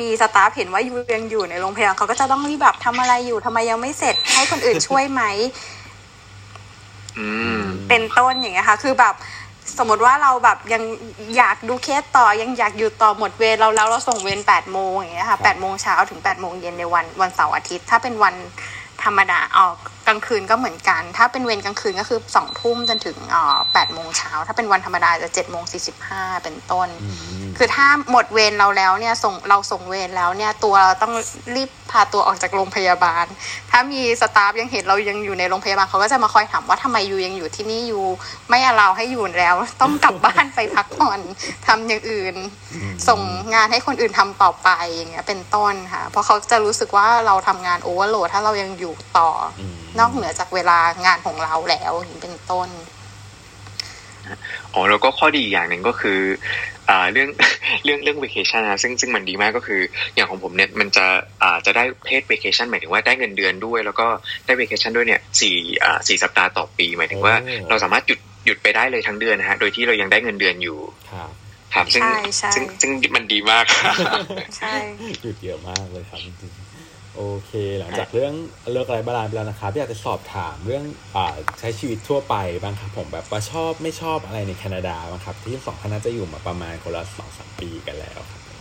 [0.00, 5.22] มีสตาฟเห็นว่ายูยังอยู่ในโรงพยาบาลเขาก็จะต้องรีบแบบทำอะไรอยู่ทำไมยังไม่เสร็จให้คนอื่นช่วยไหม
[7.18, 7.26] อื
[7.58, 9.14] มเป็นต้นอย่างเงี้ยค่ะ คือแบบ
[9.78, 10.82] สมมติว่าเราแบบยัง
[11.36, 18.34] อยากดูเคสต่อยังอยากอยู่ต่อหมดเวรเราแล้วเราส่งเวรแปดโมงอย่างเงี้ยค่ะแปดโมงเช้าถึงแปดโมงเย็นในวันวันเสาร์อาทิตย์ ถ้าเป็นวัน
[19.02, 19.76] ธรรมดาออก
[20.08, 26.88] กลางคืนก็เหมือนกัน ถ้าเป็นเวรกลางคืนก็คือสองทุ่มจนถึงอ่อแปดโมงเช้า ถ้าเป็นวันธรรมดาจะเจ็ดโมงสี่สิบห้าเป็นต้น
[27.58, 31.12] คือถ้าหมดเวรเราแล้วเนี่ยส่งเราส่งเวรแล้วเนี่ยตัวเราต้อง
[31.56, 33.24] รีบพาตัวออกจากโรงพยาบาล
[33.70, 38.00] ถ้ามีสตาฟยังเห็นเรายังอยู่ในโรงพยาบาลเขาก็จะมาคอยถามว่าทำไมยูยังอยู่ที่นี่ยู
[38.48, 41.20] ไม่อเราให้อยู่แล้ว ต้องกลับบ้านไปพักผ่อน
[41.66, 42.34] ทำอย่างอื่น
[43.08, 43.20] ส่ง
[43.54, 49.30] งานให้คนอื่นทำต่อไปอย่างเงี้ยเป็นต้นค่ะ เพราะเขาจะรู้สึกว่าเราทำงานโอเวอร์โหลดถ้าเรายังอยู่ต่อ
[49.60, 52.68] อมนอกเหนือจากเวลางานของเราแล้วอย่างนี้เป็นต้น
[54.74, 56.20] อ๋อแล้วก็ข้อดีอีกอย่างหนึ่งก็คือ
[56.88, 57.28] อ่าเรื่อง
[57.84, 59.80] เรื่องเรื่อง vacation นะซึ่งซึ่งมันดีมากก็คือ
[60.14, 61.06] อย่างของผมเนี่ยมันจะ
[61.42, 64.06] อ่าจะได้ paid vacation หมายถึงว่าได้เงินเดือนด้วย แล้วก็
[64.46, 70.78] ได้ vacation ด้วยเนี่ยสี่อ่าสี่สัปดาห์ต่อปี หมายถึงว่าโอ้เราสามารถหยุดหยุดไปได้เลยทั้งเดือนนะฮะโดยที่เรายังได้เงินเดือนอยู่
[71.12, 71.30] ครับ
[71.74, 73.64] ครับซึ่งใช่ใช่ซึ่งซึ่งมันดีมาก
[74.58, 74.74] ใช่
[75.22, 76.67] หยุดเยอะมากเลยครับจริงๆ
[77.20, 78.34] โอเค หลังจากเรื่อง
[78.72, 80.84] work life balance ไปแล้วนะครับอยากจะสอบถามเรื่อง
[81.16, 88.60] อ่าใช้ชีวิตทั่วไปบ้างครับผมแบบว่าชอบไม่ชอบอะไรในแคนาดาบ้างครับ ที่สองท่านน่าจะอยู่มาประมาณคนละสองสามปีกันแล้วครับผม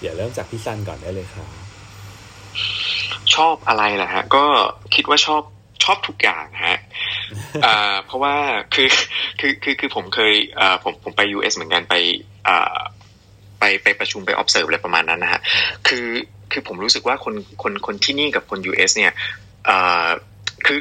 [0.00, 1.48] เดี๋ยวเริ่มจากพี่ซันก่อนได้เลยครับ
[3.34, 4.44] ชอบอะไรล่ะฮะ ก็
[4.94, 5.42] คิดว่าชอบ
[5.84, 6.78] ชอบทุกอย่างฮะ
[7.64, 8.34] อ่าเพราะว่า
[8.74, 8.88] คือ
[9.40, 11.94] คือคือคือผมเคยอ่าผมผมไป US เหมือนกันไป
[12.48, 12.76] อ่า
[13.58, 15.40] ไปไปประชุมไป observe อะไรประมาณนั้นนะฮะ
[15.88, 16.06] คือ
[16.52, 19.12] คือผมรู้สึกว่าคนคนคนที่นี่กับคน US เนี่ย
[19.68, 20.08] อ่า
[20.66, 20.80] คือ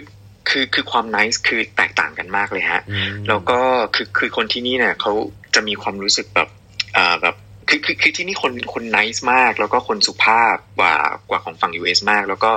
[0.49, 3.59] คือคือความ nice คือแตกต่างกันมากเลยฮะอืมแล้วก็
[3.95, 5.13] คือคือคนที่นี่เนี่ยเขา
[5.55, 6.49] จะมีความรู้สึกแบบ
[6.97, 7.35] อ่าแบบ
[7.69, 10.95] คือคือคือที่นี่คนคนนิสมาก แล้วก็คนสุภาพกว่า
[11.29, 12.51] กว่าของฝั่ง US มาก แล้วก็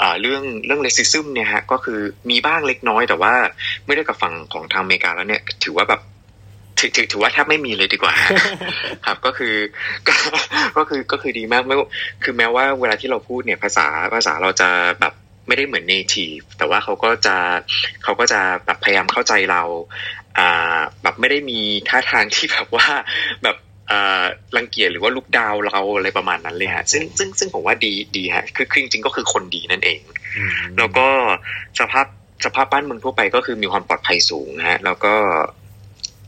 [0.00, 2.00] อ่าเรื่องเรื่องเลสิซึมเนี่ยฮะก็คือ
[2.30, 3.34] มีบ้างเล็กน้อยแต่ว่า
[3.84, 6.00] เมื่อได้กับฝั่งของทางอเมริกาแล้วเนี่ยถือว่าแบบ
[6.78, 8.14] ถือถือถือว่าแทบไม่มีเลยดีกว่า
[9.06, 9.54] ครับก็คือ
[10.08, 10.14] ก็
[10.76, 11.88] ก็คือก็คือดีมากไม่ว่า
[12.22, 14.68] คือแม้ว่าเวลาที่เราพูดเนี่ยภาษาภาษาเราจะ
[15.00, 15.12] แบบ
[15.48, 17.36] ไม่ได้เหมือน native แต่ว่าเขาก็จะ
[18.04, 19.62] เขาก็จะแบบพยายามเข้าใจเรา
[20.38, 22.88] อ่าแบบไม่ได้มีท่าทางที่แบบว่า
[23.42, 23.56] แบบ
[23.90, 24.24] อ่า
[24.56, 30.00] รังเกียจหรือว่าลุกดาวเราอะไรประมาณนั้นเลยฮะซึ่งซึ่งซึ่งผมว่าดีดีฮะคือคือจริงๆก็คือคนดีนั่นเอง
[30.36, 31.06] อืมแล้วก็
[31.80, 32.06] สภาพ
[32.44, 35.14] สภาพบ้านเมืองทั่วไปก็คือมีความปลอดภัยสูงนะฮะแล้วก็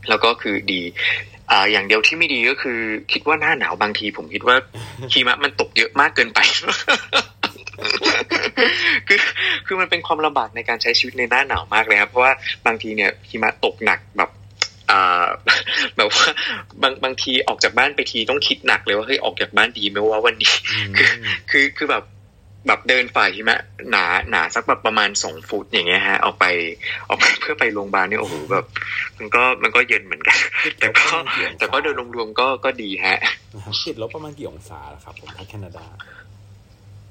[0.09, 0.81] แล้วก็คือดี
[1.51, 2.79] อ่าอย่างเดียวที่ไม่ดีก็คือ
[3.11, 4.55] คิดว่าหน้าหนาวบางที ผมคิดว่า
[5.13, 6.39] หิมะมันตกเยอะมากเกินไป
[9.07, 9.19] คือ
[9.65, 12.33] คือมันเป็นความลำบากในการใช้ชีวิตในหน้าหนาวมากเลยครับเพราะว่า
[12.65, 14.29] บางทีเนี่ยหิมะตกหนักแบบ
[14.89, 15.25] อ่า
[15.95, 16.25] แบบว่า
[16.81, 20.53] บางบางทีออกจากบ้านไปทีต้องคิดหนักเลยว่าเฮ้ยออกจากบ้านดีไหมว่าวันนี้
[20.97, 21.09] คือ
[21.51, 22.03] คือคือแบบ
[22.69, 23.59] แบบเดินฝ่ายหิมะ
[23.91, 26.45] หนาหนาสักแบบประมาณสองฟุตอย่างเงี้ยฮะออกไป
[27.09, 28.65] ออกไปเพื่อไปโรงพยาบาลเนี่ยโอ้โหแบบ
[29.17, 30.37] มันก็มันก็เย็นเหมือนกัน
[30.79, 31.07] แต่ก็
[31.57, 33.19] แต่ก็โดยรวมๆก็ก็ดีฮะ
[33.53, 35.85] นะครับติดลบประมาณกี่องศาล่ะครับผมถ้าแคนาดา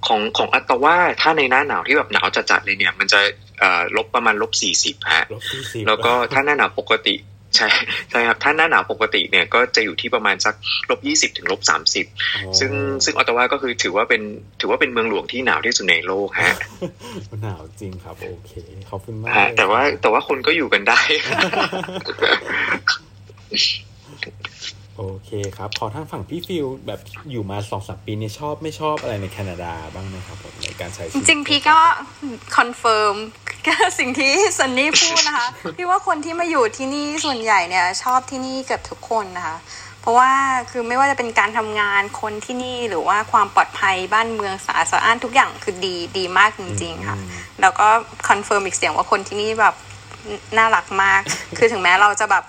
[0.06, 3.20] ของของอัตว่าถ้าในหน้าหนาวที่แบบหนาวจัดๆเลยเนี่ย มันจะ
[3.58, 7.14] เอ่อลบประมาณลบสี่สิบฮะลบสี่สิบแล้วก็ถ้าหน้าหนาวปกติ
[7.56, 7.68] ใช่
[8.10, 10.54] ใช่ครับถ้าหน้าหนาวปกติเนี่ยก็จะอยู่ที่ประมาณสัก
[10.90, 12.06] ลบยี่สิบถึงลบสามสิบ
[12.58, 12.70] ซึ่ง
[13.04, 14.22] ซึ่งออตตาวาก็คือถือว่าเป็น
[14.60, 16.54] ถือว่าเป็นเมืองหลวงที่หนาวที่สุดในโลกฮะ
[17.42, 18.52] หนาวจริงครับ โอเค
[18.90, 21.00] ขอบคุณมากฮะเลยแต่ว่าแต่ว่าคนก็อยู่กันได้
[24.98, 27.00] โอเคครับ ขอทางฝั่งพี่ฟิลแบบ
[27.30, 31.78] อยู่มาสองสามปีนี้ชอบไม่ชอบอะไรในแคนาดาบ้างไหมครับผมในการใช้ชีจวิตริงๆพี่ก็
[32.56, 33.14] confirm
[33.98, 39.56] สิ่งที่ซันนี่พูดนะคะ พี่ว่าคนที่มาอยู่ที่นี่ส่วนใหญ่เนี่ย ชอบที่นี่เกือบทุกคนนะคะ
[40.00, 40.30] เพราะว่า
[40.70, 47.18] คือไม่ว่าจะเป็นการทำงานคนที่นี่หรือว่าความปลอดภัยบ้านเมืองสะอาดสะอ้านทุกอย่างคือดีดีมากจริง ๆ ค่ะ
[47.60, 47.86] แล้วก็
[48.28, 49.74] confirm อีกเสียงว่าคนที่นี่แบบ
[50.58, 51.20] น่ารักมาก
[51.56, 52.44] คือถึงแม้เราจะแบบ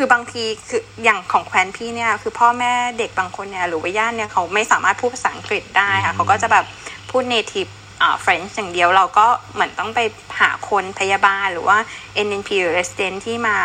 [0.00, 6.64] คือบางทีคืออย่างของแควนพี่เนี่ยคือพ่อแม่เด็กบางคนเนี่ยหรือว่าญาติเนี่ยเขาไม่สามารถพูดภาษาอังกฤษได้ค่ะเขาก็จะแบบ
[7.10, 7.70] พูด native
[8.02, 10.00] อ่า French อย่างเดียวเราก็เหมือนต้องไป
[10.40, 11.78] หาคนพยาบาลหรือว่า
[12.26, 13.56] NNP หรือ resident ที่มา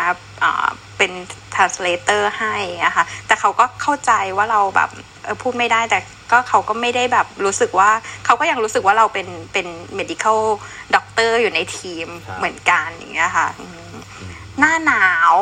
[0.42, 0.66] อ่า
[0.98, 1.12] เป็น
[1.54, 2.54] translator ให้
[2.84, 4.90] อะค่ะแต่เขาก็เข้าใจว่าเราแบบ
[5.24, 5.98] เออพูดไม่ได้แต่
[6.32, 7.90] ก็เขาก็ไม่ได้แบบรู้สึกว่า
[8.24, 9.66] เขาก็ยังรู้สึกว่าเราเป็นเป็น
[9.98, 10.40] medical
[10.94, 13.94] doctor อยู่ในทีมครับเหมือนกันอย่างเงี้ยค่ะอืม
[14.58, 15.34] หน้าหนาว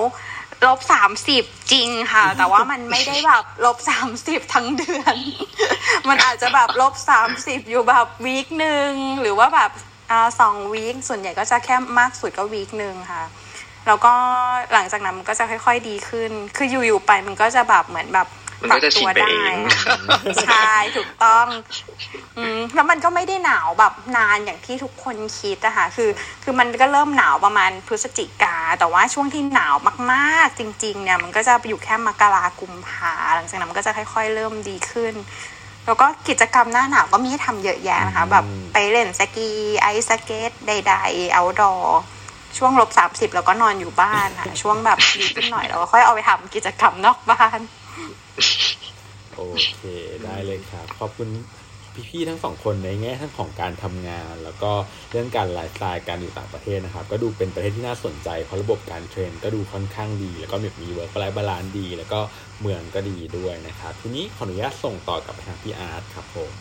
[0.67, 5.17] ลบสามสิบจริงค่ะ แต่ว่ามันไม่ได้แบบลบสามสิบทั้งเดือน
[6.09, 8.91] มันอาจจะแบบลบสามสิบอยู่แบบวีคหนึ่ง
[9.21, 9.71] หรือว่าแบบ
[10.11, 13.25] อ่าสองวีคส่วนใหญ่ก็จะแค่มากสุดก็วีคหนึ่งค่ะ
[13.87, 14.15] แล้วก็
[14.73, 18.29] หลังจากนั้นมันก็จะค่อย ๆ ดีขึ้น คืออยู่ๆไปมันก็จะแบบเหมือนแบบ
[18.63, 19.97] มันปรัก็จะชินไปเองค่ะ
[20.45, 21.47] ใช่ถูกต้อง
[22.39, 26.11] อืมแล้วมันก็ไม่ได้หนาวแบบนานอย่างที่ทุกคนคิดอะค่ะคือ
[26.43, 29.75] คือมันก็เริ่มหนาวประมาณพฤศจิกา แต่ว่าช่วงที่หนาว
[30.13, 35.15] มากๆ จริง ๆ เนี่ย มันก็จะอยู่แค่มกรากุมภาหลังจากนั้นมันก็จะค่อย ๆ เริ่มดีขึ้น
[35.87, 39.49] แล้วก็กิจกรรมหน้าหนาวก็มีให้ทำเยอะแยะนะคะ แบบไปเล่นสกี
[39.81, 41.75] ไอซ์สเก็ตใดๆเอาดอ
[42.59, 47.59] ช่วงลบสามสิบแล้วก็นอนอยู่บ้านค่ะ ช่วงแบบดีขึ้นหน่อยแล้วก็ค่อยเอาไปทำกิจกรรมนอกบ้าน
[49.37, 49.43] โอ
[49.75, 49.81] เค
[50.25, 51.29] ได้เลยครับ ขอบคุณ
[52.11, 54.73] พี่ๆทั้งสองคนในแง่ทั้งของการทำงาน แล้วก็
[55.11, 62.21] เรื่องการไลฟ์สไตล์การอยู่ต่างประเทศนะครับ ก็ดูเป็นประเทศที่น่าสนใจเพราะระบบการ train ก็ดูค่อนข้างดี แล้วก็มี work life balance ดี แล้วก็
[62.61, 66.53] เมืองก็ดีด้วยนะครับ ทีนี้ขออนุญาตส่งต่อกลับไปทางพี่อาร์ตครับผม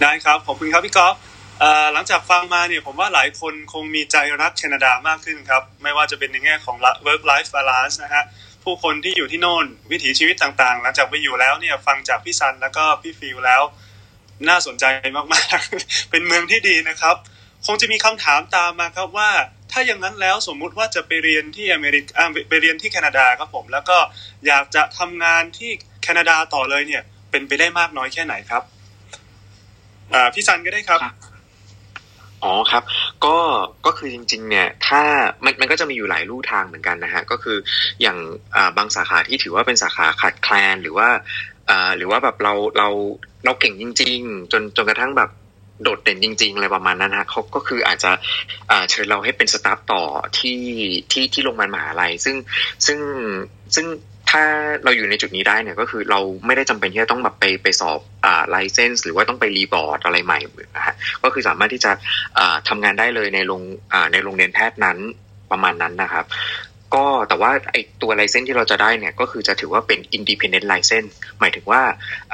[0.00, 1.14] ได้ครับขอบคุณครับพี่ก๊อฟ
[1.60, 6.76] เอ่อหลังจากฟังมาเนี่ยผมว่าหลายคนคงมีใจรักแคนาดามากขึ้นครับ ไม่ว่าจะเป็นในแง่ของ
[7.06, 8.24] work life balance นะฮะ
[8.70, 13.62] ผู้คนที่อยู่ที่โน่น วิถีชีวิตต่างๆ หลังจากไปอยู่แล้วเนี่ยฟังจากพี่ซันแล้วก็พี่ฟิลแล้ว
[14.48, 14.84] น่าสนใจ
[15.16, 15.22] มา
[15.56, 17.16] กๆ เป็นเมืองที่ดีนะครับ
[17.66, 19.30] คงจะมีคำถามตามมาครับว่า
[19.72, 23.98] ถ้าอย่างนั้นแล้วสมมุติว่าจะไปเรียนที่อเมริกาไปเรียนที่แคนาดาครับผม แล้วก็
[24.46, 25.70] อยากจะทำงานที่
[26.02, 28.62] แคนาดาต่อเลยเนี่ย เป็นไปได้มากน้อยแค่ไหนครับ
[30.34, 31.00] พี่ซันก็ได้ครับ
[32.44, 32.82] อ๋อครับ
[33.24, 33.36] ก็
[33.86, 35.02] ก็คือจริง ๆ เนี่ย ถ้า
[35.44, 37.56] มันมันก็จะมีอยู่หลายลู่ทางเหมือนกันนะฮะ ก็คือ
[38.02, 41.08] อย่างาบางสาขาที่ถือว่าเป็นสาขาขาดแคลนหรือว่า
[41.96, 42.88] หรือว่าแบบเราเรา
[43.44, 45.30] เราเก่งจริง ๆ จนจนกระทั่งแบบ
[45.82, 48.10] โดดเด่นจริง ๆ อะไรประมาณนั้นฮะเขาก็คืออาจจะ
[48.90, 50.02] เชิญเราให้เป็นสตาฟต่อ
[50.38, 50.60] ที่
[51.12, 52.36] ที่ที่โรงพยาบาลมหาลัยซึ่ง
[52.86, 52.98] ซึ่ง
[53.74, 53.86] ซึ่ง
[54.30, 54.42] ถ้า
[54.84, 60.38] เราอยู่ในจุดนี้ได้เนี่ยก็คือเราไม่ได้จำเป็นที่จะต้องแบบไปไปสอบอ่าไลเซนส์หรือว่าต้องไปรีบอร์ดอะไรใหม่
[60.76, 61.92] นะฮะก็คือสามารถที่จะ
[62.38, 63.62] อ่าทำงานได้เลยในโรง
[63.92, 64.98] อ่าในโรงเรียนแพทย์นั้น
[65.50, 66.24] ประมาณนั้นนะครับ
[66.94, 71.82] ก็แต่ว่าไอตัวไลเซนที่เราจะได้เนี่ยก็คือจะถือว่าเป็น independent license หมายถึงว่า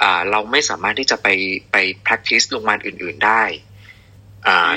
[0.00, 1.28] อ่าเราไม่สามารถที่จะไป
[1.72, 3.42] ไป practice โรงพยาบาลอื่น ๆ ได้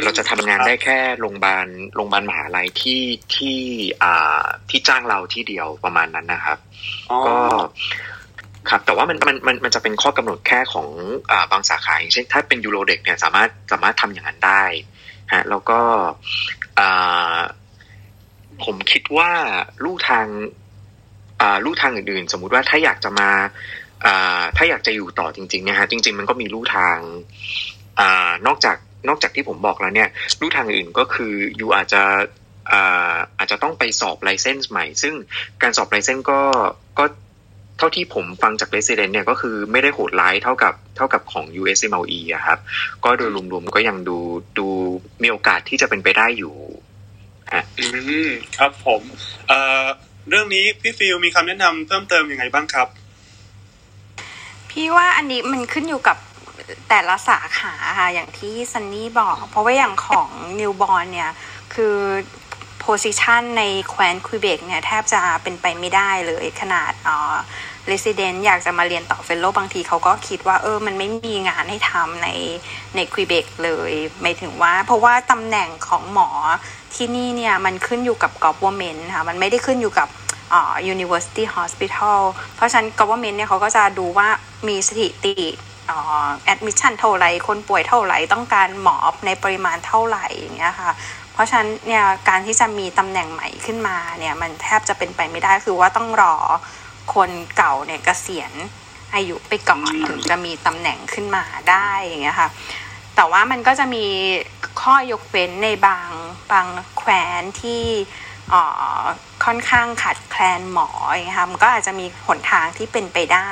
[0.04, 3.04] เราจะทำงานได้แค่โรงพยาบาลโรงพยาบาลมหาลัยที่
[3.36, 3.58] ที่
[4.04, 6.58] อ่าที่จ้างเราที่เดียวประมาณนั้นนะครับ
[7.12, 7.36] อ๋อก็
[8.70, 10.88] ครับแต่ว่ามันมันมันมันจะเป็นข้อกำหนดแค่ของ
[11.32, 14.64] อ่าบางสาขาอย่างเช่นถ้าเป็นยูโรเด็กเนี่ยสามารถสามารถทำอย่างนั้นได้
[15.34, 15.80] ฮะแล้วก็
[16.80, 17.38] อ่า
[18.64, 19.32] ผมคิดว่า
[19.84, 20.26] ลู่ทาง
[21.42, 23.30] อ่าลู่ทางอื่นๆ สมมุติว่าถ้าอยากจะมา
[24.06, 26.98] อ่าถ้าอยากจะอยู่ต่อจริงๆเนี่ยฮะจริง ๆ มันก็มีลู่ทาง
[28.00, 28.78] อ่านอกจาก
[29.08, 30.10] นอกจากที่ผมบอกแล้วเนี่ย
[30.40, 32.04] ลู่ทางอื่นก็คืออยู่อาจจะ
[32.72, 35.14] อ่าอาจจะต้องไปสอบไลเซนส์ใหม่ ซึ่ง
[35.62, 36.40] การสอบไลเซนส์ก็
[37.00, 37.06] ก็
[37.78, 42.60] เท่าที่ผมฟังจาก Resident เนี่ยก็คือไม่ได้โหดร้ายเท่ากับเท่ากับของ USMLE อะครับ
[43.04, 44.18] ก็โดยรวมๆก็ยังดู
[44.58, 44.68] ดู
[45.22, 46.56] มีโอกาสที่จะเป็นไปได้อยู่
[47.80, 47.86] อื
[48.28, 49.02] มครับผม
[49.48, 49.86] เอ่อ
[50.30, 52.88] เรื่องนี้พี่ฟิลมีคำแนะนำเพิ่มเติมยังไงบ้างครับ
[54.70, 56.18] พี่ว่าอันนี้มันขึ้นอยู่กับ
[56.90, 60.30] แต่ละสาขาค่ะ อย่างที่ซันนี่บอก เพราะว่าอย่างของ
[60.60, 61.32] นิวบอ n เนี่ย
[61.74, 61.96] คือ
[62.82, 67.36] position ในแคว้นควิเบกเนี่ยแทบจะเป็นไปไม่ได้เลยขนาดอ่อ
[67.92, 72.30] resident อยากจะมาเรียนต่อ fellow บางทีเขาก็คิดว่าเออมันไม่มีงานให้ทำใน
[72.96, 73.92] ในควิเบกเลย
[74.22, 76.30] ไม่ถึงว่า เพราะว่าตำแหน่งของหมอ
[76.96, 80.08] ที่นี่เนี่ยมันขึ้นอยู่กับ government ค่ะมันไม่ได้ขึ้นอยู่กับ
[80.54, 82.20] อ่า university hospital
[82.56, 84.28] เพราะฉะนั้น government เนี่ยเขาก็จะดูว่า
[84.68, 85.36] มีสถิติ
[85.90, 90.92] อ่า admission เท่าไหร่ คนป่วยเท่าไหร่ ต้องการหมอในปริมาณเท่าไหร่อย่างเงี้ยค่ะ
[91.34, 96.36] เพราะฉะนั้นเนี่ยการที่จะมีตำแหน่งใหม่ขึ้นมาเนี่ยมันแทบจะเป็นไปไม่ได้คือว่าต้องรอ
[97.14, 98.54] คนเก่าเนี่ยเกษียณ
[99.14, 102.50] อายุไปก่อนถึงจะมีตำแหน่งขึ้นมาได้อย่างเงี้ยค่ะ
[103.16, 104.06] แต่ว่ามันก็จะมี
[104.82, 106.10] ข้อยกเว้นในบาง
[106.52, 106.68] บาง
[106.98, 108.29] แคว้นที่เอ่อ
[109.46, 113.52] ค่อนข้างขาดแคลนหมออย่างเงี้ยค่ะมันก็อาจจะมีหนทางที่เป็นไปได้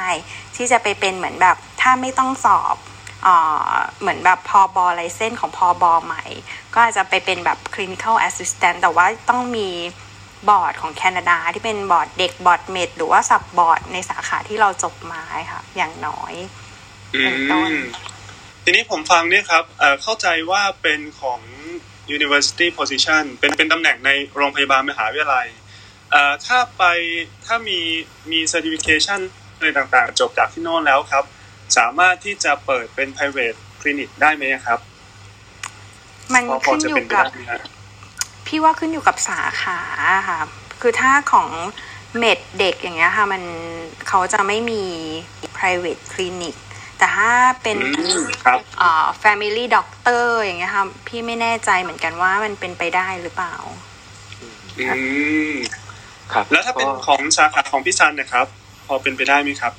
[0.55, 2.75] ที่จะไปเป็นเหมือนแบบถ้าไม่ต้องสอบ
[3.23, 3.27] เอ
[3.71, 6.25] อเหมือนแบบพอบอ license ของพอบอใหม่
[6.73, 9.69] ก็อาจจะไปเป็นแบบ clinical assistant แต่ว่าต้องมี
[10.49, 15.21] บอร์ดของแคนาดาที่เป็นบอร์ดเด็ก board med หรือว่า subboard ในสาขาที่เราจบมา
[15.51, 16.33] ค่ะ อย่างน้อย
[17.15, 17.77] อืเป็นต้นม
[18.63, 21.39] ทีนี้ผมฟังเนี่ยครับเอ่อเข้าใจว่าเป็นของ
[22.15, 25.47] university position เป็นเป็นตำแหน่งในโรงพยาบาลมหาวิทยาลัย
[26.11, 26.83] เอ่อถ้าไป
[27.45, 27.79] ถ้ามี
[28.31, 29.19] มี certification
[29.55, 31.23] อะไรต่างๆ จบจากที่โน่นแล้วครับ
[31.77, 34.79] สามารถที่จะเปิดเป็น private clinic ได้ไหมครับ
[36.33, 37.61] มันพอพอขึ้นจะอเป็นยู่ไปกับได้ไหมฮะ
[38.47, 39.79] พี่ว่าขึ้นอยู่กับสาขา
[40.29, 40.39] ค่ะ
[40.81, 41.47] คือถ้าของ
[42.17, 43.43] เมดเด็กอย่างเงี้ยค่ะ มัน
[44.07, 44.83] เขาจะไม่มี
[45.57, 46.55] private clinic
[46.97, 47.31] แต่ถ้า
[47.63, 53.55] เป็นอืมครับอ่า family doctor อย่างเงี้ยค่ะพี่ไม่แน่ใจเหมือนกันว่ามันเป็นไปได้หรือเปล่า
[54.79, 54.85] อื
[55.51, 55.53] ม
[56.33, 58.45] ครับ แล้วถ้าเป็นก็ของสาขาของพี่ซันนะครับ
[58.87, 59.73] พอเป็นไปได้ไหมครับ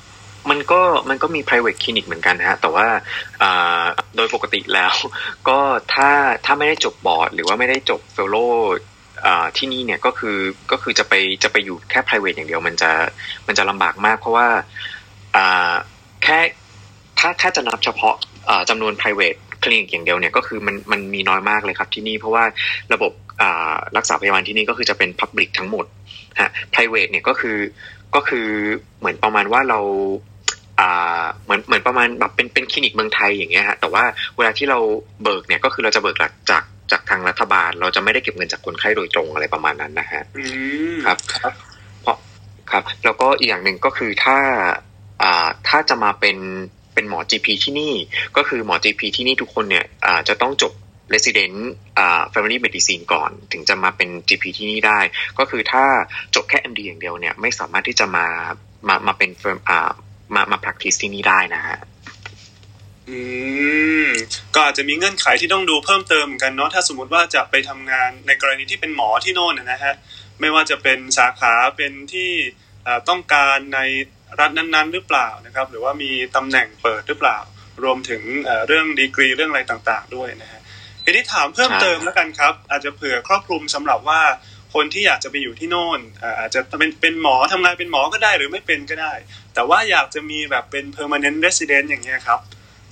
[0.49, 2.87] มันก็มันก็มี private clinic เหมือนกันฮะ แต่ว่า
[3.41, 3.83] อ่า
[4.15, 4.93] โดยปกติแล้ว
[5.47, 5.59] ก็
[5.93, 6.09] ถ้า
[6.45, 8.53] ถ้าไม่ได้จบบอร์ด หรือว่าไม่ได้จบ fellow
[9.25, 10.37] อ่าที่นี่เนี่ยก็คือ
[10.71, 11.13] ก็คือจะไป
[11.43, 12.91] จะไปอยู่แค่ private อย่างเดียว มันจะ
[13.47, 14.47] มันจะลำบากมาก เพราะว่า
[15.35, 15.73] อ่า
[16.23, 16.39] แค่
[17.19, 18.15] ถ้าถ้าจะนับเฉพาะ
[18.49, 22.43] อ่าจำนวน private คลินิกอย่างเดียวเนี่ยก็คือมันมันมีน้อยมากเลยครับที่นี่เพราะว่า
[22.93, 25.85] ระบบอ่ารักษาพยาบาลที่นี่ก็คือจะเป็น public ทั้งหมด
[26.41, 27.57] ฮะ private เนี่ยก็คือ
[28.15, 28.47] ก็คือ
[28.99, 29.79] เหมือนประมาณว่าเรา
[30.79, 34.03] อ่าเหมือนเหมือนประมาณแบบเป็นเป็นคลินิกเมืองไทยอย่างเงี้ยฮะแต่ว่า
[34.37, 34.79] เวลาที่เรา
[35.23, 40.43] เบิกเนี่ยก็คือเราจะเบิกจากจากทางรัฐบาล เราจะไม่ได้เก็บเงินจากคนไข้โดยตรงอะไรประมาณนั้นนะฮะอื
[40.93, 41.53] มครับครับ
[42.01, 42.17] เพราะ
[42.71, 44.37] ครับ แล้วก็อีกอย่างหนึ่งก็คือถ้า
[45.21, 46.37] อ่าถ้าจะมาเป็น
[46.99, 47.93] เป็นหมอ GP ที่นี่
[48.37, 49.85] ก็คือหมอ GP ที่นี่ทุกคนเนี่ย
[50.27, 50.73] จะต้องจบ
[51.13, 51.57] resident
[52.33, 54.99] family medicine ก่อนถึงจะมาเป็น GP ที่นี่ได้
[55.39, 55.83] ก็คือถ้า
[56.35, 58.27] จบแค่ MD อย่างเดียวเนี่ยไม่สามารถที่จะมา
[58.87, 59.91] มามาเป็น firm อ่า
[60.35, 61.77] มามา practice ที่นี่ได้นะฮะ
[63.09, 63.19] อื
[64.05, 64.07] ม
[64.55, 69.93] ก็อาจจะมีเงื่อนไขที่ต้องดูเพิ่มเติมเหมือนกันเนาะถ้าสมมติว่าจะไปทำงานในกรณีที่เป็นหมอที่โน่นนะฮะ
[70.39, 72.31] ไม่ว่าจะเป็นสาขาเป็นที่
[73.09, 73.79] ต้องการใน
[74.39, 77.37] รัฐนั้นๆ หรือเปล่านะครับ หรือว่ามีตำแหน่งเปิดหรือเปล่า
[77.83, 78.21] รวมถึง
[78.67, 80.61] เรื่องดีกรีเรื่องอะไรต่างๆ ด้วยนะฮะ
[81.03, 84.21] ทีนี้ถามเพิ่มเติมแล้วกันครับ อาจจะเผื่อครอบคลุมสำหรับว่า
[84.73, 85.99] คนที่อยากจะไปอยู่ที่โน่น
[86.39, 89.13] อาจจะเป็นเป็นหมอทำงานเป็นหมอก็ได้หรือไม่เป็นก็ได้
[89.53, 92.39] แต่ว่าอยากจะมีแบบเป็น permanent resident อย่างเงี้ยครับ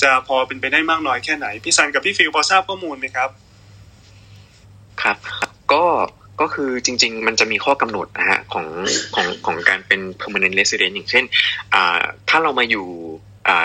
[0.01, 3.29] จะพอเป็นไปได้มากน้อยแค่ไหน พี่ซันกับพี่ฟิลพอทราบข้อมูลไหมครับ
[5.01, 5.17] ครับ
[5.73, 5.83] ก็
[6.41, 8.65] ก็คือจริง ๆ มันจะมีข้อกำหนดนะฮะของ
[9.15, 11.25] ของของการเป็น permanent resident อย่างเช่น
[12.29, 12.87] ถ้าเรามาอยู่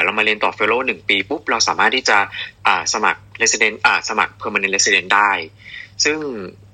[0.05, 2.19] เรามาเรียนต่อ fellow หนึ่งปีปุ๊บเราสามารถที่จะ
[2.93, 3.77] สมัคร resident
[4.09, 5.31] สมัคร permanent resident ได้
[6.05, 6.19] ซึ่ง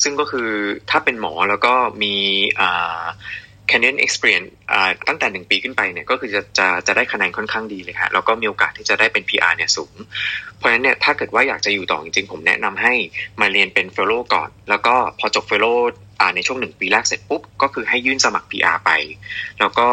[0.03, 0.49] ซึ่งก็คือ
[0.91, 2.15] ถ้าเป็นหมอแล้วก็มี
[3.71, 4.49] c a n a n Experience
[5.09, 9.95] ตั้งแต่หนึ่งปีขึ้นไปเนี่ยก็คือจะจะจะได้คะแนนค่อนข้างดีเลยฮะแล้วก็มีโอกาสที่จะได้เป็น PR เนี่ยสูง
[10.57, 12.95] เพราะฉะนั้นเนี่ยถ้าเกิดว่าอยากจะอยู่ต่อจริงๆ ผมแนะนำให้
[13.41, 15.79] มาเรียนเป็น Fellow ก่อน แล้วก็พอจบ Fellow
[16.21, 18.91] อ่ในช่วงหนึ่งปีแรกเสร็จปุ๊บ ก็คือให้ยื่นสมัคร PR ไป
[19.59, 19.89] แล้วก็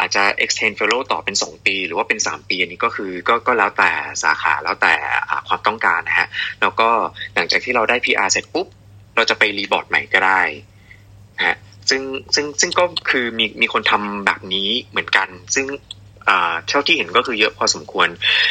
[0.00, 3.90] อาจจะ extend fellow ต่อเป็น 2 ปี หรือว่าเป็น 3 ปีอันนี้ก็คือก็ก็แล้วแต่
[4.22, 4.94] สาขาแล้วแต่
[5.48, 6.28] ความต้องการนะฮะ
[6.60, 6.88] แล้วก็
[7.34, 8.66] หลังจากที่เราได้ PR เสร็จปุ๊บ
[9.16, 10.42] เราจะไปรีบอร์ดใหม่ก็ได้
[11.44, 11.56] ฮะ
[11.90, 12.02] ซึ่ง
[12.34, 15.66] ซึ่งซึ่งก็คือมีมีคนทำแบบนี้เหมือนกัน ซึ่ง
[16.28, 18.08] อ่าเท่าที่เห็นก็คือเยอะพอสมควร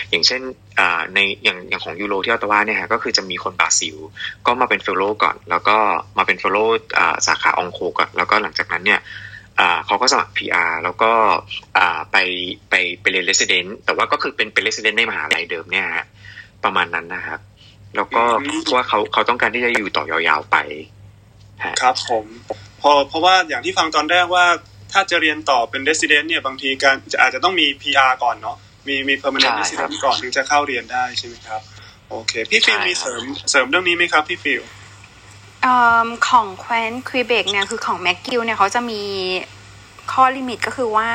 [0.09, 0.41] อย่างเช่น
[0.79, 3.95] อ่าในอย่างอย่างของยูโรที่ออตตาวาเนี่ยฮะก็คือจะมีคนบราซิล
[4.45, 5.77] ก็มาเป็น fellow ก่อน แล้วก็
[6.17, 6.57] มาเป็น fellow
[6.97, 8.99] อ่าสาขา onco ก่อน แล้วก็หลังจากนั้นเนี่ย
[9.59, 11.11] อ่าเขาก็สมัคร PR แล้วก็
[11.77, 12.17] อ่าไป
[12.69, 16.05] ไปไปเรียน resident แต่ว่าก็คือเป็นเป็น resident ในมหาลัยเดิมเนี่ยฮะ
[16.63, 17.39] ประมาณนั้นนะครับ
[17.95, 20.57] แล้วก็อืมเพราะว่าเขาเขาต้องการที่จะอยู่ต่อยาวๆไป
[21.65, 22.25] ฮะครับผม
[22.81, 24.45] พอเพราะว่าอย่างที่ฟังตอนแรกว่า
[24.91, 31.61] ถ้าจะเรียนต่อเป็น resident เนี่ยบางทีการจะอาจจะต้องมี PR ก่อนเนาะมีมี permanent ใช่ครับ resident ก่อนถึงจะเข้าเรียนได้ใช่ไหมครับ
[32.09, 34.61] โอเค พี่ฟิลใช่มีครับเสริมเสริมเรื่องนี้ไหมครับพี่ฟิล
[35.63, 39.01] เอิ่มของแคว้นควีเบกเนี่ยคือของ McGill เนี่ยเขาจะมี
[40.11, 41.09] ข้อ limit ก็คือว่า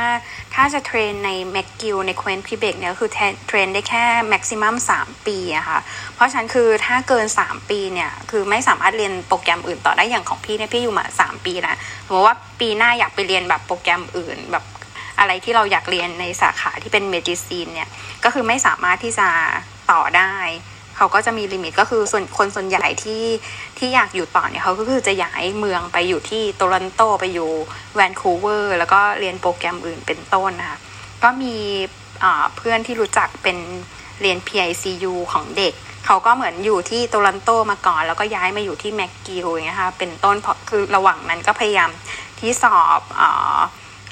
[0.55, 5.79] ถ้าจะ train ใน McGill ในแคว้นควีเบกเนี่ยก็คือ train train ได้แค่ maximum 3ปีอะค่ะ
[6.15, 11.77] เพราะฉะนั้นคือถ้าเกิน 3 ปีเนี่ย คือไม่สามารถเรียนโปรแกรมอื่นต่อได้อย่างของพี่เนี่ยพี่อยู่มา 3 ปีแล้ว
[12.07, 14.65] สมมติว่าปีหน้าอยากไปเรียนแบบโปรแกรมอื่นแบบ
[15.19, 17.89] อะไรที่เราอยากเรียนในสาขาที่เป็น medicine เนี่ย
[18.25, 19.29] ก็คือไม่สามารถที่จะ
[19.91, 20.35] ต่อได้
[20.97, 23.25] เขาก็จะมี limit ก็คือส่วนคนส่วนใหญ่ที่
[23.79, 27.51] ที่อยากอยู่ต่อเนี่ยเขาก็คือจะย้ายเมืองไปอยู่ที่โตรอนโตไปอยู่
[27.95, 30.79] แวนคูเวอร์แล้วก็เรียนโปรแกรมอื่นเป็นต้นนะคะ
[31.23, 31.57] ก็มี
[32.57, 33.57] เพื่อนที่รู้จักเป็น
[34.21, 35.75] เรียน PICU ของเด็ก
[36.07, 41.91] เขาก็เหมือนอยู่ที่โตรอนโตมาก่อน แล้วก็ย้ายมาอยู่ที่ McGill อย่างเงี้ยค่ะเป็นต้นเพราะคือระหว่างนั้นก็พยายาม
[42.41, 43.59] ที่สอบอ่า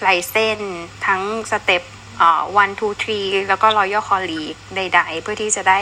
[0.02, 0.60] license
[1.06, 1.82] ทั้ง step
[2.20, 5.80] อ่า one two three แล้วก็ Royal College ใด ๆ เพื่อที่จะได้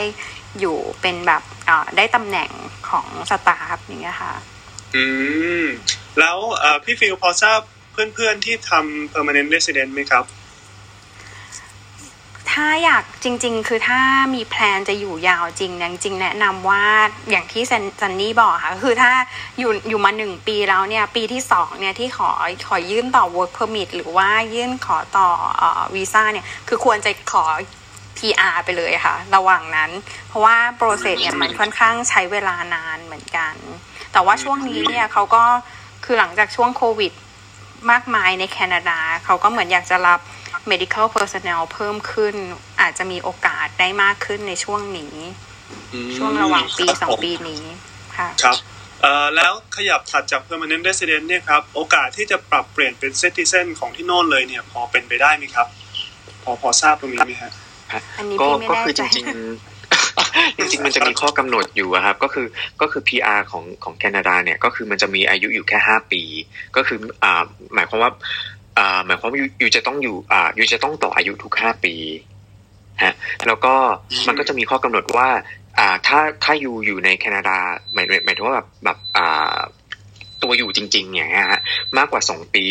[0.60, 2.50] อยู่เป็นแบบอ่าได้ตำแหน่ง
[2.88, 4.32] ของ staff อย่างเงี้ยค่ะ
[4.94, 5.04] อื
[5.62, 5.64] ม
[6.18, 7.60] แล้วเอ่อพี่ฟิลพอทราบ
[7.92, 10.26] เพื่อนๆที่ทำ permanent resident ไหมครับ
[12.58, 14.00] ถ้าอยากจริง ๆ คือถ้า
[14.34, 16.84] มี plan จะอยู่ยาวจริงเนี่ยจริงๆแนะนำว่า
[17.30, 17.62] อย่างที่
[18.00, 19.12] ซันนี่บอกค่ะ คือถ้า
[19.58, 22.30] อยู่อยู่มาหนึ่งปีแล้วเนี่ย ปีที่สองเนี่ยที่ขอ
[22.68, 25.28] ขอยื่นต่อ work permit หรือว่ายื่นขอต่อ
[25.94, 27.44] วีซ่าเนี่ย คือควรจะขอ
[28.22, 29.90] PR ไปเลยค่ะ ระหว่างนั้น
[30.28, 33.54] เพราะว่าโปรเซสเนี่ยมันค่อนข้างใช้เวลานานเหมือนกัน
[34.12, 35.44] แต่ว่าช่วงนี้เนี่ยเขาก็
[36.04, 37.12] คือหลังจากช่วงโควิด
[37.90, 40.20] มากมายในแคนาดา เขาก็เหมือนอยากจะรับ
[40.70, 42.34] medical personnel เพิ่มขึ้น
[42.80, 45.16] อาจจะมีโอกาสได้มากขึ้นในช่วงนี้
[46.16, 47.64] ช่วงระหว่างปีสองปีนี้
[48.16, 48.56] ค่ะครับ
[49.02, 55.66] เอ่อแล้วขยับถัดจาก permanent resident เนี่ยครับ โอกาสที่จะปรับเปลี่ยนเป็น citizen ของที่โน่นเลยเนี่ย พอเป็นไปได้ไหมครับ
[56.42, 57.52] พอพอทราบตรงนี้ไหมฮะ
[58.40, 59.26] ก็ก็คือจริงจริง
[60.70, 62.46] จริง ๆ มันจะมีข้อกำหนดอยู่ครับ ก็คือ
[62.80, 66.22] ก็คือ PR ของของแคนาดาเนี่ยก็คือมันจะมีอายุอยู่แค่ห้าปี
[66.76, 67.42] ก็คืออ่า
[67.74, 68.10] หมายความว่า
[68.78, 71.94] อ่าหมายความว่าอยู่จะต้องอยู่อ่าอยู่จะต้องต่ออายุทุกห้าปี
[73.04, 73.14] ฮะ
[73.46, 73.74] แล้วก็
[74.28, 75.28] มันก็จะมีข้อกำหนดว่า
[75.78, 77.58] อ่าถ้าถ้าอยู่อยู่ในแคนาดา
[77.92, 79.56] หมายหมายถึงว่าแบบแบบอ่า
[80.42, 81.60] ตัวอยู่จริง ๆ อย่างเงี้ยฮะ
[81.98, 82.66] มากกว่าสองปี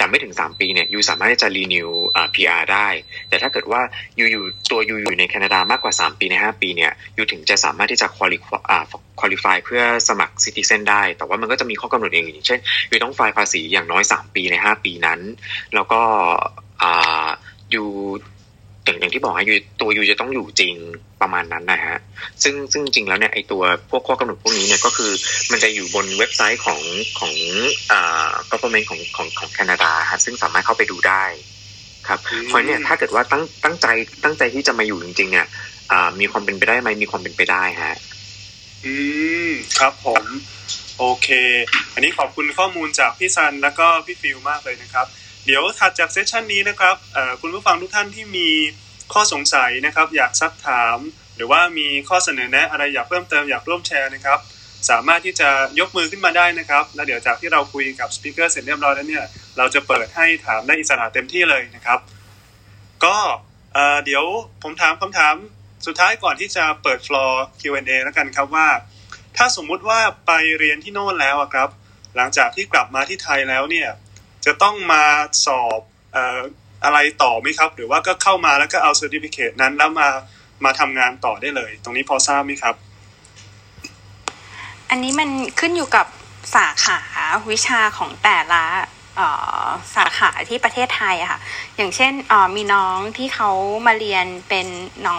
[0.00, 2.88] แต่ไม่ถึงสามปีเนี่ยยูสามารถที่จะรีนิวอ่า PR ได้
[3.28, 3.80] แต่ถ้าเกิดว่า
[4.18, 8.38] ยูอยู่ตัวยูอยู่ในแคนาดามากกว่าสามปีในห้าปีเนี่ยยูถึงจะสามารถที่จะคุริ
[8.70, 8.84] อ่า
[9.20, 12.60] คุริฟายเพื่อสมัครซิติเซนได้ แต่ว่ามันก็จะมีข้อกำหนดเองอย่างเช่น
[12.90, 15.20] ยูต้องฟล์ภาษีอย่างน้อยสามปีในห้าปีนั้น
[15.74, 16.00] แล้วก็
[16.82, 17.26] อ่า
[17.74, 17.84] ยู
[18.84, 20.74] อย่างอย่างที่บอกให้ยูตัวยูจะต้องอยู่จริง
[21.22, 21.96] ประมาณนั้นนะฮะ
[22.42, 25.12] ซึ่งซึ่งจริงแล้วเนี่ยไอตัวพวกข้อกำหนดพวกนี้เนี่ยก็คือ
[25.50, 26.80] มันจะอยู่บนเว็บไซต์ของ
[27.18, 27.34] ของ
[27.90, 31.24] อ่า government ของของของแคนาดาฮะซึ่งสามารถเข้าไปดูได้
[32.08, 33.86] ครับเพราะเนี่ยถ้าเกิดว่าตั้งตั้งใจ
[34.24, 35.46] ตั้งใจที่จะมาอยู่จริงๆเนี่ย
[35.92, 37.94] อ่ามีความเป็นไปได้ไหมมีความเป็นไปได้ฮะ
[38.84, 38.94] อื
[39.48, 40.24] มครับผม
[40.98, 41.28] โอเค
[41.94, 45.06] อันนี้ขอบคุณข้อมูลจากพี่ซันแล้วก็พี่ฟิลมากเลยนะครับ
[45.46, 46.96] เดี๋ยวถัดจาก session นี้นะครับ
[47.40, 48.48] คุณผู้ฟังทุกท่านที่มี
[49.12, 50.98] ข้อสงสัยนะครับ อยากซักถาม
[51.36, 54.38] หรือว่ามีข้อเสนอแนะอะไรอยากเพิ่มเติมอยากร่วมแชร์นะครับ
[54.90, 55.48] สามารถที่จะ
[55.80, 59.24] ยกมือขึ้นมาได้นะครับ แล้วเดี๋ยวจากที่เราคุยกับ speaker เสร็จเรียบร้อยแล้วเนี่ย
[59.58, 61.98] เราจะเปิดให้ถามได้อิสระเต็มที่เลยนะครับ
[63.04, 63.16] ก็
[64.04, 64.24] เดี๋ยว
[64.62, 65.34] ผมถามคำถาม
[65.86, 68.68] สุดท้ายก่อนที่จะเปิด floor Q&A แล้วกันครับว่า
[69.36, 71.68] ถ้าสมมุติว่าไปเรียนที่โน่นแล้วครับ
[72.16, 73.88] หลังจากที่กลับมาที่ไทยแล้วเนี่ย
[74.44, 75.04] จะต้องมา
[75.46, 75.80] สอบ
[76.84, 80.08] อะไรต่อไหมครับ หรือว่าก็เข้ามาแล้วก็เอาเซอร์ติฟิเคตนั้นแล้วมา
[80.64, 82.74] มาทำงานต่อได้เลย ตรงนี้พอทราบไหมครับ
[84.90, 85.28] อันนี้มัน
[85.60, 86.06] ขึ้นอยู่กับ
[86.56, 86.98] สาขา
[87.50, 88.64] วิชาของแต่ละ
[89.96, 91.40] สาขาที่ประเทศไทยอะค่ะ
[91.76, 92.12] อย่างเช่น
[92.56, 93.50] มีน้องที่เขา
[93.86, 94.66] มาเรียนเป็น
[95.06, 95.18] น้อง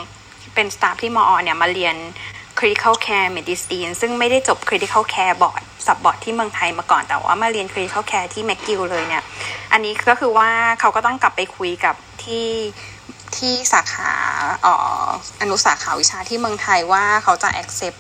[0.56, 1.96] เป็น staff ที่มอเนี่ยมาเรียน
[2.60, 9.24] critical care medicine ซึ่งไม่ได้จบ critical care board subboard ที่เมืองไทยมาก่อนแต่ว่ามาเรียน critical care ที่แม c กิลเลยเนี่ย
[9.72, 10.50] อันนี้ก็คือว่า
[10.80, 12.50] เขาก็ต้องกลับไปคุยกับที่
[13.38, 14.12] ที่สาขา
[15.42, 17.98] อนุสาขาวิชาที่เมืองไทยว่าเขาจะ accept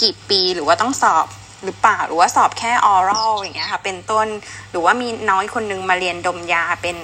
[0.00, 1.26] กี่ปีหรือว่าต้องสอบ
[1.64, 4.26] หรือเปล่าหรือว่าสอบแค่ oral อย่างเงี้ยค่ะเป็นต้น
[4.70, 6.96] หรือว่ามีน้องคนนึงมาเรียนดมยาเป็น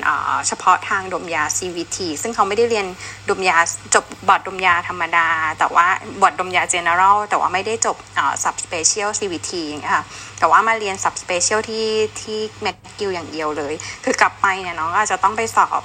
[0.48, 2.86] เฉพาะทางดมยา CVT ซึ่งเขาไม่ได้เรียน
[3.28, 3.58] ดมยา
[3.94, 5.28] จบบอดดมยาธรรมดา
[5.58, 5.86] แต่ว่า
[6.22, 7.96] บอดดมยา general แต่ว่าไม่ได้จบ
[8.44, 10.04] subspecial CVT อย่างเงี้ยค่ะ
[10.38, 11.88] แต่ว่ามาเรียน subspecial ที่
[12.20, 13.74] ที่แม c กิลอย่างเดียวเลย
[14.04, 15.82] คือกลับไปเนี่ยน้องอาจจะต้องไปสอบ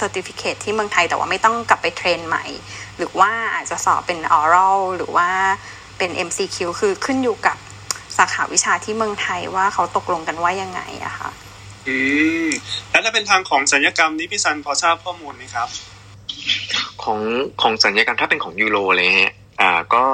[0.00, 2.44] certificate ที่เมืองไทยแต่ว่าไม่ต้องกลับไปเทรนใหม่
[2.96, 5.28] หรือว่าอาจจะสอบเป็น oral หรือว่า
[5.98, 7.56] เป็น MCQ คือขึ้นอยู่กับ
[8.16, 11.30] สาขาวิชาที่เมืองไทยว่าเขาตกลงกันว่ายังไงอะคะ
[11.88, 11.98] อื
[12.46, 12.48] ม
[12.90, 15.68] แล้วถ้าเป็นทางของศัลยกรรมนี้พี่ซันพอทราบข้อมูลไหมครับ
[17.02, 17.20] ของ
[17.62, 20.04] ของศัลยกรรมถ้าเป็นของยูโรเลยฮะอ่าก็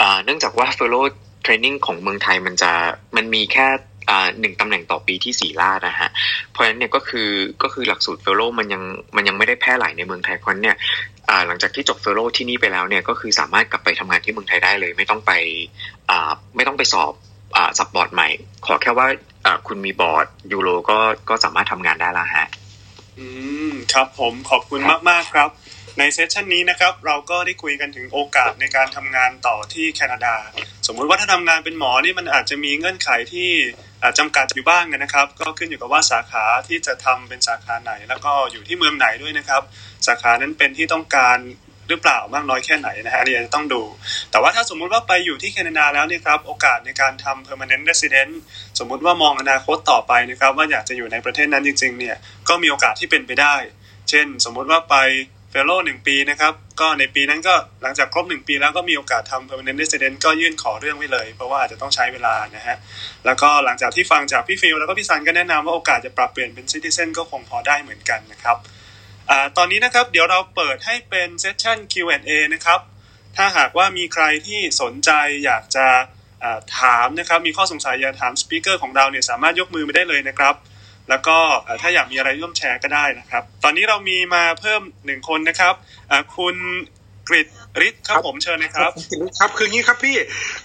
[0.00, 0.96] อ่าเนื่องจากว่า fellow
[1.42, 2.72] training ของเมืองไทยมันจะ
[3.16, 3.91] มันมีแค่อ่า
[4.40, 6.10] หนึ่งตำแหน่งต่อปีที่ศิริราชนะฮะ
[6.52, 7.30] เพราะฉะนั้นเนี่ยก็คือ
[7.62, 8.82] ก็คือหลักสูตร fellow มันยัง
[9.16, 10.76] มันยังไม่ได้แพร่หลายในเมืองไทยเพราะเนี่ย
[11.46, 15.32] หลังจากที่จบ fellow ที่นี่ไปแล้วเนี่ยก็คือสามารถกลับไปทำงานที่เมืองไทยได้เลย ไม่ต้องไป
[16.56, 17.12] ไม่ต้องไปสอบ
[17.78, 18.28] สับบอร์ดใหม่
[18.66, 19.06] ขอแค่ว่า
[19.66, 20.98] คุณมีบอร์ดยูโรก็
[21.28, 22.48] ก็สามารถทำงานได้แล้วฮะ
[23.18, 23.26] อื
[23.70, 25.48] มครับผมขอบคุณมากมากครับ
[25.98, 30.34] ในเซสชันนี้นะครับเราก็ได้คุยกันถึงโอกาสในการทำงานต่อที่แคนาดา
[30.86, 33.50] สมมุติว่าถ้าทำงานเป็นหมอนี่มันอาจจะมีเงื่อนไขที่
[34.18, 39.62] จำกัดอยู่บ้างนะครับ ก็ขึ้นอยู่กับว่าสาขาที่จะทำเป็นสาขาไหน แล้วก็อยู่ที่เมืองไหนด้วยนะครับ
[40.06, 41.38] สาขานั้นเป็นที่ต้องการ
[41.88, 43.82] หรือเปล่ามากน้อยแค่ไหนนะฮะอันนี้จะต้องดู
[44.30, 48.32] แต่ว่าถ้าสมมุติว่าไปอยู่ที่แคนาดาแล้วเนี่ยครับโอกาสในการทำ permanent resident
[48.78, 52.16] สมมุติว่ามองอนาคตต่อไปนะครับ ว่าอยากจะอยู่ในประเทศนั้นจริงๆเนี่ย
[52.48, 53.54] ก็มีโอกาสที่เป็นไปได้
[54.08, 54.96] เช่น สมมุติว่าไป
[55.54, 62.76] เฟลโล่หนึ่งปีนะครับ ก็ในปีนั้นก็หลังจากครบหนึ่งปีแล้วก็มีโอกาสทำ permanent resident ก็ยื่นขอเรื่องไว้เลย เพราะว่าอาจจะต้องใช้เวลานะฮะ
[63.26, 68.56] แล้วก็หลังจากที่ฟังจากพี่ฟิลแล้วก็พี่ซันก็แนะนำว่าโอกาสจะปรับเปลี่ยนเป็น citizen ก็คงพอได้เหมือนกันนะครับ
[69.30, 72.80] อตอนนี้นะครับเดี๋ยวเราเปิดให้เป็นเซสชั่น Q&A นะครับ
[73.36, 75.10] ถ้าหากว่ามีใครที่สนใจ
[75.44, 75.86] อยากจะ
[76.78, 80.54] ถามนะครับ มีข้อสงสัยอยากถามสปีกเกอร์ของเราเนี่ยสามารถยกมือมาได้เลยนะครับ
[81.12, 81.38] แล้วก็
[81.82, 85.74] ถ้าอยากมีอะไรร่วมแชร์ก็ได้นะครับ ตอนนี้เรามีมาเพิ่มหนึ่งคนนะครับ
[86.36, 86.56] คุณ
[87.28, 87.48] กริต
[87.86, 88.92] ฤทธิ์ครับผมเชิญนะครับ
[89.38, 90.16] ครับ คืองี้ครับพี่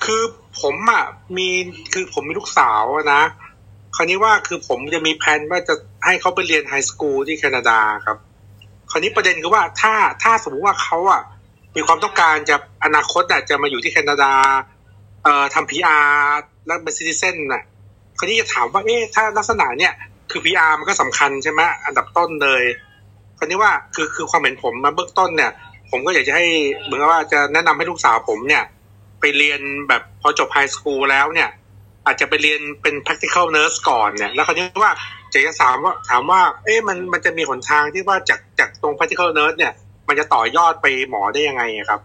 [0.05, 0.21] คือ
[0.61, 1.03] ผมอะ
[1.37, 1.49] มี
[1.93, 2.83] คือผมมีลูกสาว
[3.13, 3.23] นะ
[3.95, 5.73] คราวนี้ว่าคือผมจะมีแผนว่าจะ
[6.05, 8.17] ให้เขาไปเรียนไฮสคูลที่แคนาดาครับ
[8.91, 9.93] คราวนี้ประเด็นคือว่าถ้า
[10.23, 11.21] ถ้าสมมติว่าเขาอะ
[11.75, 14.33] มีความต้องการจะอนาคตอะจะมาอยู่ที่แคนาดา
[15.23, 17.63] เอ่อทำพีอาร์แล้วเป็นซิติเซนน่ะ
[18.17, 19.93] คราวนี้จะถามว่าเอ๊ะถ้าลักษณะเนี่ย
[20.31, 22.63] คือพีอาร์มันก็สำคัญใช่ไหมอันดับต้นเลย
[23.37, 25.51] คราวนี้ว่าคือคือความเห็นผมมาเบื้องต้นเนี่ย
[25.91, 26.45] ผมก็อยากจะให้
[26.83, 28.63] เหมือนกับว่าจะแนะนำให้ลูกสาวผมเนี่ย
[29.19, 31.49] ไปเรียนแบบพอจบไฮสคูลแล้วเนี่ย
[32.05, 34.91] อาจจะไปเรียนเป็น practical nurse ก่อนเนี่ย แล้วคราวนี้ว่า
[35.33, 39.73] จะจะถามว่าถามว่า เอ๊ะมันมันจะมีหนทางที่ว่าจากจากตรง practical nurse เนี่ย
[40.07, 42.01] มันจะต่อยอดไปหมอได้ยังไงครับ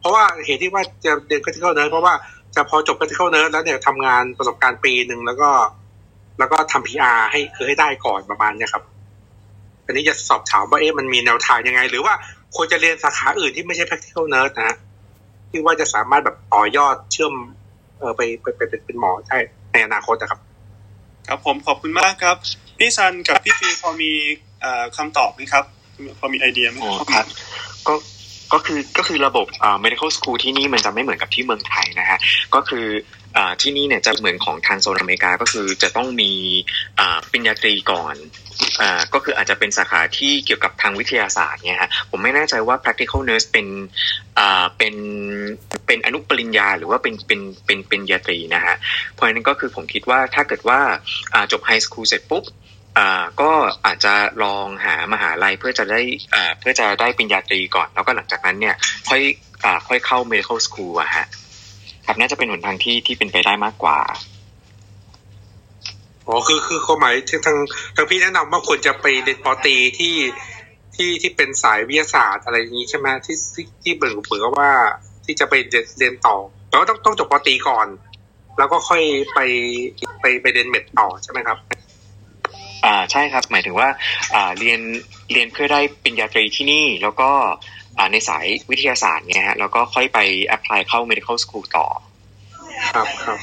[0.00, 2.14] เพราะว่าเหตุที่ว่าจะเรียน practical nurse เพราะว่า
[2.54, 5.50] จะพอจบ practical nurse แล้วเนี่ยทำงานประสบการณ์ปีหนึ่งแล้วก็
[6.40, 8.84] แล้วก็ทำ PR ให้คือให้ได้ก่อนประมาณเนี้ยครับ
[9.86, 12.14] อันนี้จะสอบถามว่าเอ๊ะมันมีแนวทางยังไง หรือว่า
[12.56, 14.76] ควรจะเรียนสาขาอื่นที่ไม่ใช่ practical nurse นะฮะ
[15.50, 17.34] ที่ว่าจะสามารถแบบต่อยอดเชื่อม
[17.98, 19.38] เออไปไปไปเป็นเป็นหมอใช่
[19.72, 20.40] ในอนาคตนะครับ
[21.28, 22.36] ครับผมขอบคุณมากครับ
[22.78, 24.12] พี่ซันกับพี่ฟีพอมี
[24.60, 25.64] เอ่อคำตอบไหมครับ
[26.18, 27.26] พอมีไอเดียไหมอ๋อครับ
[27.86, 27.94] ก็
[28.52, 32.18] ก็คือก็คือระบบอ่า medical school ที่นี่มันจะไม่เหมือนกับที่เมืองไทยนะฮะ
[32.54, 32.86] ก็คือ
[33.19, 33.19] อ่า
[33.60, 36.32] ที่นี่เนี่ยจะเหมือนของทางโซนอเมริกาก็คือจะต้องมี
[37.30, 38.16] ปริญญาตรีก่อน
[38.80, 38.82] อ
[39.14, 43.66] ก็คืออาจจะเป็นสาขาที่เกี่ยวกับทางวิทยาศาสตร์เนี่ยฮะผมไม่แน่ใจว่า practical nurse เป็น
[44.78, 44.94] เป็น
[45.86, 48.76] เป็นอนุปริญญาหรือว่าเป็นเป็นเป็นเป็นปริญญาตรีนะฮะ
[49.12, 50.80] เพราะฉะนั้นก็คือผมคิดว่าถ้าเกิดว่า
[51.52, 52.44] จบไฮสคูลเสร็จปุ๊บ
[53.40, 53.52] ก็
[53.86, 56.00] อาจจะลองหามหาลัยเพื่อจะได้
[56.60, 58.74] เพื่อจะได้ปริญญาตรีก่อน แล้วก็หลังจากนั้นเนี่ย
[59.08, 59.22] ค่อย
[59.64, 61.26] อค่อยเข้า medical school อะฮะ
[62.10, 63.98] ครับน่าจะเป็นหนทางที่ที่เป็นไปได้มากกว่า
[66.26, 67.58] อ๋อคือคือความหมายที่ทาง
[67.96, 70.16] ทางพี่แนะนำว่าควรจะไปเรียนปอตรีที่
[70.96, 74.70] ที่ที่เป็นสายวิทยาศาสตร์อะไรอย่างนี้ใช่ไหมที่ที่ที่เบิ่งเบื่อว่า
[75.24, 76.36] ที่จะไปเรียนเรียนต่อ
[76.68, 77.86] แต่ว่าต้องต้องจบปอตรีก่อน
[78.58, 79.02] แล้วก็ค่อย
[79.34, 79.38] ไป
[80.20, 81.58] ไปไปเรียนเมดต่อใช่ไหมครับ
[82.84, 83.88] อ่าใช่ครับ หมายถึงว่า
[84.34, 84.80] อ่าเรียน
[85.32, 87.79] เรียนเพื่อได้ปริญญาตรีที่นี่แล้วก็อ่า
[88.12, 90.18] ในสายวิทยาศาสตร์เนี่ยฮะแล้วก็ค่อยไป
[90.56, 91.86] apply เข้า medical school ต่อ
[92.94, 93.38] ครับครับ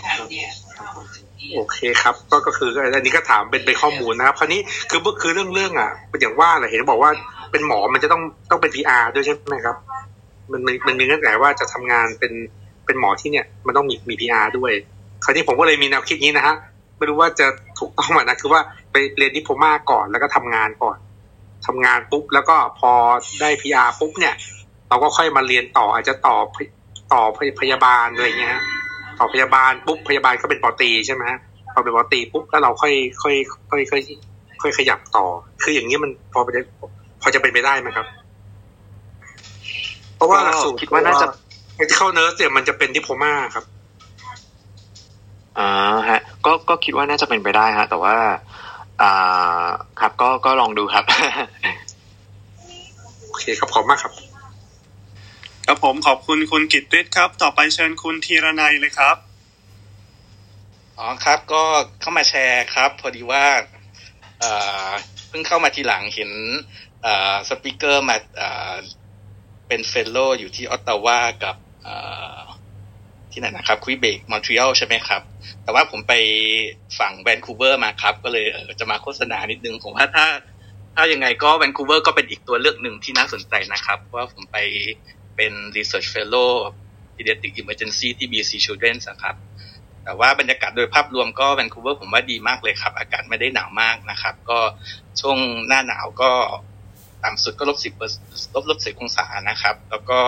[1.55, 7.11] โอเคครับ ก็ก็คืออันนี้ก็ถามเป็นเป็นข้อมูลนะครับ คราวนี้คือคือเรื่องเรื่องอะเป็นอย่างว่าแหละเห็นบอกว่า
[7.51, 8.21] เป็นหมอมันจะต้อง
[8.51, 9.75] ต้องเป็น PR ด้วยใช่ไหมครับ
[10.51, 12.33] มันมันมันมีเงื่อนไขว่าจะทำงานเป็น
[12.85, 14.71] เป็นหมอที่เนี่ย มันต้องมีมี PR ด้วย
[15.23, 16.55] คราวนี้ผมก็เลยมีแนวคิดนี้นะฮะ
[16.97, 17.47] ไม่รู้ว่าจะ
[17.79, 18.61] ถูกต้องไหมนะคือว่า
[18.91, 20.97] ไปเรียนดิโพมาก่อนแล้วก็ทำงานก่อน
[21.67, 22.91] ทำงานปุ๊บแล้วก็พอ
[23.41, 24.35] ได้ PR ปุ๊บเนี่ย
[24.89, 26.37] เราก็ค่อยมาเรียนต่ออาจจะต่อ
[27.13, 27.21] ต่อ
[27.59, 28.63] พยาบาลอะไรเงี้ยฮะ
[29.19, 31.39] ต่อพยาบาลปุ๊บพยาบาลก็เป็นป.ตรีใช่ไหมฮะ
[31.73, 33.35] พอเป็นป.ตรีปุ๊บแล้วเราค่อยค่อย
[33.69, 34.01] ค่อยค่อย
[34.61, 35.25] ค่อยขยับต่อ
[35.63, 36.61] คืออย่างนี้มันพอจะ
[37.21, 38.07] พอจะเป็นไปได้ไหมครับ
[40.15, 41.27] เพราะว่าหลักสูตรคิดว่าน่าจะ
[41.89, 43.65] ที่เข้า nurse เนี่ยมันจะเป็น diploma ครับ
[45.59, 45.69] อ่า
[46.09, 48.15] ฮะ ก็ก็คิดว่าน่าจะเป็นไปได้ฮะ แต่ว่า
[49.01, 49.67] อ่า
[49.99, 51.05] ครับก็ก็ลองดูครับ
[53.27, 54.13] โอเคครับขอบคุณมากครับ
[55.65, 59.17] ครับผมขอบคุณคุณกิตฤทธิ์ครับ ต่อไปเชิญคุณธีรนัยเลยครับ
[60.97, 61.63] อ๋อครับ ก็
[62.01, 63.45] เข้ามาแชร์ครับ พอดีว่า
[64.39, 64.51] เอ่
[64.87, 64.89] อ
[65.27, 66.31] เพิ่งเข้ามาทีหลังเห็น
[67.03, 68.73] เอ่อ speaker มาเอ่อ
[69.67, 71.95] เป็น fellow อยู่ที่ออตตาวากับเอ่
[72.35, 72.46] อ
[73.37, 75.21] ที่ไหนนะครับควิเบกมอนทรีออลใช่ไหมครับ
[75.63, 76.13] แต่ว่าผมไป
[76.99, 78.45] ฝั่งแวนคูเวอร์มาครับ ก็เลย
[78.79, 80.25] จะมาโฆษณานิดนึง ผมว่าถ้า
[80.95, 84.57] ถ้ายังไงก็แวนคูเวอร์ก็เป็นอีกตัวเลือกหนึ่งที่น่าสนใจนะครับเพราะว่าผมไป
[85.35, 86.51] เป็น Research Fellow
[87.15, 89.35] Pediatric Emergency ที่ BC Children's นะครับ
[90.03, 94.59] แต่ว่าบรรยากาศโดยภาพรวมก็แวนคูเวอร์ผมว่าดีมากเลยครับ อากาศไม่ได้หนาวมากนะครับ ก็
[95.21, 95.37] ช่วง
[95.67, 96.31] หน้าหนาวก็
[97.23, 97.93] ต่ำสุดก็ลบสิบ
[98.55, 100.19] ลบลบสิบองศานะครับ แล้วก็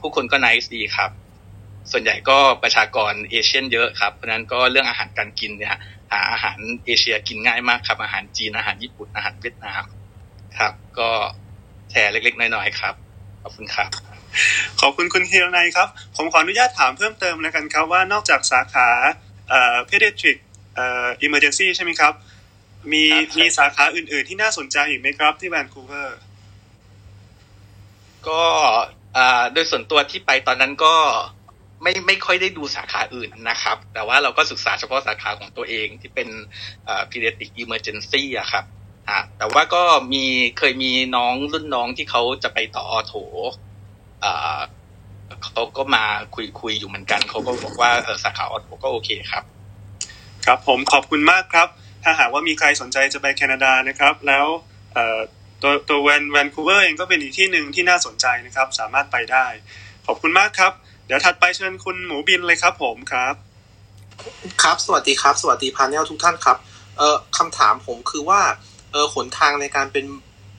[0.00, 1.10] ผู้คนก็ nice ดีครับ
[1.92, 5.76] ส่วนใหญ่ก็ประชากรเอเชียนเยอะครับ เพราะฉะนั้นก็เรื่องอาหารการกินเนี่ย
[6.12, 9.82] หาอาหารเอเชียกินง่ายมากครับ อาหารจีนอาหารญี่ปุ่นอาหารเวียดนาม
[10.58, 11.10] ครับ ก็
[11.90, 12.94] แชร์เล็กๆน้อยๆครับ
[13.42, 13.90] ขอบคุณครับ
[14.80, 18.88] ขอบคุณคุณธีรนัยครับ ผมขออนุญาตถามเพิ่มเติมแล้วกันครับว่านอกจากสาขา
[19.48, 20.36] เอ่อ pediatric
[20.74, 22.12] เอ่อ emergency ใช่ไหมครับ
[22.92, 26.18] มีครับมีสาขาอื่น ๆ ที่น่าสนใจอีกไหมครับที่แวนคูเวอร์
[28.28, 28.42] ก็
[29.16, 30.94] อ่าโดยส่วนตัวที่ไปตอนนั้นก็
[31.82, 36.28] ไม่ไม่ค่อยได้ดูสาขาอื่นนะครับ แต่ว่าเราก็ศึกษาเฉพาะสาขาของตัวเองที่เป็น
[37.10, 38.64] pediatric emergency อะครับ
[39.08, 39.82] อะแต่ว่าก็
[40.12, 40.24] มี
[40.58, 43.14] เคยมีน้องรุ่นน้องที่เขาจะไปต่ออโถ
[44.24, 44.60] อ่า
[45.42, 46.04] เขาก็มา
[46.34, 47.90] คุยคุยอยู่เหมือนกัน เขาก็บอกว่า
[48.24, 49.44] สาขาออโถก็โอเคครับ
[50.46, 51.68] ครับผมขอบคุณมากครับ
[52.02, 54.46] ถ้าหากว่ามีใครสนใจจะไปแคนาดานะครับ แล้ว
[55.62, 59.46] ตัวตัวแวนแวนคูเวอร์เองก็เป็นอีกที่หนึ่งที่น่าสนใจนะครับ สามารถไปได้
[60.06, 60.72] ขอบคุณมากครับ
[61.12, 63.34] ดี๋ยวถัดไปเชิญคุณหมูบินเลยครับผมครับ
[64.62, 66.56] ครับ สวัสดีครับ สวัสดีพาเนลทุกท่านครับ
[66.98, 68.40] เอ่อคำถามผมคือว่า
[68.92, 70.04] เออหนทางในการเป็น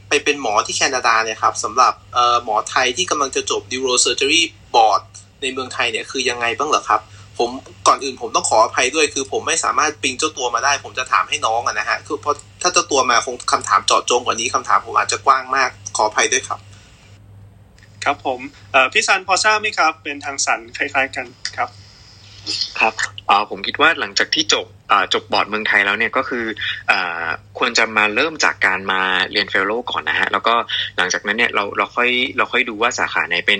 [0.09, 4.41] ไปเป็นหมอที่แคนาดาเนี่ยครับสำหรับเอ่อหมอไทยที่กำลังจะจบ neurosurgery
[4.73, 5.01] board
[5.41, 7.01] ในเมืองไทยเนี่ยคือยังไงบ้างเหรอครับ
[7.39, 7.49] ผม
[7.87, 16.59] ก่อนอื่นผมต้องขออภัยด้วยคือ ผมไม่สามารถปิงเจ้าตัวมาได้ ผมจะถามให้น้องอะนะฮะคือเพราะถ้าเจ้าตัวมาคงคำถามเจาะจงกว่านี้คำถามผมอาจจะกว้างมากขออภัยด้วยครับ
[18.03, 18.39] ครับผม
[18.93, 21.25] พี่ซันพอทราบไหมครับ เป็นทางสันคล้าย ๆกัน
[21.57, 21.69] ครับ
[22.79, 22.93] ครับ
[23.49, 24.65] ผมคิดว่าหลังจากที่จบ
[25.13, 26.45] จบบอร์ดเมืองไทยแล้วเนี่ยก็คือ
[26.91, 26.93] อ
[27.57, 29.01] ควรจะมาเริ่มจากการมา
[29.31, 30.55] เรียนเฟลโลก่อนนะฮะแล้วก็
[30.97, 33.59] หลังจากนั้นเนี่ยเราเราค่อยเราค่อยดูว่าสาขาไหนเป็น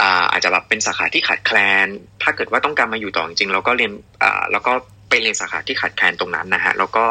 [0.00, 1.86] อาอาจจะแบบเป็นสาขาที่ขาดแคลน
[2.22, 3.92] ถ้าเกิดว่าต้องการมาอยู่ต่อจริงๆเราก็เรียน
[4.22, 4.72] อ่าแล้วก็
[5.08, 7.06] ไปเรียนสาขาที่ขาดแคลนตรงนั้นนะฮะแล้วก็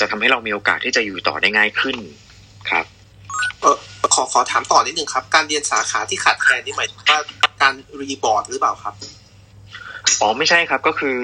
[0.00, 1.96] จะทำให้เรามีโอกาสที่จะอยู่ต่อได้ง่ายขึ้น
[2.70, 2.86] ครับ
[3.60, 3.76] เออ
[4.14, 7.18] ขอขอถามต่อนิดนึงครับ การเรียนสาขาที่ขาดแคลนนี่หมายถึงว่า
[7.62, 8.94] การรีบอร์ดหรือเปล่าครับ
[10.20, 11.16] อ๋อไม่ใช่ครับก็คือ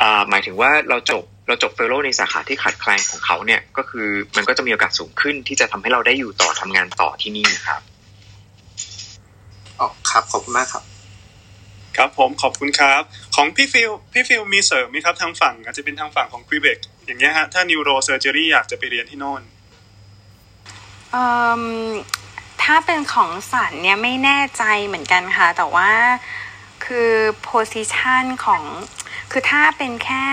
[0.00, 4.06] อ่าหมายถึงว่าเราจบเราจบเฟลโลในสาขาที่ขาดแคลนของเขาเนี่ยก็คือ
[4.36, 7.80] มันก็จะมีโอกาสสูงขึ้นที่จะทำให้เราได้อยู่ต่อทำงานต่อที่นี่ครับ
[9.80, 10.84] อ๋อครับขอบคุณมากครับ
[11.96, 13.02] ครับผมขอบคุณครับ
[13.36, 19.59] ของพี่ฟิลพี่ฟิลมีเสริมไหมครับทางฝั่ง อาจจะเป็นทางฝั่งของควิเบกอย่างเงี้ยฮะถ้า neurosurgery อยากจะไปเรียนที่โน่นเอิ่ม
[22.62, 25.90] ถ้าเป็นของศัลย์เนี่ยไม่แน่ใจเหมือนกันค่ะ แต่ว่า
[26.84, 27.12] คือ
[27.48, 28.62] position ของ
[29.30, 30.26] คือถ้าเป็นแค่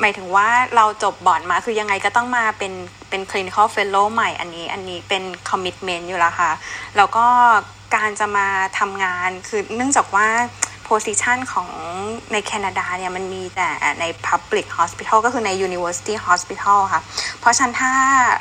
[0.00, 2.72] หมายถึงว่าเราจบบอร์ดมาคือยังไงก็ต้องมาเป็น
[3.08, 6.52] เป็น clinical fellow ใหม่อันนี้อันนี้เป็น commitment อยู่แล้วค่ะ
[6.96, 7.26] แล้วก็
[7.94, 8.48] การจะมา
[8.78, 10.28] ทำงานคือเนื่องจากว่า
[10.90, 11.68] position ของ
[12.32, 13.68] ในแคนาดาเนี่ยมันมีแต่
[14.00, 17.02] ใน public hospital ก็คือใน university hospital ค่ะ
[17.40, 17.92] เพราะฉะนั้นถ้า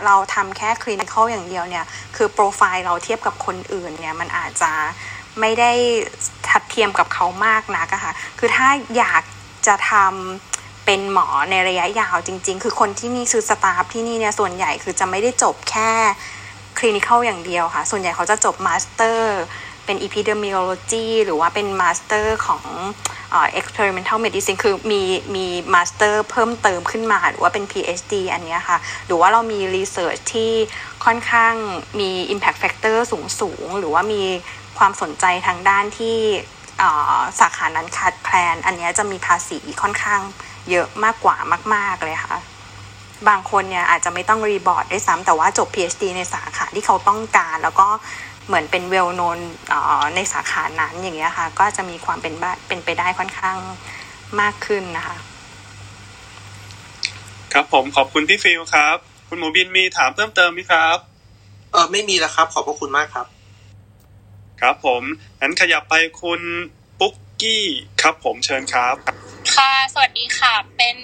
[0.05, 1.85] เราทำแค่ clinical อย่างเดียวเนี่ย
[2.15, 4.71] คือโปรไฟล์เราเทียบกับคนอื่นเนี่ย มันอาจจะ
[5.39, 5.71] ไม่ได้
[6.47, 8.67] ทัดเทียมกับเขามากนักอะค่ะ คือถ้า
[8.97, 9.23] อยาก
[9.67, 15.91] จะทำเป็นหมอในระยะยาวจริง ๆ คือคนที่นี่คือสตาฟที่นี่เนี่ย ส่วนใหญ่คือจะไม่ได้จบแค่
[16.77, 19.39] clinical อย่างเดียวค่ะ ส่วนใหญ่เขาจะจบ master
[19.89, 22.63] เป็น epidemiology หรือว่าเป็น master ของ
[23.31, 25.01] เอ่อ experimental medicine คือมี
[25.35, 30.51] มี master เพิ่มเติมขึ้นมาหรือว่าเป็น PhD อันเนี้ยค่ะ หรือว่าเรามี research ที่
[31.05, 31.53] ค่อนข้าง
[31.99, 34.21] มี impact factor สูงสูง หรือว่ามี
[34.77, 36.17] ความสนใจทางด้านที่
[37.39, 40.21] สาขานั้นขาดแคลน อันเนี้ยจะมีภาษีค่อนข้าง
[40.69, 41.35] เยอะมากกว่า
[41.73, 42.39] มาก ๆ เลยค่ะ
[43.29, 47.87] บางคนเนี่ยอาจจะไม่ต้องรีบอร์ดด้วยซ้ำแต่ว่าจบ PhD ในสาขาที่เขาต้องการ แล้วก็
[48.49, 49.39] เหมือนเป็นเวลโนน
[50.15, 53.57] ในสาขานั้นอย่างเงี้ยค่ะ ก็จะมีความเป็นบ้าเป็นไปได้ค่อนข้าง
[54.41, 55.17] มากขึ้นนะคะ
[57.53, 58.97] ครับผมขอบคุณพี่ฟิลครับ
[59.27, 60.97] คุณหมูบินมีถามเพิ่มเติมไหมครับ
[61.71, 63.27] เออไม่มีแล้วครับ ขอบพระคุณมากครับ
[64.61, 65.03] ครับผม
[65.39, 66.41] งั้นขยับไปคุณ
[66.99, 67.65] ปุ๊กกี้
[68.01, 68.95] ครับผมเชิญครับ
[69.55, 70.95] ค่ะสวัสดีค่ะเป็น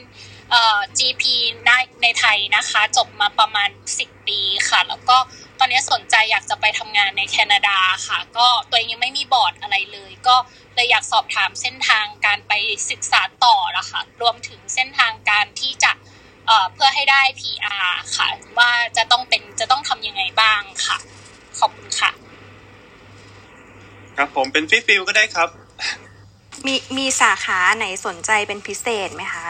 [0.51, 1.23] เอ่อ GP
[1.65, 1.69] ใน
[2.01, 3.69] ในไทยนะคะ จบมาประมาณ
[3.99, 4.39] 10 ปี
[4.69, 5.17] ค่ะ แล้วก็
[5.60, 7.77] ตอนนี้สนใจอยากจะไปทำงานในแคนาดา
[8.07, 10.36] ค่ะ ก็ตัวเองยังไม่มีบอร์ดอะไรเลย ก็
[10.76, 12.53] เลยอยากสอบถามเส้นทางการไป
[12.90, 15.91] ศึกษาต่อละค่ะ รวมถึงเส้นทางการที่จะ
[16.48, 18.27] เอ่อเพื่อให้ได้ PR ค่ะ
[18.57, 20.98] ว่าจะต้องเป็นจะต้องทำยังไงบ้างค่ะ
[21.60, 22.11] ขอบคุณค่ะ
[24.18, 25.49] ครับผมเป็นพี่ฟิลก็ได้ครับ
[26.65, 29.48] มีมีสาขาไหนสนใจเป็นพิเศษไหมคะ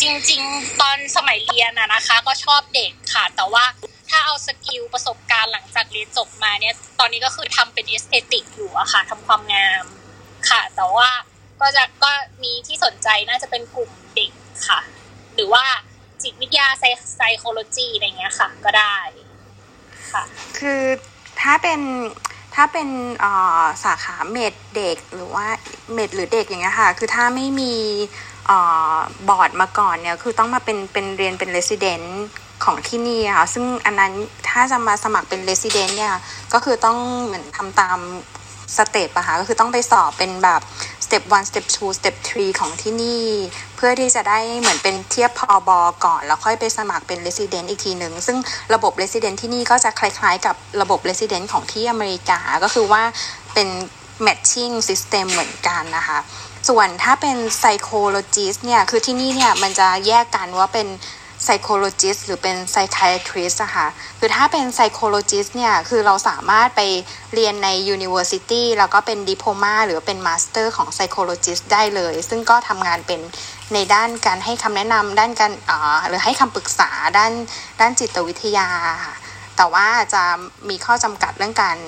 [0.00, 3.64] จริง ๆ ตอนสมัยเรียนอะนะคะ ก็ชอบเด็กค่ะ แต่ว่า
[4.12, 9.84] ถ้าเอา skill ประสบการณ์หลังจากเรียนจบมาเนี่ย ตอนนี้ก็คือทำเป็น aesthetic อยู่อะค่ะทำความงาม
[10.50, 11.10] ค่ะ แต่ว่า
[11.60, 12.10] ก็จะก็
[12.42, 14.32] มีที่สนใจน่าจะเป็นกลุ่มเด็ก
[14.68, 14.80] ค่ะ
[15.34, 15.64] หรือว่า
[16.22, 16.84] จิตวิทยาไซ
[17.16, 18.96] psychology อะไรเงี้ยค่ะ ก็ได้
[20.10, 20.22] ค่ะ
[20.58, 20.82] คือ
[21.40, 21.80] ถ้าเป็น
[22.54, 22.88] ถ้าเป็น
[23.24, 23.26] อ
[23.60, 25.46] อสาขา med เด็กหรือว่า
[25.92, 27.74] med หรือเด็กอย่างเงี้ยค่ะ คือถ้าไม่มี
[28.50, 28.52] อ
[28.94, 28.96] อ
[29.28, 32.22] บอร์ดมาก่อนเนี่ย คือต้องมาเป็นเป็นเรียนเป็นเลส i เดนต์
[32.64, 34.12] ของที่นี่ค่ะ ซึ่งอันนั้น
[34.48, 36.14] ถ้าจะมาสมัครเป็นเลส i เดนต์เนี่ย
[36.52, 37.98] ก็คือต้องเหมือนทำตาม
[38.76, 40.60] step อะค่ะ ก็คือต้องไปสอบเป็นแบบ
[41.04, 43.24] step 1 step 2 step 3ของที่นี่
[43.76, 48.38] เพื่อที่จะได้เหมือนเป็นเทียบพอบอก่อน แล้วค่อยไปสมัครเป็น resident อีกทีหนึ่ง ซึ่ง
[48.74, 53.02] ระบบ resident ที่นี่ก็จะคล้ายๆ กับระบบ resident ของที่อเมริกา ก็คือว่า
[53.54, 53.68] เป็น
[54.26, 56.18] matching system เหมือนกันนะคะ
[56.68, 60.88] ส่วนถ้าเป็น psychologist เนี่ย คือที่นี่เนี่ย มันจะแยกกันว่าเป็น
[61.44, 63.86] psychologist หรือเป็น psychiatrist อะค่ะ
[64.18, 66.80] คือถ้าเป็น psychologist เนี่ยคือเราสามารถไป
[67.34, 73.20] เรียนใน university แล้วก็เป็น diploma หรือเป็น master ของ psychologist ได้เลย ซึ่งก็ทำงานเป็น
[73.74, 75.52] ในด้านการให้คำแนะนำด้านการ
[76.08, 77.32] หรือให้คำปรึกษาด้าน
[77.80, 78.68] ด้านจิตวิทยา
[79.06, 79.14] ค่ะ
[79.62, 80.24] แต่ว่าจะ
[80.70, 81.78] มีข้อจำกัดเรื่องการ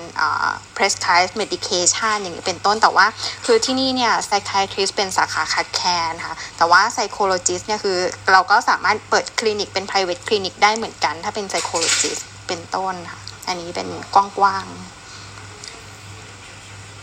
[0.77, 3.07] prescribe medication อย่างนี้เป็นต้นแต่ว่า
[3.47, 7.99] คือที่นี่เนี่ย psychiatrist เป็นสาขาคัดแคนค่ะแต่ว่า psychologist เนี่ยคือ
[8.33, 14.67] เราก็สามารถเปิดคลินิกเป็น private clinic ได้เหมือนกัน ถ้าเป็น psychologist เป็นต้นค่ะอันนี้เป็นกว้าง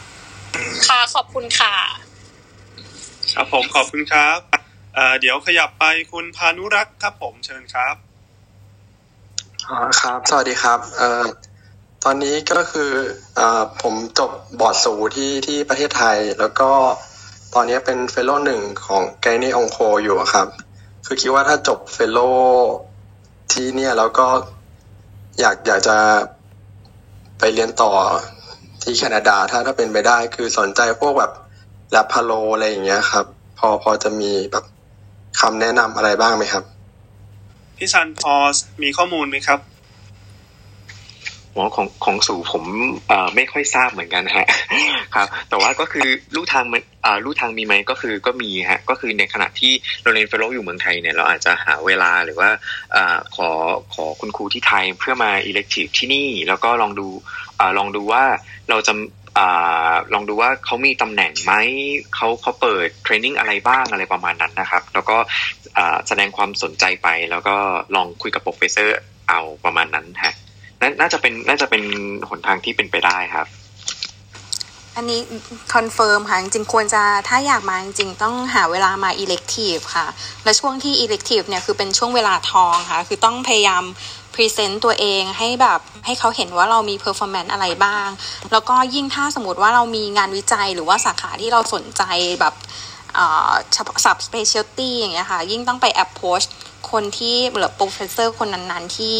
[0.03, 1.75] ๆค่ะขอบคุณค่ะ
[3.33, 4.39] ครับผมขอบคุณครับ
[5.19, 8.10] เดี๋ยวขยับไปคุณพานุรักษ์ครับผมเชิญครับ
[9.69, 11.23] อ๋อครับ สวัสดีครับ เอ่อ
[12.03, 12.91] ตอนนี้ก็คือ
[13.35, 16.71] เอ่อผมจบบอร์ดสูติที่ประเทศไทย แล้วก็
[17.53, 20.47] ตอนนี้เป็น fellow หนึ่งของ gyne onco อยู่ครับ
[21.05, 22.19] คือคิดว่าถ้าจบ fellow
[23.51, 24.27] ที่เนี่ยแล้วก็
[25.39, 25.97] อยากอยากจะ
[27.39, 27.91] ไปเรียนต่อ
[28.81, 31.31] ที่แคนาดาถ้าถ้าเป็นไปได้ คือสนใจพวกแบบ
[31.91, 33.25] laparo อะไรอย่างเงี้ยครับ
[33.59, 34.65] พอพอจะมีแบบ
[35.39, 36.63] คำแนะนำอะไรบ้างไหมครับ
[37.83, 38.33] พี่ซันพอ
[38.83, 39.59] มีข้อมูลไหมครับ
[41.53, 42.63] หมอของของสูติผม
[43.35, 44.47] ไม่ค่อยทราบเหมือนกันฮะ
[45.15, 46.83] ครับ แต่ว่าก็คือลู่ทางมัน
[47.25, 52.49] ลู่ทางมีไหมก็คือก็มีฮะก็คือในขณะที่เราเรียน fellow อยู่เมืองไทยเนี่ยเราอาจจะหาเวลาหรือว่า
[52.95, 52.97] อ
[53.35, 53.49] ขอ
[53.93, 57.07] ขอคุณครูที่ไทยเพื่อมา elective ที่นี่ แล้วก็ลองดู
[57.59, 58.23] อลองดูว่า
[58.69, 58.93] เราจะ
[60.13, 61.53] ลองดูว่าเขามีตำแหน่งไหม
[62.15, 65.17] เขาเขาเปิด training อะไรบ้างอะไรประมาณนั้นนะครับ แล้วก็
[66.07, 67.55] แสดงความสนใจไปแล้วก็
[67.95, 68.95] ลองคุยกับ professor
[69.29, 70.33] เอาประมาณนั้นฮะ
[70.99, 71.83] น่าจะเป็นน่าจะเป็น
[72.29, 73.47] หนทางที่เป็นไปได้ครับ
[74.97, 75.21] อันนี้
[75.73, 80.07] confirm ค่ะ จริงควรจะถ้าอยากมาจริงต้องหาเวลามา elective ค่ะ
[80.43, 83.83] และช่วงที่ elective เนี่ยคือเป็นช่วงเวลาทองค่ะ คือต้องพยายาม
[84.33, 88.07] present ตัวเองให้แบบให้เขาเห็นว่าเรามี performance อะไรบ้าง
[88.51, 92.03] แล้วก็ยิ่งถ้าสมมติว่าเรามีงานวิจัยหรือว่าสาขาที่เราสนใจ
[92.41, 92.53] แบบ
[93.73, 96.41] เฉพาะ subspecialty อย่างเงี้ยค่ะ ยิ่งต้องไป approach
[96.91, 99.19] คนที่หรือ professor คนนั้นๆที่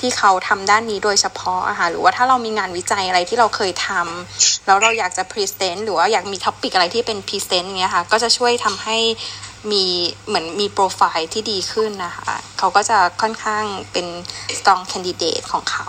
[0.00, 8.98] ที่เขาทำด้านนี้โดยเฉพาะอะค่ะหรือว่าถ้าเรามีงานวิจัยอะไรที่เราเคยทำแล้วเราอยากจะ present หรือว่าอยากมี topic อะไรที่เป็น present เงี้ยค่ะ ก็จะช่วยทำให้
[9.72, 9.84] มี
[10.26, 14.06] เหมือนมีโปรไฟล์ที่ดีขึ้นนะคะ เขาก็จะค่อนข้างเป็น
[14.58, 15.88] strong candidate ของเขา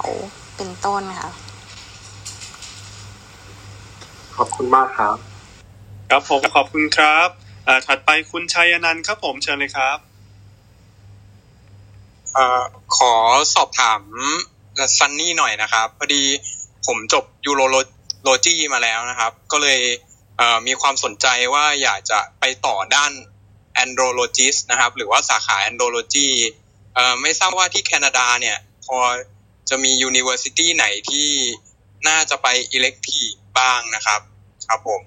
[0.57, 1.31] เป็นต้นค่ะ
[4.38, 5.18] ขอบคุณมากครับ
[6.10, 7.27] ครับผมขอบคุณครับ
[7.88, 9.97] ถัดไปคุณชัยนันท์ครับผมเชิญเลยครับ
[12.38, 12.39] อ
[12.97, 13.14] ขอ
[13.53, 14.02] สอบถาม
[14.97, 16.23] ซันนี่หน่อยนะครับ พอดี
[16.85, 17.61] ผมจบยูโร
[18.23, 19.80] โลจีมาแล้วนะครับ ก็เลย
[20.68, 23.11] มีความสนใจว่าอยากจะไปต่อด้าน
[23.84, 26.27] andrologist นะครับ หรือว่าสาขา andrology
[27.22, 28.97] ไม่ทราบว่าที่แคนาดาเนี่ย พอ
[29.69, 31.30] จะมี university ไหนที่
[32.07, 32.47] น่าจะไป
[32.77, 34.22] elective บ้างนะครับ
[34.68, 35.02] ครับผม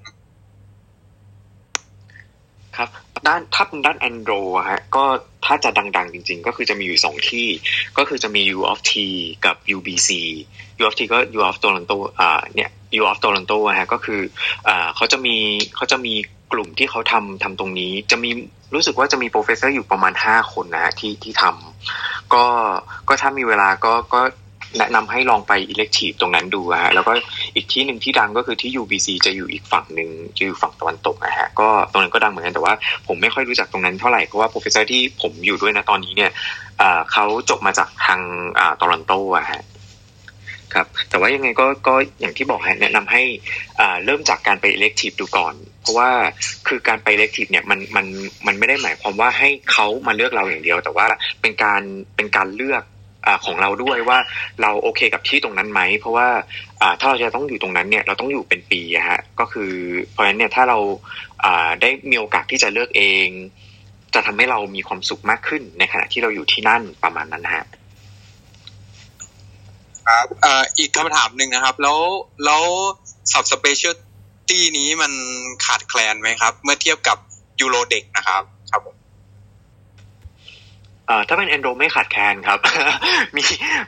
[2.76, 2.88] ครับ
[3.26, 4.40] ด้านถ้าเป็นด้าน Andro
[4.70, 5.04] ฮะก็
[5.44, 7.48] ถ้าจะดัง ๆ จริง ๆ ก็คือจะมีอยู่สองที่
[7.98, 8.92] ก็คือจะมี U of T
[9.44, 10.08] กับ UBC
[10.80, 12.70] U of T ก็ U of Toronto อ่าเนี่ย
[13.00, 14.20] U of Toronto ฮะก็คือ
[14.68, 15.36] อ่าเขาจะมี
[15.76, 16.14] เขาจะมี
[16.52, 18.30] กลุ่มที่เขาทำทำตรงนี้ จะมี
[18.74, 22.44] รู้สึกว่าจะมี professor อยู่ประมาณห้าคนนะที่ที่ทำก็
[23.08, 24.20] ก็ถ้ามีเวลาก็ก็
[24.78, 27.12] แนะนำให้ลองไป elective ตรงนั้นดูฮะแล้วก็
[27.54, 32.74] อีกที่หนึ่งที่ดังก็คือที่ UBC จะอยู่อีกฝั่งหนึ่งจะอยู่ฝั่งตะวันตกนะฮะก็ตรงนั้นก็ดังเหมือนกันแต่ว่า
[33.06, 36.30] ผมไม่ค่อยรู้จักตรงนั้นเท่าไหร่เพราะว่า professor ที่ผมอยู่ด้วยนะตอนนี้เนี่ย
[37.12, 38.20] เขาจบมาจากทาง
[38.80, 39.62] ตอรอนโตอะฮะ
[40.74, 43.22] ครับ แต่ว่ายังไงก็ก็อย่างที่บอกฮะแนะนำให้
[44.04, 46.10] เริ่มจากการไป elective ดูก่อน เพราะว่า
[46.68, 48.06] คือการไป elective เนี่ยมันมัน
[48.46, 51.06] มันไม่ได้หมายความว่าให้เขามาเลือกเราอย่างเดียว แต่ว่า
[51.40, 51.82] เป็นการ
[52.16, 52.84] เป็นการเลือก
[53.44, 54.18] ของเราด้วยว่า
[54.62, 56.28] เราโอเคกับที่ตรงนั้นไหม เพราะว่า
[57.00, 59.72] ถ้าเราจะต้องอยู่ตรงนั้นเนี่ยเราต้องอยู่เป็นปีฮะก็คือ
[60.12, 60.78] เพราะฉะนั้นเนี่ยถ้าเรา
[61.80, 63.28] ได้มีโอกาสที่จะเลือกเอง
[64.14, 67.66] จะทำให้เรามีความสุขมากขึ้นในขณะที่เราอยู่ที่นั่นประมาณนั้นฮะ
[70.08, 70.26] ครับ
[70.78, 71.98] อีกคำถามหนึ่งนะครับ แล้ว
[72.44, 72.62] แล้ว
[73.32, 75.12] subspecialty นี้มัน
[75.64, 77.18] ขาดแคลนไหมครับ เมื่อเทียบกับ
[77.60, 78.96] uro เด็กนะครับ ครับผม
[81.08, 82.58] อ่าถ้าเป็น andro ไม่ขาดแคลนครับ
[83.36, 83.42] มี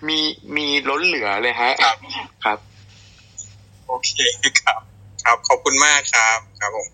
[0.09, 0.18] มี
[0.56, 1.97] มีล้นเหลือเลยฮะครับ
[2.44, 2.59] ครับ
[3.86, 4.10] โอเค
[4.62, 4.80] ครับ
[5.24, 6.88] ครับขอบคุณมากครับ ครับผม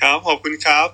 [0.00, 0.86] ครับขอบคุณครับ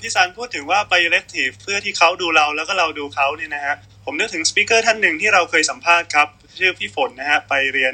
[0.00, 3.76] พี่ซันพูดถึงว่าไป elective เพื่อที่เขาดูเราแล้วก็เราดูเขาเนี่ยนะฮะ
[4.08, 6.28] ผมนึกถึง speaker ท่านหนึ่งที่เราเคยสัมภาษณ์ครับ
[6.58, 7.92] ชื่อพี่ฝนนะฮะไปเรียน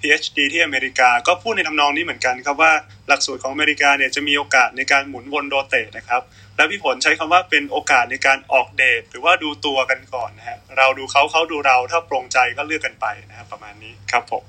[0.00, 2.72] PhD ที่อเมริกา ก็พูดในทำนองนี้เหมือนกันครับว่า
[3.08, 6.22] หลักสูตรของอเมริกาเนี่ยจะมีโอกาสในการหมุนวน rotate นะครับ
[6.56, 14.42] และพี่ฝนใช้คำว่าเป็นโอกาสในการออกเดทหรือว่าดูตัวกันก่อนนะฮะเราดูเขาเขาดูเราถ้าปลงใจก็เลือกกันไปนะครับประมาณนี้ครับผม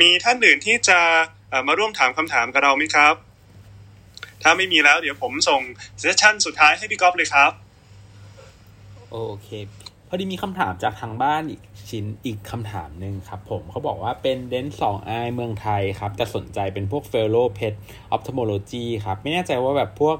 [0.00, 0.98] มีท่านอื่นที่จะ
[1.68, 3.14] มาร่วมถามคำถามกับเราไหมครับ
[4.42, 5.60] ถ้าไม่มีแล้วเดี๋ยวผมส่ง
[6.00, 7.52] session สุดท้ายให้พี่ก๊อฟเลยครับ
[9.12, 9.48] โอเค
[10.12, 17.74] พอดีมีคำถามจากทางบ้านอีกชิ้นอีกคำถามหนึ่งครับผมเขาบอกว่าเป็น dent สอง eye เมืองไทยครับ แต่สนใจเป็นพวก fellow peds
[18.10, 20.16] ophthalmology ครับ ไม่แน่ใจว่าแบบพวก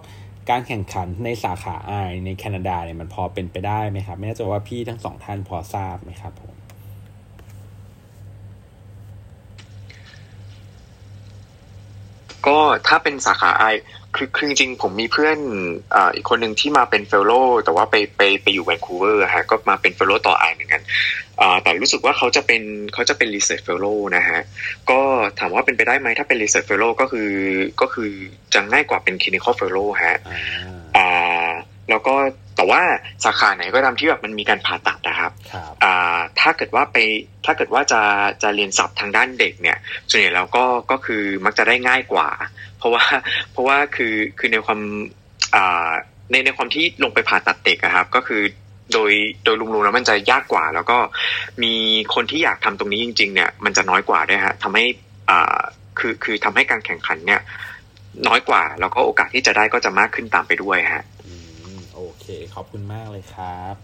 [0.51, 1.93] การแข่งขันในสาขา eye
[2.25, 6.55] ในแคนาดาเนี่ยมันพอเป็นไปได้ไหมครับ ไม่แน่ใจว่าพี่ทั้งสองท่านพอทราบไหมครับผม
[12.47, 13.65] ก็ถ้าเป็นสาขา eye
[14.17, 15.39] คือคือจริงๆผมมีเพื่อน
[15.95, 17.33] อ่าอีกคนหนึ่งที่มาเป็น fellow
[17.65, 20.83] แต่ว่าไปไปไปอยู่แวนคูเวอร์ฮะก็มาเป็น fellow ต่อ eye เหมือนกัน
[21.41, 22.63] อ่าแต่รู้สึกว่าเขาจะเป็น
[22.95, 23.87] เขาจะเป็น research fellow
[24.17, 24.41] นะฮะ
[24.91, 25.01] ก็
[25.39, 27.31] ถามว่าเป็นไปได้ไหมถ้าเป็น research fellow ก็คือ
[27.81, 28.11] ก็คือ
[28.55, 30.19] จะง่ายกว่าเป็น clinical fellow ฮะ
[30.97, 31.49] อ่า
[31.91, 32.15] แล้วก็
[32.57, 32.83] แต่ว่า
[33.25, 35.33] สาขาไหนก็ตามที่แบบมันมีการผ่าตัดนะครับ
[35.85, 36.97] อ่าถ้าเกิดว่าไป
[37.45, 38.01] ถ้าเกิดว่าจะ
[38.43, 39.79] จะเรียนศัพท์ทางด้านเด็กเนี่ย
[40.11, 42.29] ส่วนใหญ่แล้วก็ก็คือมักจะได้ง่ายกว่า
[42.83, 43.07] เพราะว่า
[43.53, 44.81] เพราะว่าคือคือในความ
[45.55, 45.91] อ่า
[46.31, 48.43] ในในความที่ลงไปผ่าตัดเด็กครับ ก็คือ
[48.93, 49.13] โดย
[49.45, 50.99] โดยรวมๆแล้วมันจะยากกว่า แล้วก็
[51.63, 51.75] มี
[52.15, 54.85] คนที่อยากทำตรงนี้จริง ๆ เนี่ย มันจะน้อยกว่าด้วยฮะทำให้
[55.31, 55.59] อ่า
[55.99, 57.41] คือคือทำให้การแข่งขันเนี่ย
[58.29, 61.05] น้อยกว่า แล้วก็โอกาสที่จะได้ก็จะมากขึ้นตามไปด้วยฮะ
[61.95, 63.77] โอเค ขอบคุณมากเลยครับ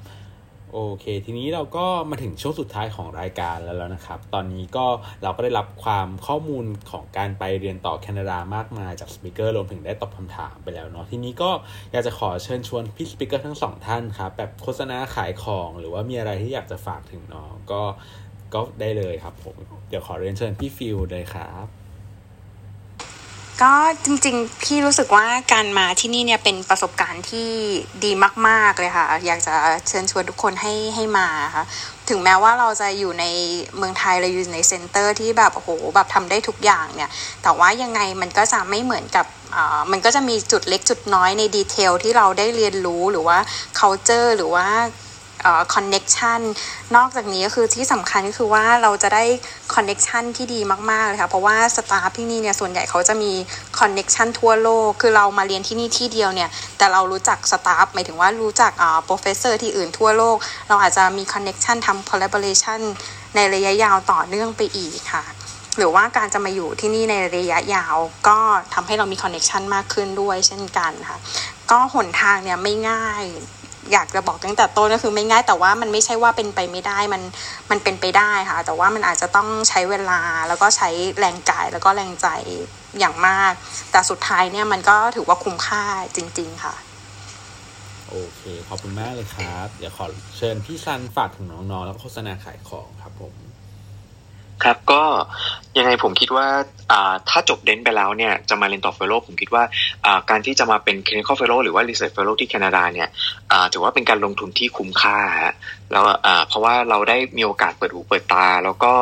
[0.73, 4.87] โอเค ทีนี้เราก็มาถึงช่วงสุดท้ายของรายการแล้วแล้วนะครับ ตอนนี้ก็
[5.23, 11.51] เราก็ได้รับความข้อมูลของการไปเรียนต่อแคนาดามากมายจาก speaker รวมถึงได้ตอบคำถามไปแล้วเนาะทีนี้ก็
[11.93, 17.83] อยากจะขอเชิญชวนพี่ speaker ทั้งสองท่านครับแบบโฆษณาขายของหรือว่ามีอะไรที่อยากจะฝากถึงน้องก็
[18.55, 19.57] ก็ได้เลยครับผม
[19.89, 21.78] เดี๋ยวขอเรียนเชิญพี่ฟิลเลยครับ
[23.65, 23.75] ก็
[24.05, 27.49] จริงๆ พี่รู้สึกว่าการมาที่นี่เนี่ยเป็นประสบการณ์ที่
[28.05, 28.13] ดี
[28.47, 29.55] มาก ๆเลยค่ะ อยากจะ
[29.89, 31.65] เชิญชวนทุกคนให้ให้มาค่ะ
[32.09, 33.25] ถึงแม้ว่าเราจะอยู่ใน
[33.77, 37.11] เมืองไทยเราอยู่ใน center ที่แบบโอ้โหแบบทำได้ทุกอย่างเนี่ย
[37.43, 39.27] แต่ว่ายังไงมันก็จะไม่เหมือนกับ
[39.91, 43.39] มันก็จะมีจุดเล็กจุดน้อยใน detail ที่เราได้เรียนรู้หรือว่า
[43.79, 44.67] culture หรือว่า
[45.75, 46.41] connection
[46.97, 49.25] นอกจากนี้ก็คือที่สำคัญก็คือว่าเราจะได้
[49.75, 50.61] connection ที่ดี
[50.91, 53.33] มาก ๆ เลยค่ะ เพราะว่า staff ที่นี่เนี่ยส่วนใหญ่เขาจะมี
[53.79, 60.37] connection ทั่วโลก คือเรามาเรียนที่นี่ที่เดียวเนี่ย แต่เรารู้จัก staff หมายถึงว่ารู้จักอ่า professor ที่อื่นทั่วโลก
[60.69, 62.81] เราอาจจะมี connection ทำ collaboration
[63.37, 65.25] ในระยะยาวต่อเนื่องไปอีกค่ะ
[65.79, 67.97] หรือว่าการจะมาอยู่ที่นี่ในระยะยาว
[68.29, 68.39] ก็
[68.75, 71.19] ทำให้เรามี connection มากขึ้นด้วยเช่นกันค่ะ
[71.71, 73.25] ก็หนทางเนี่ยไม่ง่าย
[73.93, 77.23] อยากจะบอกตั้งแต่ต้นก็คือไม่ง่ายแต่ว่ามันไม่ใช่ว่าเป็นไปไม่ได้มัน
[77.71, 80.89] มันเป็นไปได้ค่ะ แต่ว่ามันอาจจะต้องใช้เวลาแล้วก็ใช้
[81.19, 82.29] แรงกายแล้วก็แรงใจ
[82.99, 83.53] อย่างมาก
[83.91, 85.83] แต่สุดท้ายเนี่ยมันก็ถือว่าคุ้มค่า
[86.17, 86.75] จริง ๆ ค่ะ
[88.09, 90.07] โอเค ขอบคุณมากเลยครับ เดี๋ยวขอ
[90.37, 92.89] เชิญพี่ซันฝากถึงน้องๆแล้วก็โฆษณาขายของ
[94.65, 95.03] ครับก็
[95.79, 96.47] ยังไงผมคิดว่า
[97.29, 99.63] ถ้าจบเดนไปแล้วเนี่ยจะมาเรียนต่อเฟลโลผมคิดว่า
[100.31, 103.09] การที่จะมาเป็น clinical fellow หรือว่า research fellow ที่แคนาดาเนี่ย
[103.73, 105.19] ถือว่าเป็นการลงทุนที่คุ้มค่า
[105.93, 106.05] แล้ว
[106.49, 108.93] เพราะว่าเราได้มีโอกาสเปิดหูเปิดตา แล้วก็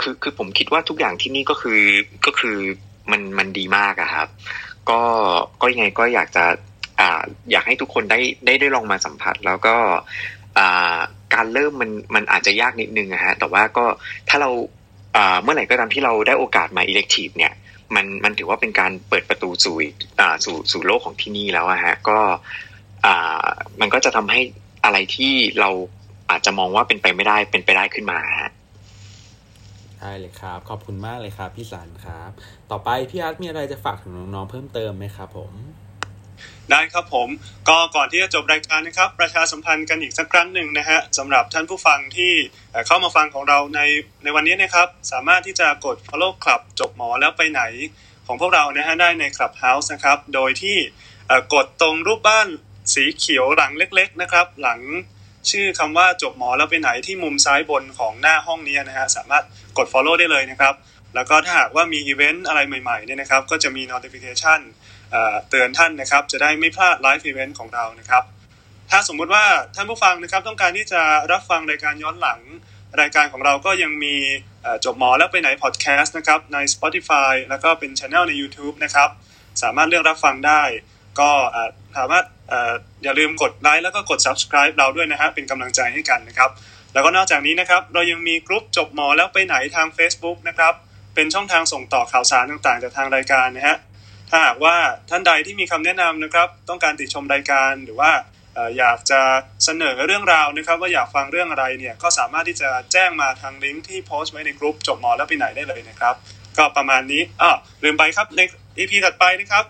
[0.00, 1.80] คือคือผมคิดว่าทุกอย่างที่นี่ก็คือ
[2.26, 2.56] ก็คือ
[3.10, 4.28] มันมันดีมากอะครับ
[4.90, 5.00] ก็
[5.60, 6.44] ก็ยังไงก็อยากจะ
[7.50, 9.76] อยากให้ทุกคนได้ได้ได้ลองมาสัมผัสแล้วก็
[11.34, 13.84] การเริ่มมันมันอาจจะยากนิดนึงนะฮะแต่ว่าก็
[14.28, 14.50] ถ้าเรา
[15.42, 17.52] เมื่อไหร่ก็ตามที่เราได้โอกาสมา elective เนี่ย
[17.94, 19.76] มันมันถือว่าเป็นการเปิดประตูสู่
[20.44, 22.18] สู่สู่โลกของที่นี่แล้วอะฮะก็
[23.80, 24.40] มันก็จะทำให้
[24.84, 25.70] อะไรที่เรา
[26.30, 28.50] อาจจะมองว่าเป็นไปไม่ได้เป็นไปได้ขึ้นมาฮะ
[29.98, 32.30] ใช่เลยครับ ขอบคุณมากเลยครับ พี่สันครับ
[32.70, 35.52] ต่อไปพี่อาร์ตมีอะไรจะฝากถึงน้องๆเพิ่มเติมไหมครับผม
[36.70, 37.28] ได้ครับผม
[37.68, 42.32] ก็ก่อนที่จะจบรายการนะครับ ประชาสัมพันธ์กันอีกสักครั้งหนึ่งนะฮะสำหรับท่านผู้ฟังที่
[42.86, 43.80] เข้ามาฟังของเราใน
[44.24, 47.62] ในวันนี้นะครับ สามารถที่จะกด follow club จบหมอแล้วไปไหน
[48.26, 50.76] ของพวกเรานะฮะได้ใน Clubhouse นะครับ โดยที่
[51.54, 52.48] กดตรงรูปบ้าน
[52.94, 54.80] สีเขียวหลังเล็ก ๆ นะครับ หลัง
[55.50, 59.44] ชื่อคำว่าจบหมอแล้วไปไหนที่มุมซ้ายบนของหน้าห้องนี้นะฮะสามารถ
[59.78, 60.74] กด follow ได้เลยนะครับ
[61.14, 64.60] แล้วก็ถ้าหากว่ามีอีเวนต์อะไรใหม่ๆเนี่ยนะครับ ก็จะมี notification
[65.50, 68.22] เตือนท่านนะครับ จะได้ไม่พลาด live event ของเรานะครับ
[68.90, 72.40] ถ้าสมมุติว่าท่านผู้ฟังนะครับ ต้องการที่จะรับฟังรายการย้อนหลัง
[73.00, 74.16] รายการของเราก็ยังมี
[74.84, 79.08] จบหมอแล้วไปไหนพอดแคสต์นะครับใน Spotify แล้วก็เป็นช anel ใน YouTube นะครับ
[79.62, 80.62] สามารถเลือกรับฟังได้
[81.20, 81.30] ก็
[81.96, 82.24] สามารถ
[83.02, 86.50] อย่าลืมกดไลค์แล้วก็กด subscribe เราด้วยนะฮะเป็นกำลังใจให้กันนะครับ
[86.92, 90.74] แล้วก็นอกจากนี้นะครับ เรายังมีกลุ่มจบหมอแล้วไปไหนทาง Facebook นะครับ
[91.14, 93.76] เป็นช่องทางส่งต่อข่าวสารต่างๆ จากทางรายการนะฮะ
[94.30, 94.76] ถ้าหากว่า
[95.10, 98.12] ท่านใดที่มีคำแนะนำนะครับ ต้องการติดชมรายการหรือว่า
[98.78, 99.20] อยากจะ
[99.64, 106.14] เสนอเรื่องราวนะครับ ว่าอยากฟังเรื่องอะไรเนี่ยก็สามารถที่จะแจ้งมาทางลิงก์ที่โพสต์ไว้ในกลุ่มจบหมอแล้วไปไหนได้เลยนะครับ
[106.58, 108.40] ก็ประมาณนี้อ่าลืมไปครับใน
[108.78, 109.64] EP ถัดไปนะครับ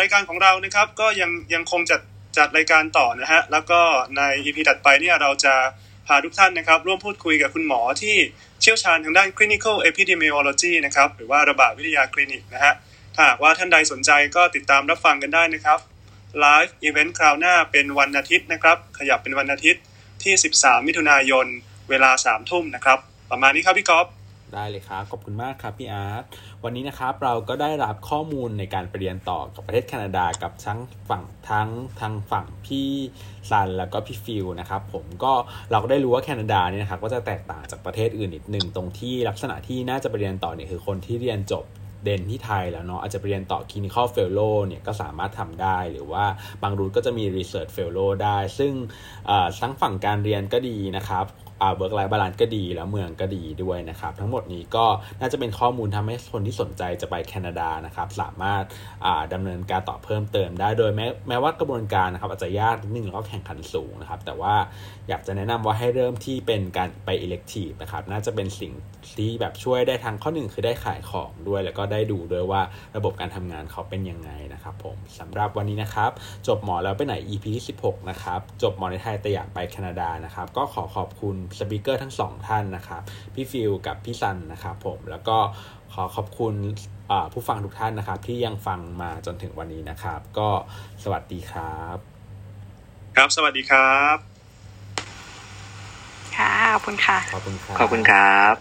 [0.00, 2.00] รายการของเรานะครับก็ยังยังคงจัด
[2.38, 3.80] จัดรายการต่อนะฮะแล้วก็
[4.16, 5.54] ใน EP ถัดไปเนี่ยเราจะ
[6.06, 8.16] พาทุกท่านนะครับ ร่วมพูดคุยกับคุณหมอที่
[8.60, 12.74] เชี่ยวชาญทางด้าน clinical epidemiology นะครับหรือว่าระบาดวิทยาคลินิกนะฮะ
[13.14, 15.78] ถ้าหากว่าท่านใดสนใจก็ติดตามรับฟังกันได้นะครับ
[16.40, 19.82] live event คราวหน้าเป็นวันอาทิตย์นะครับ ขยับเป็นวันอาทิตย์
[20.22, 21.46] ที่ 13 มิถุนายน
[21.90, 22.98] เวลา 3 ทุ่มนะครับ
[23.30, 24.06] ประมาณนี้ครับพี่ก๊อฟ
[24.54, 26.24] ได้เลยครับ ขอบคุณมากครับพี่อาร์ต
[26.64, 30.78] วันนี้นะครับเราก็ได้รับข้อมูลในการไปเรียนต่อกับประเทศแคนาดากับทั้ง
[31.08, 31.68] ฝั่งทั้ง
[32.00, 32.90] ทางฝั่งพี่
[33.50, 35.32] ซันแล้วก็พี่ฟิลนะครับผมก็
[35.70, 41.64] เราก็ได้รู้ว่าแคนาดาเนี่ยนะครับก็จะแตกต่างจากประเทศอื่นนิดหนึ่งตรงที่ลักษณะที่น่าจะไปเรียนต่อเนี่ยคือคนที่เรียนจบ
[42.04, 46.24] dent ที่ไทยแล้วเนาะอาจจะไปเรียนต่อ clinical fellow เนี่ยก็สามารถทำได้หรือว่า
[46.62, 48.72] บาง route ก็จะมี research fellow ได้ ซึ่ง
[49.60, 51.26] ทั้งฝั่งการเรียนก็ดีนะครับ
[51.76, 54.86] work-life balance ก็ดีแล้วเมืองก็ดีด้วยนะครับ ทั้งหมดนี้ก็
[55.20, 58.64] น่าจะเป็นข้อมูลทำให้คนที่สนใจจะไปแคนาดานะครับ สามารถ
[59.32, 64.54] ดำเนินการต่อเพิ่มเติมได้โดยแม้แม้ว่ากระบวนการนะครับอาจจะยากนิดนึงแล้วก็แข่งขันสูงนะครับ แต่ว่า
[65.08, 68.72] อยากจะแนะนำว่าให้เริ่มที่เป็นการไป elective นะครับ น่าจะเป็นสิ่ง
[69.16, 72.62] ที่แบบช่วยได้ทางข้อหนึ่งคือได้ขายของด้วย แล้วก็ได้ดูด้วยว่า
[72.96, 76.10] ระบบการทำงานเขาเป็นยังไงนะครับผมสำหรับวันนี้นะครับ
[76.48, 83.02] จบหมอแล้วไปไหน EP ที่16 นะครับ จบหมอในไทยแต่อยากไปแคนาดานะครับ ก็ขอขอบคุณสปิเกอร์ทั้งสองท่านนะครับ
[83.34, 85.38] พี่ฟิลกับพี่ซันนะครับผมแล้วก็
[85.94, 86.54] ขอขอบคุณ
[87.32, 90.48] ผู้ฟังทุกท่านนะครับ ที่ยังฟังมาจนถึงวันนี้นะครับ ก็
[91.04, 91.96] สวัสดีครับ
[93.16, 94.33] ครับสวัสดีครับ
[96.38, 98.54] ค่ะขอบคุณค่ะ ขอบคุณครับขอบคุณครับ